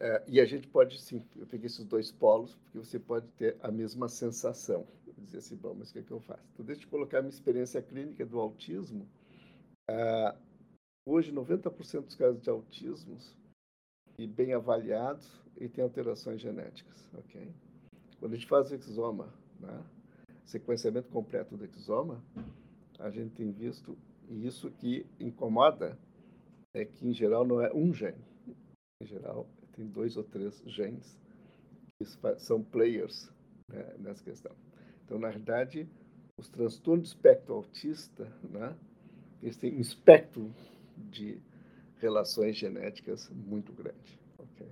É, 0.00 0.22
e 0.26 0.40
a 0.40 0.46
gente 0.46 0.66
pode, 0.66 0.98
sim, 0.98 1.22
eu 1.36 1.46
peguei 1.46 1.66
esses 1.66 1.84
dois 1.84 2.10
polos, 2.10 2.54
porque 2.56 2.78
você 2.78 2.98
pode 2.98 3.28
ter 3.32 3.56
a 3.62 3.70
mesma 3.70 4.08
sensação. 4.08 4.86
Dizer 5.18 5.38
assim, 5.38 5.56
bom, 5.56 5.74
mas 5.74 5.90
o 5.90 5.92
que, 5.92 5.98
é 5.98 6.02
que 6.02 6.10
eu 6.10 6.20
faço? 6.20 6.42
Então, 6.54 6.64
deixa 6.64 6.84
eu 6.84 6.88
colocar 6.88 7.18
a 7.18 7.20
minha 7.20 7.30
experiência 7.30 7.82
clínica 7.82 8.24
do 8.24 8.40
autismo. 8.40 9.06
É, 9.86 10.34
hoje, 11.06 11.30
90% 11.30 12.06
dos 12.06 12.14
casos 12.14 12.40
de 12.40 12.48
autismo, 12.48 13.18
e 14.18 14.26
bem 14.26 14.54
avaliados, 14.54 15.30
e 15.58 15.68
tem 15.68 15.84
alterações 15.84 16.40
genéticas, 16.40 17.06
ok? 17.12 17.52
Quando 18.18 18.32
a 18.32 18.36
gente 18.36 18.48
faz 18.48 18.70
o 18.70 18.74
exoma, 18.74 19.32
né, 19.58 19.84
sequenciamento 20.46 21.10
completo 21.10 21.56
do 21.56 21.64
exoma, 21.64 22.24
a 22.98 23.10
gente 23.10 23.34
tem 23.34 23.52
visto, 23.52 23.96
e 24.28 24.46
isso 24.46 24.70
que 24.70 25.06
incomoda, 25.18 25.98
é 26.74 26.86
que, 26.86 27.06
em 27.06 27.12
geral, 27.12 27.46
não 27.46 27.60
é 27.60 27.70
um 27.74 27.92
gene. 27.92 28.24
Em 29.02 29.06
geral, 29.06 29.46
tem 29.80 29.86
dois 29.88 30.16
ou 30.18 30.24
três 30.24 30.62
genes 30.66 31.18
que 31.98 32.04
são 32.38 32.62
players 32.62 33.32
né, 33.68 33.94
nessa 33.98 34.22
questão. 34.22 34.54
Então, 35.04 35.18
na 35.18 35.30
verdade, 35.30 35.88
os 36.38 36.48
transtornos 36.48 37.08
do 37.08 37.14
espectro 37.14 37.54
autista, 37.54 38.24
né, 38.42 38.76
eles 39.42 39.56
têm 39.56 39.74
um 39.74 39.80
espectro 39.80 40.54
de 40.96 41.40
relações 41.96 42.56
genéticas 42.56 43.30
muito 43.30 43.72
grande. 43.72 44.20
Okay? 44.38 44.68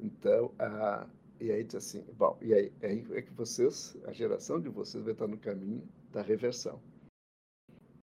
Então, 0.00 0.54
a, 0.58 1.06
e 1.38 1.50
aí 1.50 1.62
diz 1.62 1.74
assim, 1.74 2.02
bom, 2.14 2.38
e 2.40 2.54
aí, 2.54 2.72
aí 2.82 3.06
é 3.10 3.22
que 3.22 3.32
vocês, 3.32 3.96
a 4.06 4.12
geração 4.12 4.58
de 4.58 4.70
vocês 4.70 5.04
vai 5.04 5.12
estar 5.12 5.26
no 5.26 5.38
caminho 5.38 5.86
da 6.10 6.22
reversão. 6.22 6.80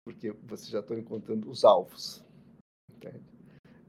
Porque 0.04 0.32
vocês 0.32 0.68
já 0.68 0.80
estão 0.80 0.98
encontrando 0.98 1.48
os 1.50 1.64
alvos. 1.64 2.22
Entende? 2.92 3.24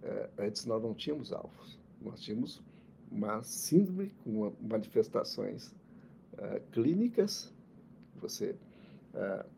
É, 0.01 0.29
antes 0.37 0.65
nós 0.65 0.81
não 0.81 0.93
tínhamos 0.93 1.33
alvos 1.33 1.75
nós 2.05 2.21
tínhamos 2.21 2.61
uma 3.11 3.41
síndrome 3.43 4.11
com 4.23 4.53
manifestações 4.61 5.73
uh, 6.33 6.61
clínicas, 6.71 7.53
você 8.15 8.55
uh, 9.13 9.49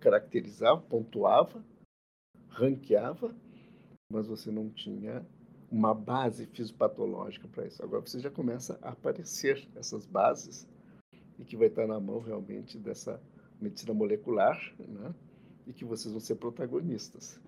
caracterizava, 0.00 0.80
pontuava, 0.80 1.62
ranqueava, 2.48 3.34
mas 4.10 4.26
você 4.26 4.50
não 4.50 4.70
tinha 4.70 5.24
uma 5.70 5.94
base 5.94 6.46
fisiopatológica 6.46 7.46
para 7.46 7.66
isso. 7.66 7.82
Agora 7.82 8.00
você 8.00 8.18
já 8.18 8.30
começa 8.30 8.78
a 8.82 8.90
aparecer 8.90 9.68
essas 9.76 10.06
bases 10.06 10.66
e 11.38 11.44
que 11.44 11.56
vai 11.56 11.68
estar 11.68 11.86
na 11.86 12.00
mão 12.00 12.20
realmente 12.20 12.78
dessa 12.78 13.20
medicina 13.60 13.94
molecular, 13.94 14.58
né? 14.78 15.14
e 15.66 15.72
que 15.72 15.84
vocês 15.84 16.10
vão 16.10 16.20
ser 16.20 16.36
protagonistas. 16.36 17.38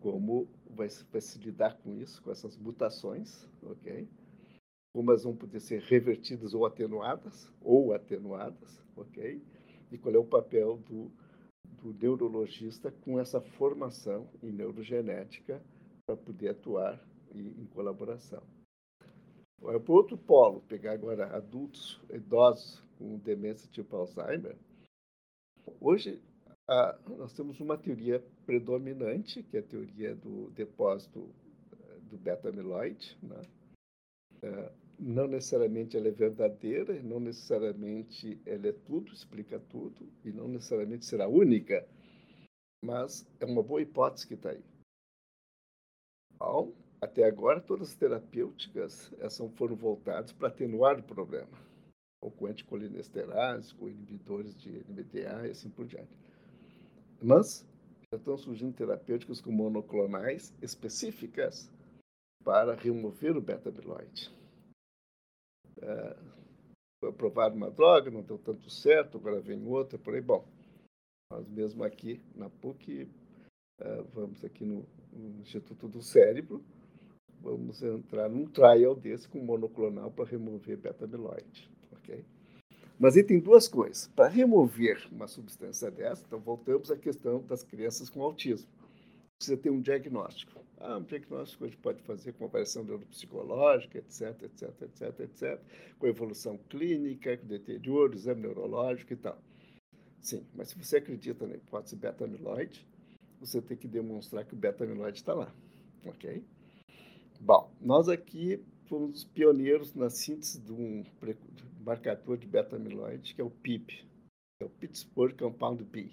Como 0.00 0.46
vai, 0.76 0.88
vai 1.10 1.20
se 1.20 1.38
lidar 1.38 1.76
com 1.78 1.94
isso, 1.96 2.22
com 2.22 2.30
essas 2.30 2.56
mutações, 2.56 3.48
ok? 3.62 4.08
Elas 4.94 5.24
vão 5.24 5.34
poder 5.34 5.60
ser 5.60 5.80
revertidas 5.82 6.54
ou 6.54 6.64
atenuadas, 6.64 7.52
ou 7.60 7.92
atenuadas, 7.92 8.82
ok? 8.96 9.42
E 9.90 9.98
qual 9.98 10.14
é 10.14 10.18
o 10.18 10.24
papel 10.24 10.76
do, 10.78 11.10
do 11.82 11.92
neurologista 11.92 12.90
com 12.90 13.18
essa 13.18 13.40
formação 13.40 14.28
em 14.42 14.52
neurogenética 14.52 15.62
para 16.06 16.16
poder 16.16 16.50
atuar 16.50 17.04
em, 17.34 17.48
em 17.60 17.66
colaboração. 17.66 18.42
Para 19.60 19.80
outro 19.88 20.16
polo, 20.16 20.60
pegar 20.62 20.92
agora 20.92 21.34
adultos, 21.36 22.00
idosos 22.10 22.82
com 22.98 23.18
demência 23.18 23.68
tipo 23.70 23.96
Alzheimer, 23.96 24.56
hoje 25.80 26.22
ah, 26.68 26.98
nós 27.06 27.32
temos 27.32 27.60
uma 27.60 27.78
teoria 27.78 28.24
predominante, 28.44 29.42
que 29.42 29.56
é 29.56 29.60
a 29.60 29.62
teoria 29.62 30.14
do 30.16 30.50
depósito 30.50 31.32
eh, 31.72 31.98
do 32.10 32.18
beta-amiloide. 32.18 33.16
Né? 33.22 33.42
Ah, 34.42 34.72
não 34.98 35.28
necessariamente 35.28 35.96
ela 35.96 36.08
é 36.08 36.10
verdadeira, 36.10 37.00
não 37.02 37.20
necessariamente 37.20 38.40
ela 38.46 38.68
é 38.68 38.72
tudo, 38.72 39.12
explica 39.12 39.60
tudo, 39.60 40.08
e 40.24 40.32
não 40.32 40.48
necessariamente 40.48 41.04
será 41.04 41.28
única, 41.28 41.86
mas 42.82 43.26
é 43.38 43.44
uma 43.44 43.62
boa 43.62 43.82
hipótese 43.82 44.26
que 44.26 44.34
está 44.34 44.50
aí. 44.50 44.64
Bom, 46.38 46.74
até 47.00 47.24
agora, 47.24 47.60
todas 47.60 47.90
as 47.90 47.96
terapêuticas 47.96 49.12
essas 49.18 49.50
foram 49.54 49.76
voltadas 49.76 50.32
para 50.32 50.48
atenuar 50.48 50.98
o 50.98 51.02
problema, 51.02 51.58
ou 52.20 52.30
com 52.30 52.46
anticolinesterases, 52.46 53.72
com 53.72 53.88
inibidores 53.88 54.54
de 54.56 54.70
NMDA 54.70 55.46
e 55.46 55.50
assim 55.50 55.70
por 55.70 55.86
diante. 55.86 56.16
Mas 57.22 57.66
já 58.10 58.18
estão 58.18 58.36
surgindo 58.36 58.74
terapêuticas 58.74 59.40
com 59.40 59.50
monoclonais 59.50 60.54
específicas 60.62 61.70
para 62.44 62.74
remover 62.74 63.36
o 63.36 63.40
beta-amiloide. 63.40 64.32
É, 65.82 66.16
foi 67.00 67.10
aprovada 67.10 67.54
uma 67.54 67.70
droga, 67.70 68.10
não 68.10 68.22
deu 68.22 68.38
tanto 68.38 68.70
certo, 68.70 69.18
agora 69.18 69.40
vem 69.40 69.66
outra, 69.66 69.98
por 69.98 70.14
aí. 70.14 70.20
Bom, 70.20 70.46
nós 71.30 71.48
mesmo 71.48 71.82
aqui 71.82 72.22
na 72.34 72.48
PUC, 72.48 73.08
é, 73.80 74.02
vamos 74.14 74.44
aqui 74.44 74.64
no, 74.64 74.86
no, 75.12 75.40
Instituto 75.40 75.88
do 75.88 76.00
Cérebro, 76.00 76.64
vamos 77.40 77.82
entrar 77.82 78.28
num 78.28 78.46
trial 78.46 78.94
desse 78.94 79.28
com 79.28 79.40
monoclonal 79.40 80.10
para 80.10 80.24
remover 80.24 80.78
beta-amiloide, 80.78 81.70
ok? 81.92 82.24
Mas 82.98 83.16
aí 83.16 83.22
tem 83.22 83.38
duas 83.38 83.68
coisas. 83.68 84.08
Para 84.08 84.28
remover 84.28 85.06
uma 85.12 85.28
substância 85.28 85.90
dessa, 85.90 86.24
então 86.26 86.40
voltamos 86.40 86.90
à 86.90 86.96
questão 86.96 87.42
das 87.42 87.62
crianças 87.62 88.08
com 88.08 88.22
autismo. 88.22 88.68
Precisa 89.38 89.56
ter 89.58 89.70
um 89.70 89.80
diagnóstico. 89.80 90.64
Ah, 90.78 90.96
um 90.96 91.02
diagnóstico 91.02 91.64
a 91.64 91.68
gente 91.68 91.78
pode 91.78 92.02
fazer 92.02 92.32
com 92.32 92.46
avaliação 92.46 92.84
neuropsicológica, 92.84 93.98
etc, 93.98 94.42
etc, 94.42 94.82
etc, 94.82 95.20
etc, 95.20 95.60
com 95.98 96.06
evolução 96.06 96.58
clínica, 96.68 97.36
com 97.36 97.46
deterioro, 97.46 98.14
exame 98.14 98.42
neurológico 98.42 99.12
e 99.12 99.16
tal. 99.16 99.38
Sim, 100.20 100.46
mas 100.54 100.68
se 100.68 100.78
você 100.78 100.96
acredita 100.96 101.46
na 101.46 101.54
hipótese 101.54 101.96
beta-amiloide, 101.96 102.86
você 103.38 103.60
tem 103.60 103.76
que 103.76 103.86
demonstrar 103.86 104.44
que 104.44 104.54
o 104.54 104.56
beta-amiloide 104.56 105.18
está 105.18 105.34
lá, 105.34 105.54
ok? 106.04 106.42
Bom, 107.40 107.70
nós 107.80 108.08
aqui 108.08 108.64
fomos 108.88 109.18
os 109.18 109.24
pioneiros 109.24 109.94
na 109.94 110.08
síntese 110.08 110.60
de 110.60 110.72
um 110.72 111.04
marcador 111.80 112.36
de 112.36 112.46
beta-amiloide, 112.46 113.34
que 113.34 113.40
é 113.40 113.44
o 113.44 113.50
PIP, 113.50 114.06
é 114.60 114.64
o 114.64 114.70
Pittsburgh 114.70 115.36
Compound 115.36 115.82
B, 115.84 116.10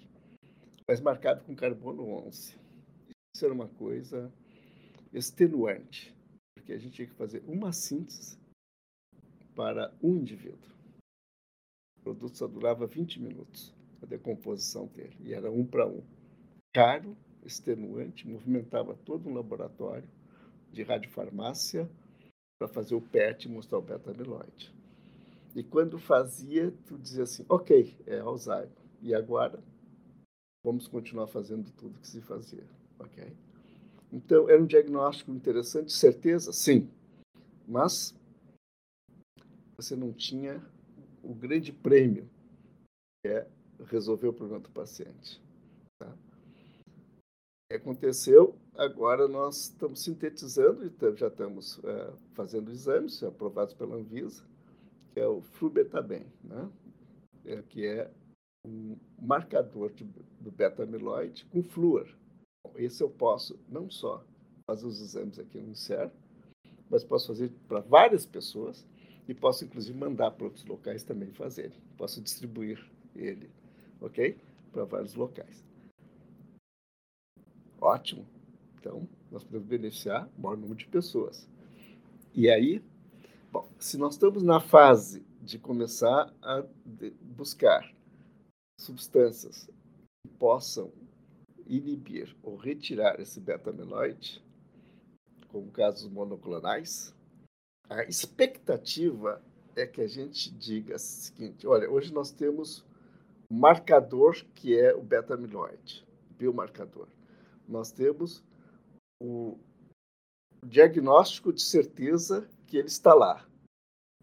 mas 0.88 1.00
marcado 1.00 1.44
com 1.44 1.54
carbono 1.54 2.04
11. 2.26 2.56
Isso 3.34 3.44
era 3.44 3.54
uma 3.54 3.68
coisa 3.68 4.32
extenuante, 5.12 6.14
porque 6.54 6.72
a 6.72 6.78
gente 6.78 6.94
tinha 6.94 7.08
que 7.08 7.14
fazer 7.14 7.42
uma 7.46 7.72
síntese 7.72 8.38
para 9.54 9.92
um 10.02 10.16
indivíduo. 10.16 10.72
O 11.98 12.02
produto 12.02 12.36
só 12.36 12.46
durava 12.46 12.86
20 12.86 13.20
minutos, 13.20 13.74
a 14.02 14.06
decomposição 14.06 14.86
dele, 14.88 15.16
e 15.20 15.32
era 15.32 15.50
um 15.50 15.64
para 15.64 15.86
um. 15.86 16.02
Caro, 16.72 17.16
extenuante, 17.44 18.28
movimentava 18.28 18.94
todo 18.94 19.28
um 19.28 19.34
laboratório 19.34 20.08
de 20.72 20.82
radiofarmácia 20.82 21.88
para 22.64 22.68
fazer 22.68 22.94
o 22.94 23.00
PET 23.00 23.46
e 23.46 23.50
mostrar 23.50 23.78
o 23.78 23.82
beta-amiloide. 23.82 24.72
E 25.54 25.62
quando 25.62 25.98
fazia, 25.98 26.72
tu 26.86 26.98
dizia 26.98 27.24
assim, 27.24 27.44
ok, 27.48 27.96
é 28.06 28.18
Alzheimer. 28.18 28.68
E 29.02 29.14
agora? 29.14 29.62
Vamos 30.64 30.88
continuar 30.88 31.26
fazendo 31.26 31.70
tudo 31.72 32.00
que 32.00 32.08
se 32.08 32.20
fazia, 32.22 32.64
ok? 32.98 33.36
Então, 34.10 34.48
era 34.48 34.62
um 34.62 34.66
diagnóstico 34.66 35.30
interessante, 35.30 35.92
certeza? 35.92 36.52
Sim. 36.52 36.88
Mas 37.68 38.14
você 39.76 39.94
não 39.94 40.12
tinha 40.12 40.64
o 41.22 41.34
grande 41.34 41.72
prêmio, 41.72 42.28
que 43.22 43.30
é 43.30 43.46
resolver 43.86 44.28
o 44.28 44.32
problema 44.32 44.62
do 44.62 44.70
paciente. 44.70 45.40
Aconteceu? 47.76 48.56
Agora 48.76 49.28
nós 49.28 49.64
estamos 49.64 50.02
sintetizando 50.02 50.84
e 50.84 51.16
já 51.16 51.28
estamos 51.28 51.80
é, 51.84 52.12
fazendo 52.34 52.70
exames 52.70 53.22
aprovados 53.22 53.74
pela 53.74 53.96
Anvisa 53.96 54.44
que 55.14 55.20
é 55.20 55.28
o 55.28 55.40
flubetaben, 55.40 56.26
né? 56.42 56.68
É, 57.44 57.62
que 57.62 57.86
é 57.86 58.10
um 58.66 58.96
marcador 59.20 59.92
de, 59.92 60.04
do 60.40 60.50
beta-amiloide 60.50 61.44
com 61.46 61.62
flúor. 61.62 62.08
Esse 62.74 63.02
eu 63.02 63.08
posso 63.08 63.58
não 63.68 63.88
só 63.88 64.24
fazer 64.66 64.86
os 64.86 65.00
exames 65.00 65.38
aqui 65.38 65.60
no 65.60 65.70
INSER, 65.70 66.10
mas 66.90 67.04
posso 67.04 67.28
fazer 67.28 67.52
para 67.68 67.80
várias 67.80 68.26
pessoas 68.26 68.84
e 69.28 69.34
posso, 69.34 69.64
inclusive, 69.64 69.96
mandar 69.96 70.32
para 70.32 70.46
outros 70.46 70.64
locais 70.64 71.04
também 71.04 71.30
fazerem. 71.30 71.78
Posso 71.96 72.20
distribuir 72.20 72.84
ele, 73.14 73.48
ok? 74.00 74.36
Para 74.72 74.84
vários 74.84 75.14
locais. 75.14 75.64
Ótimo. 77.84 78.26
Então, 78.80 79.06
nós 79.30 79.44
podemos 79.44 79.68
beneficiar 79.68 80.26
o 80.38 80.40
maior 80.40 80.56
número 80.56 80.78
de 80.78 80.86
pessoas. 80.86 81.46
E 82.32 82.48
aí, 82.48 82.82
bom, 83.52 83.68
se 83.78 83.98
nós 83.98 84.14
estamos 84.14 84.42
na 84.42 84.58
fase 84.58 85.22
de 85.42 85.58
começar 85.58 86.32
a 86.40 86.64
buscar 87.20 87.94
substâncias 88.80 89.68
que 90.26 90.32
possam 90.38 90.90
inibir 91.66 92.34
ou 92.42 92.56
retirar 92.56 93.20
esse 93.20 93.38
beta-amiloide, 93.38 94.42
como 95.48 95.70
casos 95.70 96.08
monoclonais, 96.10 97.14
a 97.90 98.02
expectativa 98.04 99.42
é 99.76 99.86
que 99.86 100.00
a 100.00 100.08
gente 100.08 100.50
diga 100.54 100.96
o 100.96 100.98
seguinte: 100.98 101.66
olha, 101.66 101.90
hoje 101.90 102.14
nós 102.14 102.30
temos 102.30 102.82
um 103.50 103.58
marcador 103.58 104.42
que 104.54 104.74
é 104.74 104.94
o 104.94 105.02
beta-amiloide, 105.02 106.02
biomarcador. 106.30 107.08
Nós 107.68 107.90
temos 107.90 108.42
o 109.20 109.58
diagnóstico 110.64 111.52
de 111.52 111.62
certeza 111.62 112.48
que 112.66 112.76
ele 112.76 112.88
está 112.88 113.14
lá. 113.14 113.46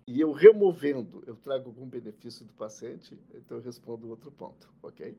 E 0.07 0.19
eu 0.19 0.31
removendo, 0.31 1.23
eu 1.25 1.35
trago 1.35 1.69
algum 1.69 1.87
benefício 1.87 2.45
do 2.45 2.53
paciente, 2.53 3.17
então 3.33 3.57
eu 3.57 3.63
respondo 3.63 4.09
outro 4.09 4.31
ponto, 4.31 4.69
ok? 4.81 5.15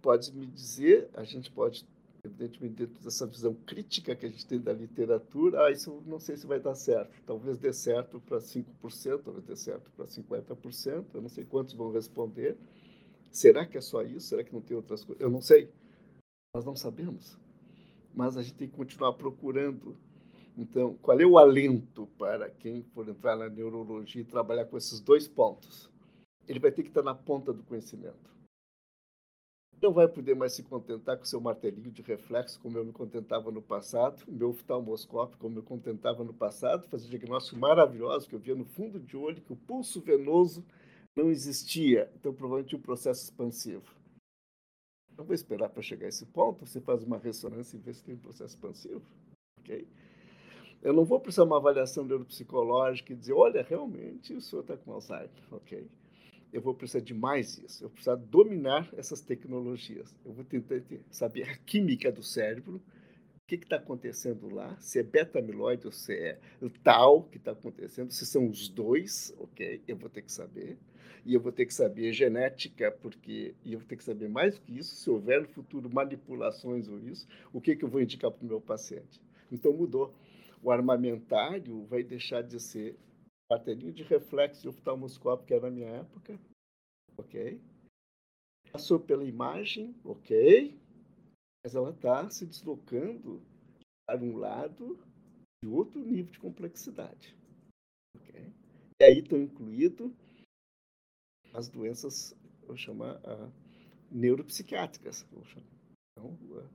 Pode 0.00 0.32
me 0.32 0.46
dizer, 0.46 1.10
a 1.14 1.24
gente 1.24 1.50
pode, 1.50 1.86
evidentemente, 2.24 2.74
dentro 2.74 3.02
dessa 3.02 3.26
visão 3.26 3.54
crítica 3.66 4.14
que 4.14 4.24
a 4.24 4.28
gente 4.28 4.46
tem 4.46 4.60
da 4.60 4.72
literatura, 4.72 5.66
ah, 5.66 5.70
isso 5.70 6.02
não 6.06 6.20
sei 6.20 6.36
se 6.36 6.46
vai 6.46 6.60
dar 6.60 6.74
certo. 6.74 7.12
Talvez 7.26 7.58
dê 7.58 7.72
certo 7.72 8.20
para 8.20 8.38
5%, 8.38 9.22
talvez 9.22 9.44
dê 9.44 9.56
certo 9.56 9.90
para 9.90 10.06
50%, 10.06 11.06
eu 11.12 11.22
não 11.22 11.28
sei 11.28 11.44
quantos 11.44 11.74
vão 11.74 11.90
responder. 11.90 12.56
Será 13.30 13.66
que 13.66 13.76
é 13.76 13.80
só 13.80 14.02
isso? 14.02 14.28
Será 14.28 14.44
que 14.44 14.54
não 14.54 14.60
tem 14.60 14.76
outras 14.76 15.04
coisas? 15.04 15.20
Eu 15.20 15.28
não 15.28 15.40
sei. 15.40 15.68
Nós 16.54 16.64
não 16.64 16.76
sabemos 16.76 17.36
mas 18.14 18.36
a 18.36 18.42
gente 18.42 18.54
tem 18.54 18.68
que 18.68 18.76
continuar 18.76 19.12
procurando. 19.14 19.96
Então, 20.56 20.94
qual 21.02 21.18
é 21.18 21.26
o 21.26 21.36
alento 21.36 22.06
para 22.16 22.48
quem 22.48 22.82
for 22.94 23.08
entrar 23.08 23.36
na 23.36 23.48
neurologia 23.48 24.22
e 24.22 24.24
trabalhar 24.24 24.66
com 24.66 24.78
esses 24.78 25.00
dois 25.00 25.26
pontos? 25.26 25.90
Ele 26.46 26.60
vai 26.60 26.70
ter 26.70 26.82
que 26.84 26.90
estar 26.90 27.02
na 27.02 27.14
ponta 27.14 27.52
do 27.52 27.64
conhecimento. 27.64 28.32
Não 29.82 29.92
vai 29.92 30.06
poder 30.06 30.34
mais 30.34 30.52
se 30.52 30.62
contentar 30.62 31.18
com 31.18 31.24
seu 31.24 31.40
martelinho 31.40 31.90
de 31.90 32.00
reflexo, 32.02 32.60
como 32.60 32.78
eu 32.78 32.84
me 32.84 32.92
contentava 32.92 33.50
no 33.50 33.60
passado, 33.60 34.22
meu 34.28 34.50
oftalmoscópio, 34.50 35.36
como 35.38 35.58
eu 35.58 35.62
me 35.62 35.68
contentava 35.68 36.22
no 36.22 36.32
passado, 36.32 36.88
fazer 36.88 37.08
diagnóstico 37.08 37.58
maravilhoso 37.58 38.28
que 38.28 38.34
eu 38.34 38.38
via 38.38 38.54
no 38.54 38.64
fundo 38.64 39.00
de 39.00 39.16
olho 39.16 39.42
que 39.42 39.52
o 39.52 39.56
pulso 39.56 40.00
venoso 40.00 40.64
não 41.16 41.28
existia. 41.30 42.10
Então, 42.14 42.32
provavelmente, 42.32 42.76
um 42.76 42.80
processo 42.80 43.24
expansivo. 43.24 43.93
Não 45.16 45.24
vou 45.24 45.34
esperar 45.34 45.68
para 45.68 45.82
chegar 45.82 46.06
a 46.06 46.08
esse 46.08 46.26
ponto, 46.26 46.66
você 46.66 46.80
faz 46.80 47.02
uma 47.02 47.18
ressonância 47.18 47.76
e 47.76 47.80
vê 47.80 47.92
se 47.92 48.02
tem 48.02 48.14
um 48.14 48.18
processo 48.18 48.54
expansivo. 48.56 49.02
ok? 49.60 49.86
Eu 50.82 50.92
não 50.92 51.04
vou 51.04 51.18
precisar 51.18 51.44
de 51.44 51.50
uma 51.50 51.56
avaliação 51.56 52.04
neuropsicológica 52.04 53.12
e 53.12 53.16
dizer, 53.16 53.32
olha, 53.32 53.62
realmente 53.62 54.34
o 54.34 54.40
senhor 54.40 54.62
está 54.62 54.76
com 54.76 54.92
Alzheimer. 54.92 55.30
ok? 55.50 55.88
Eu 56.52 56.60
vou 56.60 56.74
precisar 56.74 57.00
de 57.00 57.14
mais 57.14 57.58
isso. 57.58 57.84
Eu 57.84 57.88
vou 57.88 57.94
precisar 57.94 58.16
dominar 58.16 58.88
essas 58.96 59.20
tecnologias. 59.20 60.14
Eu 60.24 60.32
vou 60.32 60.44
tentar 60.44 60.82
saber 61.10 61.48
a 61.48 61.56
química 61.56 62.12
do 62.12 62.22
cérebro, 62.22 62.82
o 63.36 63.46
que 63.46 63.56
está 63.56 63.76
acontecendo 63.76 64.48
lá, 64.54 64.76
se 64.78 64.98
é 64.98 65.02
beta-amiloide 65.02 65.86
ou 65.86 65.92
se 65.92 66.14
é 66.14 66.38
o 66.60 66.68
tal 66.68 67.24
que 67.24 67.38
está 67.38 67.52
acontecendo, 67.52 68.10
se 68.10 68.24
são 68.24 68.48
os 68.48 68.68
dois, 68.68 69.34
ok? 69.38 69.82
Eu 69.88 69.96
vou 69.96 70.08
ter 70.08 70.22
que 70.22 70.32
saber 70.32 70.78
e 71.24 71.34
eu 71.34 71.40
vou 71.40 71.52
ter 71.52 71.66
que 71.66 71.74
saber 71.74 72.12
genética, 72.12 72.90
porque 72.90 73.54
e 73.64 73.72
eu 73.72 73.78
vou 73.78 73.88
ter 73.88 73.96
que 73.96 74.04
saber 74.04 74.28
mais 74.28 74.54
do 74.54 74.60
que 74.62 74.78
isso, 74.78 74.94
se 74.94 75.08
houver 75.10 75.42
no 75.42 75.48
futuro 75.48 75.88
manipulações 75.88 76.88
ou 76.88 76.98
isso, 76.98 77.26
o 77.52 77.60
que, 77.60 77.76
que 77.76 77.84
eu 77.84 77.88
vou 77.88 78.00
indicar 78.00 78.30
para 78.30 78.44
o 78.44 78.48
meu 78.48 78.60
paciente. 78.60 79.20
Então 79.50 79.72
mudou. 79.72 80.14
O 80.62 80.70
armamentário 80.70 81.84
vai 81.84 82.02
deixar 82.02 82.42
de 82.42 82.58
ser 82.58 82.96
bateria 83.50 83.92
de 83.92 84.02
reflexo 84.02 84.62
de 84.62 84.68
oftalmoscópio, 84.68 85.46
que 85.46 85.54
era 85.54 85.68
na 85.68 85.70
minha 85.70 85.88
época, 85.88 86.38
ok? 87.16 87.60
Passou 88.72 88.98
pela 88.98 89.24
imagem, 89.24 89.94
ok? 90.02 90.76
Mas 91.64 91.74
ela 91.74 91.90
está 91.90 92.28
se 92.30 92.46
deslocando 92.46 93.42
para 94.06 94.20
um 94.20 94.36
lado 94.36 94.98
de 95.62 95.68
outro 95.68 96.00
nível 96.00 96.32
de 96.32 96.38
complexidade. 96.38 97.36
ok? 98.16 98.52
E 99.00 99.04
aí 99.04 99.18
estão 99.18 99.40
incluídos 99.40 100.12
as 101.54 101.68
doenças, 101.68 102.36
vou 102.66 102.76
chamar, 102.76 103.16
uh, 103.18 103.50
neuropsiquiátricas. 104.10 105.24
Então, 106.12 106.30
uh, 106.50 106.68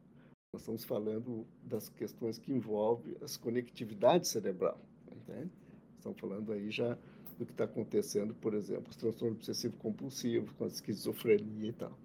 nós 0.54 0.62
estamos 0.62 0.84
falando 0.86 1.46
das 1.62 1.90
questões 1.90 2.40
que 2.40 2.52
envolvem 2.52 3.16
as 3.22 3.38
conectividades 3.38 4.30
cerebral. 4.30 4.80
Entende? 5.12 5.52
Estamos 5.98 6.20
falando 6.20 6.54
aí 6.54 6.72
já 6.72 6.98
do 7.38 7.46
que 7.46 7.52
está 7.52 7.66
acontecendo, 7.66 8.34
por 8.36 8.54
exemplo, 8.54 8.90
os 8.90 8.96
transtornos 8.96 9.38
obsessivo 9.38 9.78
compulsivos, 9.78 10.52
com 10.52 10.64
a 10.64 10.68
esquizofrenia 10.68 11.70
e 11.70 11.74
tal. 11.74 11.98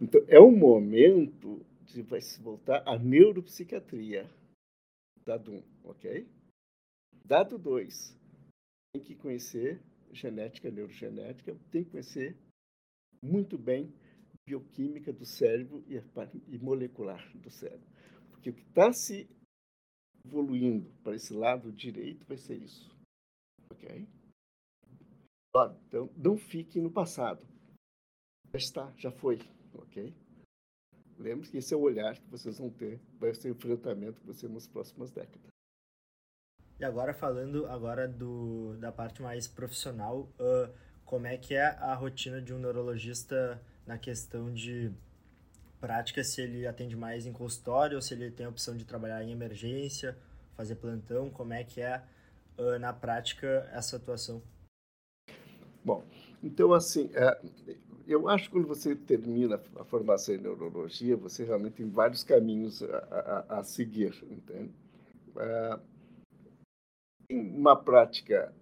Então, 0.00 0.20
é 0.28 0.40
um 0.40 0.56
momento 0.56 1.64
de 1.84 2.02
vai 2.02 2.20
se 2.20 2.40
voltar 2.40 2.82
à 2.86 2.98
neuropsiquiatria. 2.98 4.30
Dado 5.24 5.52
um, 5.52 5.62
ok? 5.84 6.26
Dado 7.24 7.58
dois, 7.58 8.16
tem 8.92 9.02
que 9.02 9.14
conhecer 9.14 9.80
genética, 10.12 10.70
neurogenética, 10.70 11.56
tem 11.70 11.84
que 11.84 11.90
conhecer 11.90 12.36
muito 13.22 13.56
bem 13.56 13.92
bioquímica 14.46 15.12
do 15.12 15.24
cérebro 15.24 15.84
e, 15.86 15.96
e 16.48 16.58
molecular 16.58 17.30
do 17.38 17.50
cérebro. 17.50 17.86
Porque 18.30 18.50
o 18.50 18.54
que 18.54 18.62
está 18.62 18.92
se 18.92 19.28
evoluindo 20.24 20.90
para 21.02 21.14
esse 21.14 21.32
lado 21.32 21.72
direito 21.72 22.26
vai 22.26 22.36
ser 22.36 22.56
isso. 22.56 22.90
Ok? 23.70 24.06
Então, 25.86 26.10
não 26.16 26.36
fique 26.36 26.80
no 26.80 26.90
passado. 26.90 27.46
Já 28.52 28.58
está, 28.58 28.94
já 28.96 29.10
foi. 29.10 29.38
Ok? 29.74 30.14
Lembre 31.18 31.48
que 31.48 31.58
esse 31.58 31.72
é 31.72 31.76
o 31.76 31.80
olhar 31.80 32.18
que 32.18 32.28
vocês 32.28 32.58
vão 32.58 32.70
ter, 32.70 32.98
vai 33.18 33.34
ser 33.34 33.50
o 33.50 33.52
enfrentamento 33.52 34.20
que 34.20 34.26
você 34.26 34.48
nas 34.48 34.66
próximas 34.66 35.10
décadas. 35.10 35.51
E 36.78 36.84
agora 36.84 37.14
falando 37.14 37.66
agora 37.66 38.08
do, 38.08 38.76
da 38.78 38.90
parte 38.90 39.22
mais 39.22 39.46
profissional, 39.46 40.28
uh, 40.40 40.72
como 41.04 41.26
é 41.26 41.36
que 41.36 41.54
é 41.54 41.66
a 41.66 41.94
rotina 41.94 42.40
de 42.40 42.52
um 42.52 42.58
neurologista 42.58 43.60
na 43.86 43.98
questão 43.98 44.52
de 44.52 44.90
prática, 45.80 46.22
se 46.22 46.40
ele 46.40 46.66
atende 46.66 46.96
mais 46.96 47.26
em 47.26 47.32
consultório, 47.32 47.96
ou 47.96 48.02
se 48.02 48.14
ele 48.14 48.30
tem 48.30 48.46
a 48.46 48.48
opção 48.48 48.76
de 48.76 48.84
trabalhar 48.84 49.22
em 49.22 49.32
emergência, 49.32 50.16
fazer 50.56 50.76
plantão, 50.76 51.28
como 51.28 51.52
é 51.52 51.64
que 51.64 51.80
é 51.80 52.02
uh, 52.58 52.78
na 52.78 52.92
prática 52.92 53.68
essa 53.72 53.96
atuação? 53.96 54.42
Bom, 55.84 56.04
então 56.42 56.72
assim, 56.72 57.10
é, 57.14 57.40
eu 58.06 58.28
acho 58.28 58.44
que 58.44 58.50
quando 58.50 58.68
você 58.68 58.94
termina 58.94 59.60
a 59.76 59.84
formação 59.84 60.34
em 60.34 60.38
neurologia, 60.38 61.16
você 61.16 61.44
realmente 61.44 61.74
tem 61.74 61.90
vários 61.90 62.22
caminhos 62.22 62.82
a, 62.82 63.44
a, 63.48 63.58
a 63.58 63.64
seguir, 63.64 64.14
entende? 64.30 64.72
Uma 67.30 67.76
prática, 67.76 68.52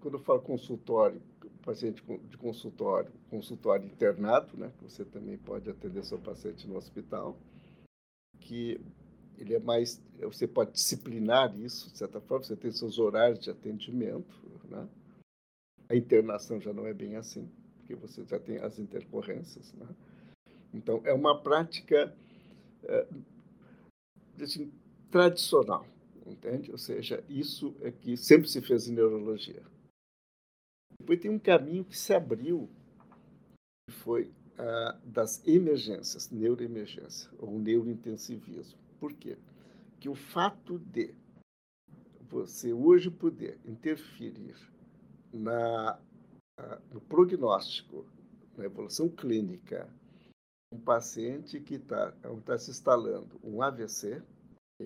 quando 0.00 0.18
eu 0.18 0.22
falo 0.22 0.40
consultório, 0.40 1.20
paciente 1.64 2.02
de 2.30 2.36
consultório, 2.36 3.12
consultório 3.28 3.86
internado, 3.86 4.56
né, 4.56 4.72
que 4.78 4.84
você 4.84 5.04
também 5.04 5.36
pode 5.36 5.68
atender 5.68 6.04
seu 6.04 6.18
paciente 6.18 6.66
no 6.66 6.76
hospital, 6.76 7.36
que 8.40 8.80
ele 9.38 9.54
é 9.54 9.58
mais, 9.58 10.02
você 10.20 10.46
pode 10.46 10.72
disciplinar 10.72 11.54
isso, 11.58 11.90
de 11.90 11.98
certa 11.98 12.20
forma, 12.20 12.44
você 12.44 12.56
tem 12.56 12.72
seus 12.72 12.98
horários 12.98 13.38
de 13.38 13.50
atendimento, 13.50 14.34
né? 14.68 14.88
A 15.88 15.94
internação 15.94 16.60
já 16.60 16.72
não 16.72 16.86
é 16.86 16.92
bem 16.92 17.16
assim, 17.16 17.48
porque 17.78 17.94
você 17.94 18.24
já 18.24 18.38
tem 18.38 18.58
as 18.58 18.78
intercorrências, 18.78 19.72
né? 19.74 19.86
Então, 20.74 21.00
é 21.04 21.12
uma 21.12 21.40
prática 21.40 22.14
é, 22.82 23.06
assim, 24.42 24.72
tradicional, 25.10 25.86
entende? 26.30 26.70
Ou 26.70 26.78
seja, 26.78 27.24
isso 27.28 27.74
é 27.80 27.90
que 27.90 28.16
sempre 28.16 28.48
se 28.48 28.60
fez 28.60 28.88
em 28.88 28.94
neurologia. 28.94 29.62
Depois 31.00 31.20
tem 31.20 31.30
um 31.30 31.38
caminho 31.38 31.84
que 31.84 31.96
se 31.96 32.12
abriu, 32.12 32.68
que 33.88 33.96
foi 33.96 34.32
das 35.04 35.46
emergências, 35.46 36.30
neuroemergência, 36.30 37.30
ou 37.38 37.58
neurointensivismo. 37.58 38.78
Por 38.98 39.12
quê? 39.12 39.38
Que 40.00 40.08
o 40.08 40.14
fato 40.14 40.78
de 40.78 41.14
você 42.28 42.72
hoje 42.72 43.10
poder 43.10 43.58
interferir 43.64 44.56
na, 45.32 45.98
no 46.92 47.00
prognóstico, 47.00 48.04
na 48.56 48.64
evolução 48.64 49.08
clínica, 49.08 49.88
um 50.72 50.80
paciente 50.80 51.60
que 51.60 51.74
está 51.74 52.12
tá 52.44 52.58
se 52.58 52.70
instalando 52.70 53.40
um 53.42 53.62
AVC, 53.62 54.22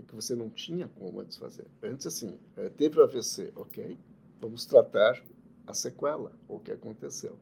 que 0.00 0.14
você 0.14 0.34
não 0.34 0.48
tinha 0.48 0.88
como 0.88 1.20
antes 1.20 1.36
fazer. 1.36 1.66
Antes, 1.82 2.06
assim, 2.06 2.38
eh, 2.56 2.70
teve 2.70 2.98
o 2.98 3.02
AVC, 3.02 3.52
ok? 3.54 3.98
vamos 4.42 4.66
tratar 4.66 5.22
a 5.64 5.72
sequela, 5.72 6.32
o 6.48 6.58
que 6.58 6.72
aconteceu. 6.72 7.38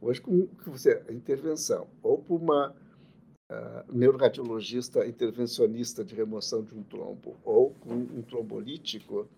Hoje, 0.00 0.20
com 0.20 0.48
você, 0.64 1.02
a 1.08 1.12
intervenção, 1.12 1.88
ou 2.00 2.18
por 2.18 2.40
uma 2.40 2.70
uh, 2.70 3.92
neuroradiologista 3.92 5.04
intervencionista 5.04 6.04
de 6.04 6.14
remoção 6.14 6.62
de 6.62 6.72
um 6.74 6.84
trombo, 6.84 7.36
ou 7.44 7.70
com 7.80 7.92
um 7.92 8.22
trombolítico, 8.22 9.28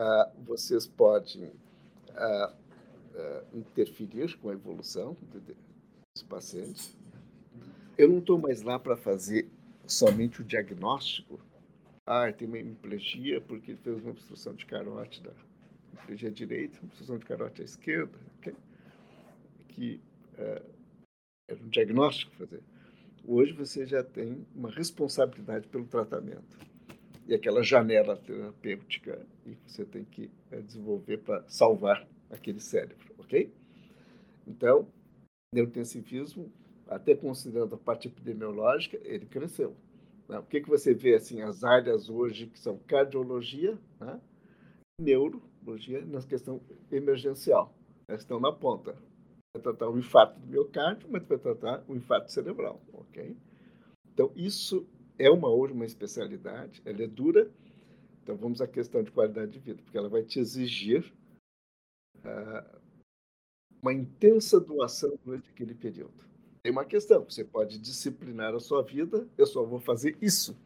uh, 0.00 0.42
vocês 0.44 0.86
podem 0.86 1.52
uh, 2.10 2.54
interferir 3.52 4.36
com 4.38 4.48
a 4.48 4.54
evolução 4.54 5.14
dos 6.16 6.22
pacientes. 6.24 6.96
Eu 7.96 8.08
não 8.08 8.18
estou 8.18 8.38
mais 8.38 8.62
lá 8.62 8.78
para 8.78 8.96
fazer 8.96 9.48
somente 9.86 10.40
o 10.40 10.44
diagnóstico. 10.44 11.40
Ah, 12.06 12.30
tem 12.32 12.46
uma 12.46 12.58
hemiplegia 12.58 13.40
porque 13.40 13.72
ele 13.72 13.80
fez 13.82 14.00
uma 14.00 14.10
obstrução 14.10 14.54
de 14.54 14.66
carote 14.66 15.22
da 15.22 15.32
hemiplegia 15.92 16.30
direita, 16.30 16.78
obstrução 16.82 17.18
de 17.18 17.24
carote 17.24 17.62
à 17.62 17.64
esquerda. 17.64 18.18
Okay? 18.38 18.54
Que 19.68 20.00
uh, 20.34 20.74
era 21.48 21.60
um 21.62 21.68
diagnóstico 21.68 22.32
fazer. 22.36 22.62
Hoje 23.26 23.52
você 23.52 23.86
já 23.86 24.02
tem 24.02 24.46
uma 24.54 24.70
responsabilidade 24.70 25.66
pelo 25.68 25.86
tratamento 25.86 26.58
e 27.26 27.34
aquela 27.34 27.62
janela 27.62 28.16
terapêutica 28.18 29.26
e 29.46 29.56
você 29.66 29.84
tem 29.84 30.04
que 30.04 30.30
uh, 30.52 30.62
desenvolver 30.62 31.18
para 31.18 31.42
salvar 31.48 32.06
aquele 32.30 32.60
cérebro, 32.60 33.14
ok? 33.18 33.50
Então, 34.46 34.86
neurointensivismo 35.54 36.52
até 36.86 37.14
considerando 37.14 37.74
a 37.74 37.78
parte 37.78 38.08
epidemiológica, 38.08 38.98
ele 39.02 39.26
cresceu. 39.26 39.74
Né? 40.28 40.38
O 40.38 40.42
que, 40.42 40.60
que 40.60 40.68
você 40.68 40.94
vê 40.94 41.14
assim, 41.14 41.42
as 41.42 41.64
áreas 41.64 42.08
hoje 42.08 42.46
que 42.46 42.58
são 42.58 42.78
cardiologia, 42.78 43.78
né? 44.00 44.20
neurologia 45.00 46.04
na 46.04 46.22
questão 46.22 46.60
emergencial. 46.90 47.74
Elas 48.06 48.22
estão 48.22 48.38
na 48.38 48.52
ponta. 48.52 48.92
Vai 49.54 49.62
tratar 49.62 49.88
o 49.88 49.98
infarto 49.98 50.38
do 50.40 50.46
miocárdio, 50.46 51.08
mas 51.10 51.24
vai 51.24 51.38
tratar 51.38 51.84
o 51.88 51.94
infarto 51.94 52.30
cerebral, 52.30 52.80
ok? 52.92 53.36
Então, 54.12 54.32
isso 54.36 54.86
é 55.18 55.30
uma 55.30 55.48
outra 55.48 55.74
uma 55.74 55.84
especialidade, 55.84 56.82
ela 56.84 57.02
é 57.02 57.06
dura. 57.06 57.50
Então, 58.22 58.36
vamos 58.36 58.60
à 58.60 58.66
questão 58.66 59.02
de 59.02 59.10
qualidade 59.10 59.52
de 59.52 59.58
vida, 59.58 59.82
porque 59.82 59.96
ela 59.96 60.08
vai 60.08 60.22
te 60.22 60.38
exigir 60.38 61.12
uh, 62.18 62.80
uma 63.80 63.92
intensa 63.92 64.58
doação 64.58 65.18
durante 65.24 65.50
aquele 65.50 65.74
período 65.74 66.33
tem 66.64 66.72
uma 66.72 66.84
questão. 66.84 67.22
Você 67.28 67.44
pode 67.44 67.78
disciplinar 67.78 68.54
a 68.54 68.58
sua 68.58 68.82
vida, 68.82 69.28
eu 69.36 69.46
só 69.46 69.62
vou 69.62 69.78
fazer 69.78 70.16
isso. 70.20 70.56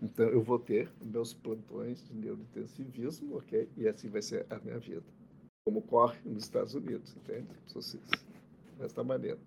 Então, 0.00 0.26
eu 0.28 0.40
vou 0.40 0.60
ter 0.60 0.88
meus 1.02 1.34
plantões 1.34 2.06
de 2.06 2.14
neurointensivismo, 2.14 3.36
ok? 3.36 3.68
E 3.76 3.88
assim 3.88 4.08
vai 4.08 4.22
ser 4.22 4.46
a 4.48 4.58
minha 4.60 4.78
vida. 4.78 5.02
Como 5.64 5.82
corre 5.82 6.20
nos 6.24 6.44
Estados 6.44 6.72
Unidos, 6.74 7.14
entende? 7.16 7.48
Desta 8.78 9.02
maneira. 9.02 9.38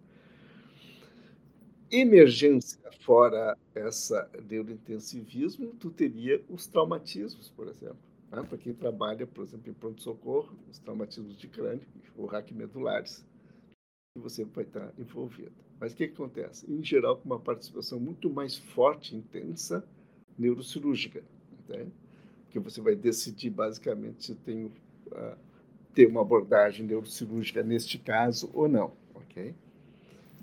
Emergência, 1.90 2.80
fora 3.00 3.58
essa 3.74 4.30
neurointensivismo, 4.48 5.74
tu 5.76 5.90
teria 5.90 6.44
os 6.50 6.68
traumatismos, 6.68 7.50
por 7.50 7.70
exemplo. 7.70 7.98
Né? 8.30 8.44
Para 8.44 8.58
quem 8.58 8.74
trabalha, 8.74 9.26
por 9.26 9.46
exemplo, 9.46 9.72
em 9.72 9.74
pronto-socorro, 9.74 10.54
os 10.70 10.80
traumatismos 10.80 11.38
de 11.38 11.48
crânio, 11.48 11.88
ou 12.18 12.26
raquimedulares 12.26 13.26
você 14.16 14.46
vai 14.46 14.64
estar 14.64 14.94
envolvido. 14.98 15.54
Mas 15.80 15.92
o 15.92 15.96
que, 15.96 16.08
que 16.08 16.14
acontece? 16.14 16.72
Em 16.72 16.84
geral, 16.84 17.18
com 17.18 17.26
uma 17.26 17.40
participação 17.40 18.00
muito 18.00 18.30
mais 18.30 18.58
forte, 18.58 19.16
intensa, 19.16 19.86
neurocirúrgica. 20.38 21.24
Entende? 21.60 21.92
Porque 22.46 22.60
você 22.60 22.82
vai 22.82 22.96
decidir, 22.96 23.50
basicamente, 23.50 24.26
se 24.26 24.36
tem 24.36 24.66
uh, 24.66 25.38
ter 25.94 26.08
uma 26.08 26.22
abordagem 26.22 26.86
neurocirúrgica 26.86 27.64
neste 27.64 27.98
caso 27.98 28.50
ou 28.54 28.68
não. 28.68 28.94
ok? 29.14 29.54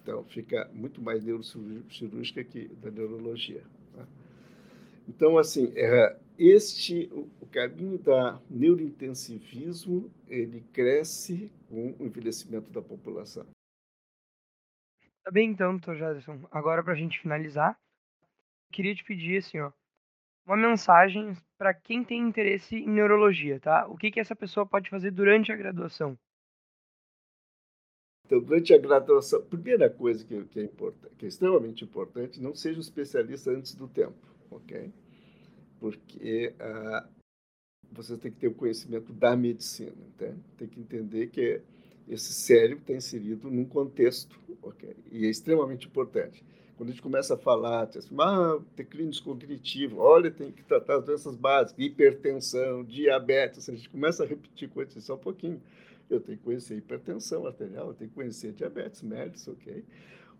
Então, 0.02 0.24
fica 0.24 0.70
muito 0.72 1.00
mais 1.00 1.22
neurocirúrgica 1.22 2.42
que 2.42 2.68
da 2.82 2.90
neurologia. 2.90 3.62
Tá? 3.94 4.06
Então, 5.08 5.38
assim, 5.38 5.72
é, 5.76 6.16
este, 6.38 7.10
o, 7.12 7.28
o 7.40 7.46
caminho 7.46 7.98
da 7.98 8.40
neurointensivismo, 8.48 10.10
ele 10.28 10.64
cresce 10.72 11.50
com 11.68 11.94
o 11.98 12.06
envelhecimento 12.06 12.70
da 12.70 12.80
população. 12.80 13.44
Tá 15.22 15.30
bem 15.30 15.50
então, 15.50 15.72
doutor 15.72 15.96
Jaderson. 15.96 16.46
Agora, 16.50 16.82
para 16.82 16.94
a 16.94 16.96
gente 16.96 17.20
finalizar, 17.20 17.78
queria 18.72 18.94
te 18.94 19.04
pedir 19.04 19.38
assim, 19.38 19.60
ó, 19.60 19.70
uma 20.46 20.56
mensagem 20.56 21.36
para 21.58 21.74
quem 21.74 22.02
tem 22.02 22.20
interesse 22.20 22.76
em 22.76 22.88
neurologia, 22.88 23.60
tá? 23.60 23.86
O 23.86 23.96
que, 23.96 24.10
que 24.10 24.20
essa 24.20 24.34
pessoa 24.34 24.66
pode 24.66 24.88
fazer 24.88 25.10
durante 25.10 25.52
a 25.52 25.56
graduação? 25.56 26.18
Então, 28.24 28.40
durante 28.40 28.72
a 28.72 28.78
graduação, 28.78 29.44
primeira 29.44 29.90
coisa 29.90 30.24
que, 30.24 30.44
que 30.44 30.60
é 30.60 30.68
que 31.18 31.24
é 31.24 31.28
extremamente 31.28 31.84
importante, 31.84 32.40
não 32.40 32.54
seja 32.54 32.78
um 32.78 32.80
especialista 32.80 33.50
antes 33.50 33.74
do 33.74 33.88
tempo, 33.88 34.26
ok? 34.50 34.92
Porque 35.80 36.54
uh, 36.60 37.08
você 37.90 38.16
tem 38.16 38.30
que 38.30 38.38
ter 38.38 38.48
o 38.48 38.54
conhecimento 38.54 39.12
da 39.12 39.36
medicina, 39.36 39.96
entende? 40.06 40.40
Tem 40.56 40.68
que 40.68 40.80
entender 40.80 41.26
que 41.26 41.60
esse 42.10 42.32
cérebro 42.32 42.80
está 42.80 42.92
inserido 42.92 43.48
num 43.48 43.64
contexto, 43.64 44.38
okay? 44.60 44.96
e 45.12 45.26
é 45.26 45.30
extremamente 45.30 45.86
importante. 45.86 46.44
Quando 46.76 46.88
a 46.88 46.92
gente 46.92 47.02
começa 47.02 47.34
a 47.34 47.36
falar, 47.36 47.84
assim, 47.84 48.08
ah, 48.18 48.58
declínio 48.74 49.22
cognitivo, 49.22 49.98
olha, 49.98 50.30
tem 50.30 50.50
que 50.50 50.62
tratar 50.64 50.96
as 50.96 51.04
doenças 51.04 51.36
básicas, 51.36 51.84
hipertensão, 51.84 52.82
diabetes, 52.82 53.68
a 53.68 53.74
gente 53.74 53.88
começa 53.88 54.24
a 54.24 54.26
repetir 54.26 54.68
coisas 54.70 55.04
só 55.04 55.14
um 55.14 55.18
pouquinho. 55.18 55.62
Eu 56.08 56.20
tenho 56.20 56.38
que 56.38 56.44
conhecer 56.44 56.76
hipertensão 56.76 57.46
arterial, 57.46 57.88
eu 57.88 57.94
tenho 57.94 58.08
que 58.08 58.16
conhecer 58.16 58.52
diabetes 58.52 59.02
mellitus, 59.02 59.46
ok? 59.46 59.84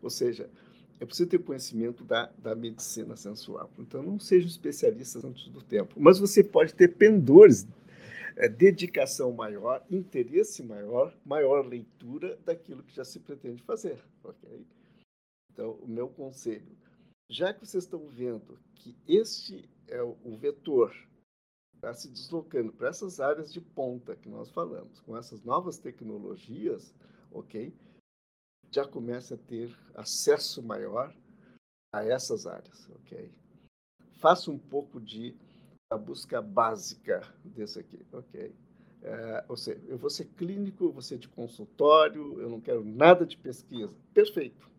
Ou 0.03 0.11
seja, 0.11 0.51
é 0.99 1.05
preciso 1.07 1.29
ter 1.29 1.39
conhecimento 1.39 2.03
da, 2.05 2.31
da 2.39 2.55
medicina 2.55 3.17
sensual. 3.17 3.71
Então, 3.79 4.03
não 4.03 4.19
seja 4.19 4.47
um 4.47 4.51
especialista 4.51 5.25
antes 5.25 5.49
do 5.49 5.63
tempo. 5.63 5.95
Mas 5.99 6.19
você 6.19 6.43
pode 6.43 6.75
ter 6.75 6.89
pendores 6.89 7.67
dedicação 8.49 9.33
maior, 9.33 9.85
interesse 9.91 10.63
maior, 10.63 11.17
maior 11.25 11.67
leitura 11.67 12.37
daquilo 12.45 12.83
que 12.83 12.95
já 12.95 13.05
se 13.05 13.21
pretende 13.21 13.63
fazer. 13.63 14.03
ok? 14.23 14.67
Então, 15.53 15.73
o 15.73 15.89
meu 15.89 16.09
conselho, 16.09 16.77
já 17.29 17.53
que 17.53 17.67
vocês 17.67 17.85
estão 17.85 18.07
vendo 18.09 18.59
que 18.75 18.97
este 19.07 19.69
é 19.89 20.03
o, 20.03 20.17
o 20.25 20.37
vetor 20.37 20.95
está 21.75 21.95
se 21.95 22.09
deslocando 22.11 22.73
para 22.73 22.89
essas 22.89 23.21
áreas 23.21 23.53
de 23.53 23.61
ponta 23.61 24.15
que 24.15 24.29
nós 24.29 24.51
falamos, 24.51 25.01
com 25.01 25.17
essas 25.17 25.43
novas 25.43 25.79
tecnologias, 25.79 26.95
ok? 27.33 27.75
Já 28.71 28.87
começa 28.87 29.35
a 29.35 29.39
ter 29.39 29.75
acesso 29.95 30.63
maior 30.63 31.15
a 31.93 32.05
essas 32.05 32.47
áreas, 32.47 32.89
ok? 32.91 33.33
Faça 34.19 34.51
um 34.51 34.59
pouco 34.59 35.01
de 35.01 35.35
a 35.91 35.99
busca 35.99 36.41
básica 36.41 37.21
desse 37.45 37.81
aqui, 37.81 37.99
ok? 38.13 38.55
É, 39.03 39.45
ou 39.49 39.57
seja, 39.57 39.81
eu 39.89 39.99
vou 39.99 40.09
ser 40.09 40.27
clínico, 40.37 40.85
eu 40.85 40.93
vou 40.93 41.03
ser 41.03 41.19
de 41.19 41.29
consultório, 41.29 42.41
eu 42.41 42.49
não 42.49 42.61
quero 42.61 42.85
nada 42.85 43.27
de 43.27 43.37
pesquisa. 43.37 43.93
Perfeito. 44.15 44.71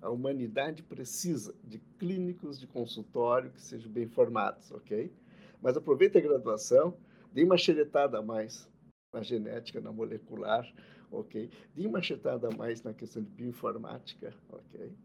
A 0.00 0.08
humanidade 0.08 0.82
precisa 0.82 1.54
de 1.62 1.78
clínicos 1.98 2.58
de 2.58 2.66
consultório 2.66 3.50
que 3.50 3.60
sejam 3.60 3.92
bem 3.92 4.08
formados, 4.08 4.70
ok? 4.70 5.12
Mas 5.60 5.76
aproveite 5.76 6.16
a 6.16 6.22
graduação, 6.22 6.96
dê 7.32 7.44
uma 7.44 7.58
xeretada 7.58 8.18
a 8.18 8.22
mais 8.22 8.66
na 9.12 9.22
genética, 9.22 9.78
na 9.78 9.92
molecular, 9.92 10.66
ok? 11.10 11.50
Dê 11.74 11.86
uma 11.86 12.00
xeretada 12.00 12.48
a 12.48 12.56
mais 12.56 12.82
na 12.82 12.94
questão 12.94 13.22
de 13.22 13.28
bioinformática, 13.28 14.34
ok? 14.48 14.96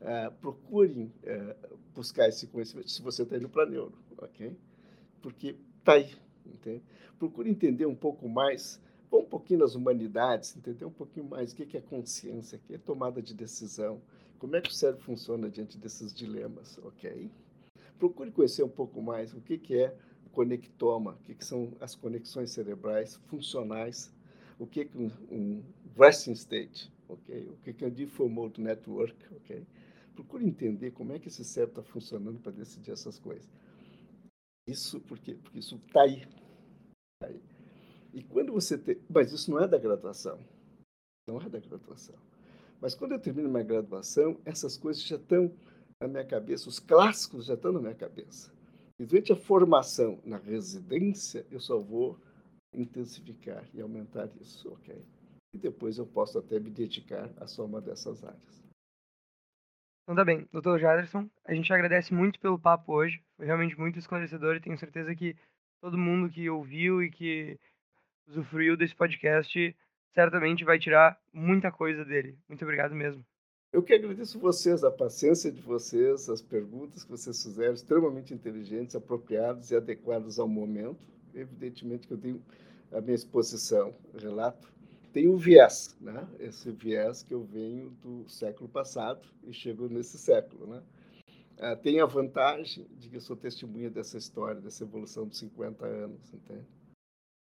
Uh, 0.00 0.32
procurem 0.40 1.12
uh, 1.24 1.76
buscar 1.92 2.28
esse 2.28 2.46
conhecimento 2.46 2.88
se 2.88 3.02
você 3.02 3.24
está 3.24 3.36
indo 3.36 3.48
para 3.48 3.66
neuro, 3.66 3.98
ok? 4.18 4.56
Porque 5.20 5.56
está 5.78 5.94
aí. 5.94 6.14
Entende? 6.46 6.82
Procure 7.18 7.50
entender 7.50 7.86
um 7.86 7.94
pouco 7.94 8.28
mais, 8.28 8.80
um 9.12 9.24
pouquinho 9.24 9.60
nas 9.60 9.74
humanidades, 9.74 10.56
entender 10.56 10.84
um 10.84 10.90
pouquinho 10.90 11.26
mais 11.26 11.52
o 11.52 11.56
que 11.56 11.76
é 11.76 11.80
consciência, 11.80 12.56
o 12.58 12.60
que 12.60 12.74
é 12.74 12.78
tomada 12.78 13.20
de 13.20 13.34
decisão, 13.34 14.00
como 14.38 14.56
é 14.56 14.60
que 14.60 14.70
o 14.70 14.72
cérebro 14.72 15.02
funciona 15.02 15.50
diante 15.50 15.76
desses 15.76 16.14
dilemas, 16.14 16.78
ok? 16.78 17.30
Procure 17.98 18.30
conhecer 18.30 18.62
um 18.62 18.68
pouco 18.68 19.02
mais 19.02 19.34
o 19.34 19.40
que 19.40 19.60
é 19.76 19.94
conectoma, 20.32 21.18
o 21.28 21.34
que 21.34 21.44
são 21.44 21.72
as 21.80 21.94
conexões 21.94 22.52
cerebrais 22.52 23.16
funcionais, 23.26 24.14
o 24.58 24.66
que 24.66 24.82
é 24.82 24.88
um 25.30 25.62
resting 25.98 26.32
state, 26.32 26.92
ok? 27.08 27.48
O 27.50 27.56
que 27.56 27.84
é 27.84 27.88
um 27.88 27.90
default 27.90 28.32
mode 28.32 28.60
network, 28.60 29.16
ok? 29.34 29.66
Procure 30.14 30.46
entender 30.46 30.92
como 30.92 31.12
é 31.12 31.18
que 31.18 31.28
esse 31.28 31.44
cérebro 31.44 31.80
está 31.80 31.92
funcionando 31.92 32.38
para 32.40 32.52
decidir 32.52 32.92
essas 32.92 33.18
coisas. 33.18 33.48
Isso 34.68 35.00
porque, 35.00 35.34
porque 35.34 35.58
isso 35.58 35.76
está 35.76 36.02
aí. 36.02 36.26
Tá 37.20 37.26
aí. 37.26 37.42
E 38.12 38.22
quando 38.22 38.52
você 38.52 38.76
tem. 38.76 39.00
Mas 39.08 39.32
isso 39.32 39.50
não 39.50 39.58
é 39.60 39.66
da 39.66 39.78
graduação. 39.78 40.38
Não 41.26 41.40
é 41.40 41.48
da 41.48 41.58
graduação. 41.58 42.14
Mas 42.80 42.94
quando 42.94 43.12
eu 43.12 43.18
termino 43.18 43.48
minha 43.48 43.64
graduação, 43.64 44.38
essas 44.44 44.76
coisas 44.76 45.02
já 45.02 45.16
estão 45.16 45.50
na 46.00 46.06
minha 46.06 46.24
cabeça, 46.24 46.68
os 46.68 46.78
clássicos 46.78 47.46
já 47.46 47.54
estão 47.54 47.72
na 47.72 47.80
minha 47.80 47.94
cabeça. 47.94 48.52
E 49.00 49.06
durante 49.06 49.32
a 49.32 49.36
formação 49.36 50.20
na 50.24 50.36
residência, 50.36 51.46
eu 51.50 51.60
só 51.60 51.78
vou 51.78 52.20
intensificar 52.74 53.68
e 53.74 53.80
aumentar 53.80 54.28
isso, 54.40 54.70
ok? 54.70 55.02
E 55.54 55.58
depois 55.58 55.98
eu 55.98 56.06
posso 56.06 56.38
até 56.38 56.60
me 56.60 56.70
dedicar 56.70 57.30
a 57.38 57.46
só 57.46 57.64
uma 57.64 57.80
dessas 57.80 58.22
áreas. 58.22 58.62
Então 60.02 60.14
tá 60.14 60.24
bem, 60.24 60.46
doutor 60.52 60.78
Jaderson, 60.78 61.28
a 61.44 61.54
gente 61.54 61.72
agradece 61.72 62.14
muito 62.14 62.38
pelo 62.38 62.58
papo 62.58 62.92
hoje, 62.92 63.22
foi 63.38 63.46
realmente 63.46 63.78
muito 63.78 63.98
esclarecedor 63.98 64.56
e 64.56 64.60
tenho 64.60 64.76
certeza 64.76 65.14
que 65.14 65.36
todo 65.80 65.96
mundo 65.96 66.28
que 66.28 66.50
ouviu 66.50 67.00
e 67.00 67.08
que 67.08 67.56
usufruiu 68.26 68.76
desse 68.76 68.94
podcast 68.94 69.74
certamente 70.12 70.64
vai 70.64 70.78
tirar 70.78 71.16
muita 71.32 71.70
coisa 71.70 72.04
dele. 72.04 72.36
Muito 72.48 72.62
obrigado 72.62 72.94
mesmo. 72.94 73.24
Eu 73.72 73.82
que 73.82 73.94
agradeço 73.94 74.40
vocês, 74.40 74.82
a 74.82 74.90
paciência 74.90 75.52
de 75.52 75.60
vocês, 75.60 76.28
as 76.28 76.42
perguntas 76.42 77.04
que 77.04 77.10
vocês 77.10 77.40
fizeram, 77.40 77.74
extremamente 77.74 78.34
inteligentes, 78.34 78.96
apropriadas 78.96 79.70
e 79.70 79.76
adequadas 79.76 80.38
ao 80.38 80.48
momento. 80.48 80.98
Evidentemente 81.32 82.08
que 82.08 82.14
eu 82.14 82.18
tenho 82.18 82.42
a 82.90 83.00
minha 83.00 83.14
exposição, 83.14 83.94
relato, 84.20 84.72
tem 85.12 85.28
um 85.28 85.36
viés, 85.36 85.96
né? 86.00 86.26
Esse 86.40 86.72
viés 86.72 87.22
que 87.22 87.34
eu 87.34 87.44
venho 87.44 87.90
do 88.02 88.28
século 88.28 88.68
passado 88.68 89.28
e 89.46 89.52
chego 89.52 89.88
nesse 89.88 90.18
século, 90.18 90.66
né? 90.66 90.82
Ah, 91.60 91.74
tem 91.74 92.00
a 92.00 92.06
vantagem 92.06 92.86
de 92.98 93.10
que 93.10 93.16
eu 93.16 93.20
sou 93.20 93.36
testemunha 93.36 93.90
dessa 93.90 94.16
história, 94.16 94.60
dessa 94.60 94.84
evolução 94.84 95.26
dos 95.26 95.38
50 95.38 95.84
anos, 95.84 96.32
entende? 96.32 96.64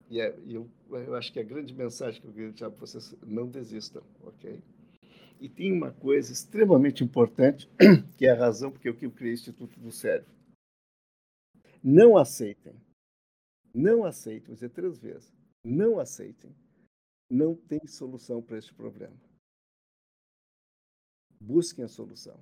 E, 0.07 0.21
é, 0.21 0.37
eu, 0.47 0.69
eu 0.91 1.15
acho 1.15 1.33
que 1.33 1.39
a 1.39 1.43
grande 1.43 1.73
mensagem 1.73 2.21
que 2.21 2.27
eu 2.27 2.31
queria 2.31 2.49
deixar 2.49 2.69
para 2.69 2.79
vocês, 2.79 3.15
não 3.25 3.49
desistam, 3.49 4.03
ok? 4.21 4.61
E 5.41 5.49
tem 5.49 5.73
uma 5.73 5.91
coisa 5.91 6.31
extremamente 6.31 7.03
importante, 7.03 7.67
que 8.15 8.27
é 8.27 8.31
a 8.31 8.37
razão 8.37 8.71
porque 8.71 8.89
eu 8.89 9.11
criei 9.11 9.33
o 9.33 9.33
Instituto 9.33 9.79
do 9.79 9.91
Cérebro. 9.91 10.31
Não 11.83 12.15
aceitem, 12.15 12.75
não 13.73 14.05
aceitem, 14.05 14.47
vou 14.47 14.55
dizer 14.55 14.69
três 14.69 14.99
vezes, 14.99 15.33
não 15.63 15.99
aceitem, 15.99 16.55
não 17.27 17.55
tem 17.55 17.85
solução 17.87 18.39
para 18.39 18.59
este 18.59 18.73
problema. 18.73 19.19
Busquem 21.39 21.83
a 21.83 21.87
solução. 21.87 22.39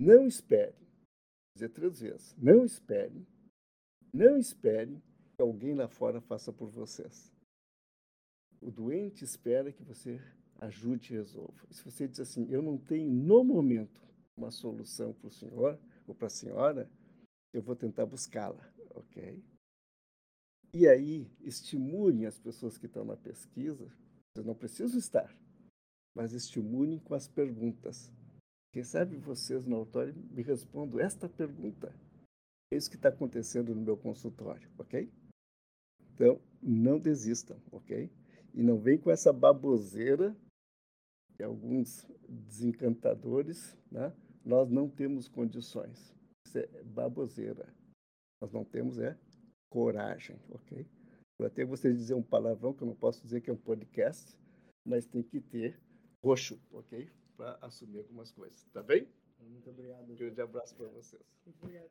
Não 0.00 0.26
esperem, 0.26 0.80
vou 0.80 1.56
dizer 1.56 1.68
três 1.68 2.00
vezes, 2.00 2.34
não 2.38 2.64
esperem, 2.64 3.26
não 4.10 4.38
esperem 4.38 4.98
que 5.36 5.42
alguém 5.42 5.74
lá 5.74 5.88
fora 5.88 6.22
faça 6.22 6.50
por 6.50 6.70
vocês. 6.70 7.30
O 8.62 8.70
doente 8.70 9.24
espera 9.24 9.70
que 9.70 9.82
você 9.82 10.18
ajude 10.58 11.12
e 11.12 11.16
resolva. 11.18 11.66
se 11.70 11.84
você 11.84 12.08
diz 12.08 12.18
assim, 12.18 12.46
eu 12.48 12.62
não 12.62 12.78
tenho 12.78 13.10
no 13.10 13.44
momento 13.44 14.00
uma 14.38 14.50
solução 14.50 15.12
para 15.12 15.28
o 15.28 15.30
senhor 15.30 15.78
ou 16.06 16.14
para 16.14 16.28
a 16.28 16.30
senhora, 16.30 16.90
eu 17.52 17.60
vou 17.60 17.76
tentar 17.76 18.06
buscá-la, 18.06 18.72
ok? 18.94 19.44
E 20.72 20.88
aí, 20.88 21.30
estimulem 21.42 22.24
as 22.24 22.38
pessoas 22.38 22.78
que 22.78 22.86
estão 22.86 23.04
na 23.04 23.18
pesquisa, 23.18 23.86
vocês 24.32 24.46
não 24.46 24.54
precisam 24.54 24.98
estar, 24.98 25.36
mas 26.14 26.32
estimulem 26.32 26.98
com 26.98 27.12
as 27.12 27.28
perguntas. 27.28 28.10
Quem 28.72 28.84
sabe 28.84 29.16
vocês 29.16 29.64
no 29.66 29.76
auditório 29.76 30.14
me 30.30 30.42
respondam 30.42 31.00
esta 31.00 31.28
pergunta. 31.28 31.92
É 32.72 32.76
isso 32.76 32.88
que 32.88 32.96
está 32.96 33.08
acontecendo 33.08 33.74
no 33.74 33.80
meu 33.80 33.96
consultório, 33.96 34.70
ok? 34.78 35.10
Então, 36.14 36.40
não 36.62 36.98
desistam, 36.98 37.60
ok? 37.72 38.08
E 38.54 38.62
não 38.62 38.78
vem 38.78 38.98
com 38.98 39.10
essa 39.10 39.32
baboseira 39.32 40.36
que 41.36 41.42
alguns 41.42 42.06
desencantadores, 42.28 43.76
né? 43.90 44.14
nós 44.44 44.70
não 44.70 44.88
temos 44.88 45.28
condições. 45.28 46.14
Isso 46.46 46.58
é 46.58 46.66
baboseira. 46.84 47.66
Nós 48.40 48.52
não 48.52 48.64
temos 48.64 48.98
é 48.98 49.18
coragem, 49.68 50.38
ok? 50.50 50.86
Eu 51.38 51.46
até 51.46 51.64
de 51.64 51.92
dizer 51.94 52.14
um 52.14 52.22
palavrão 52.22 52.74
que 52.74 52.82
eu 52.82 52.86
não 52.86 52.94
posso 52.94 53.22
dizer 53.22 53.40
que 53.40 53.50
é 53.50 53.52
um 53.52 53.56
podcast, 53.56 54.36
mas 54.84 55.06
tem 55.06 55.22
que 55.22 55.40
ter 55.40 55.80
roxo, 56.22 56.60
ok? 56.70 57.10
Para 57.40 57.56
assumir 57.62 58.00
algumas 58.00 58.30
coisas, 58.30 58.62
tá 58.70 58.82
bem? 58.82 59.08
Muito 59.38 59.70
obrigado. 59.70 60.12
Um 60.12 60.14
grande 60.14 60.42
abraço 60.42 60.76
para 60.76 60.88
vocês. 60.88 61.22
Muito 61.46 61.58
obrigado. 61.62 61.90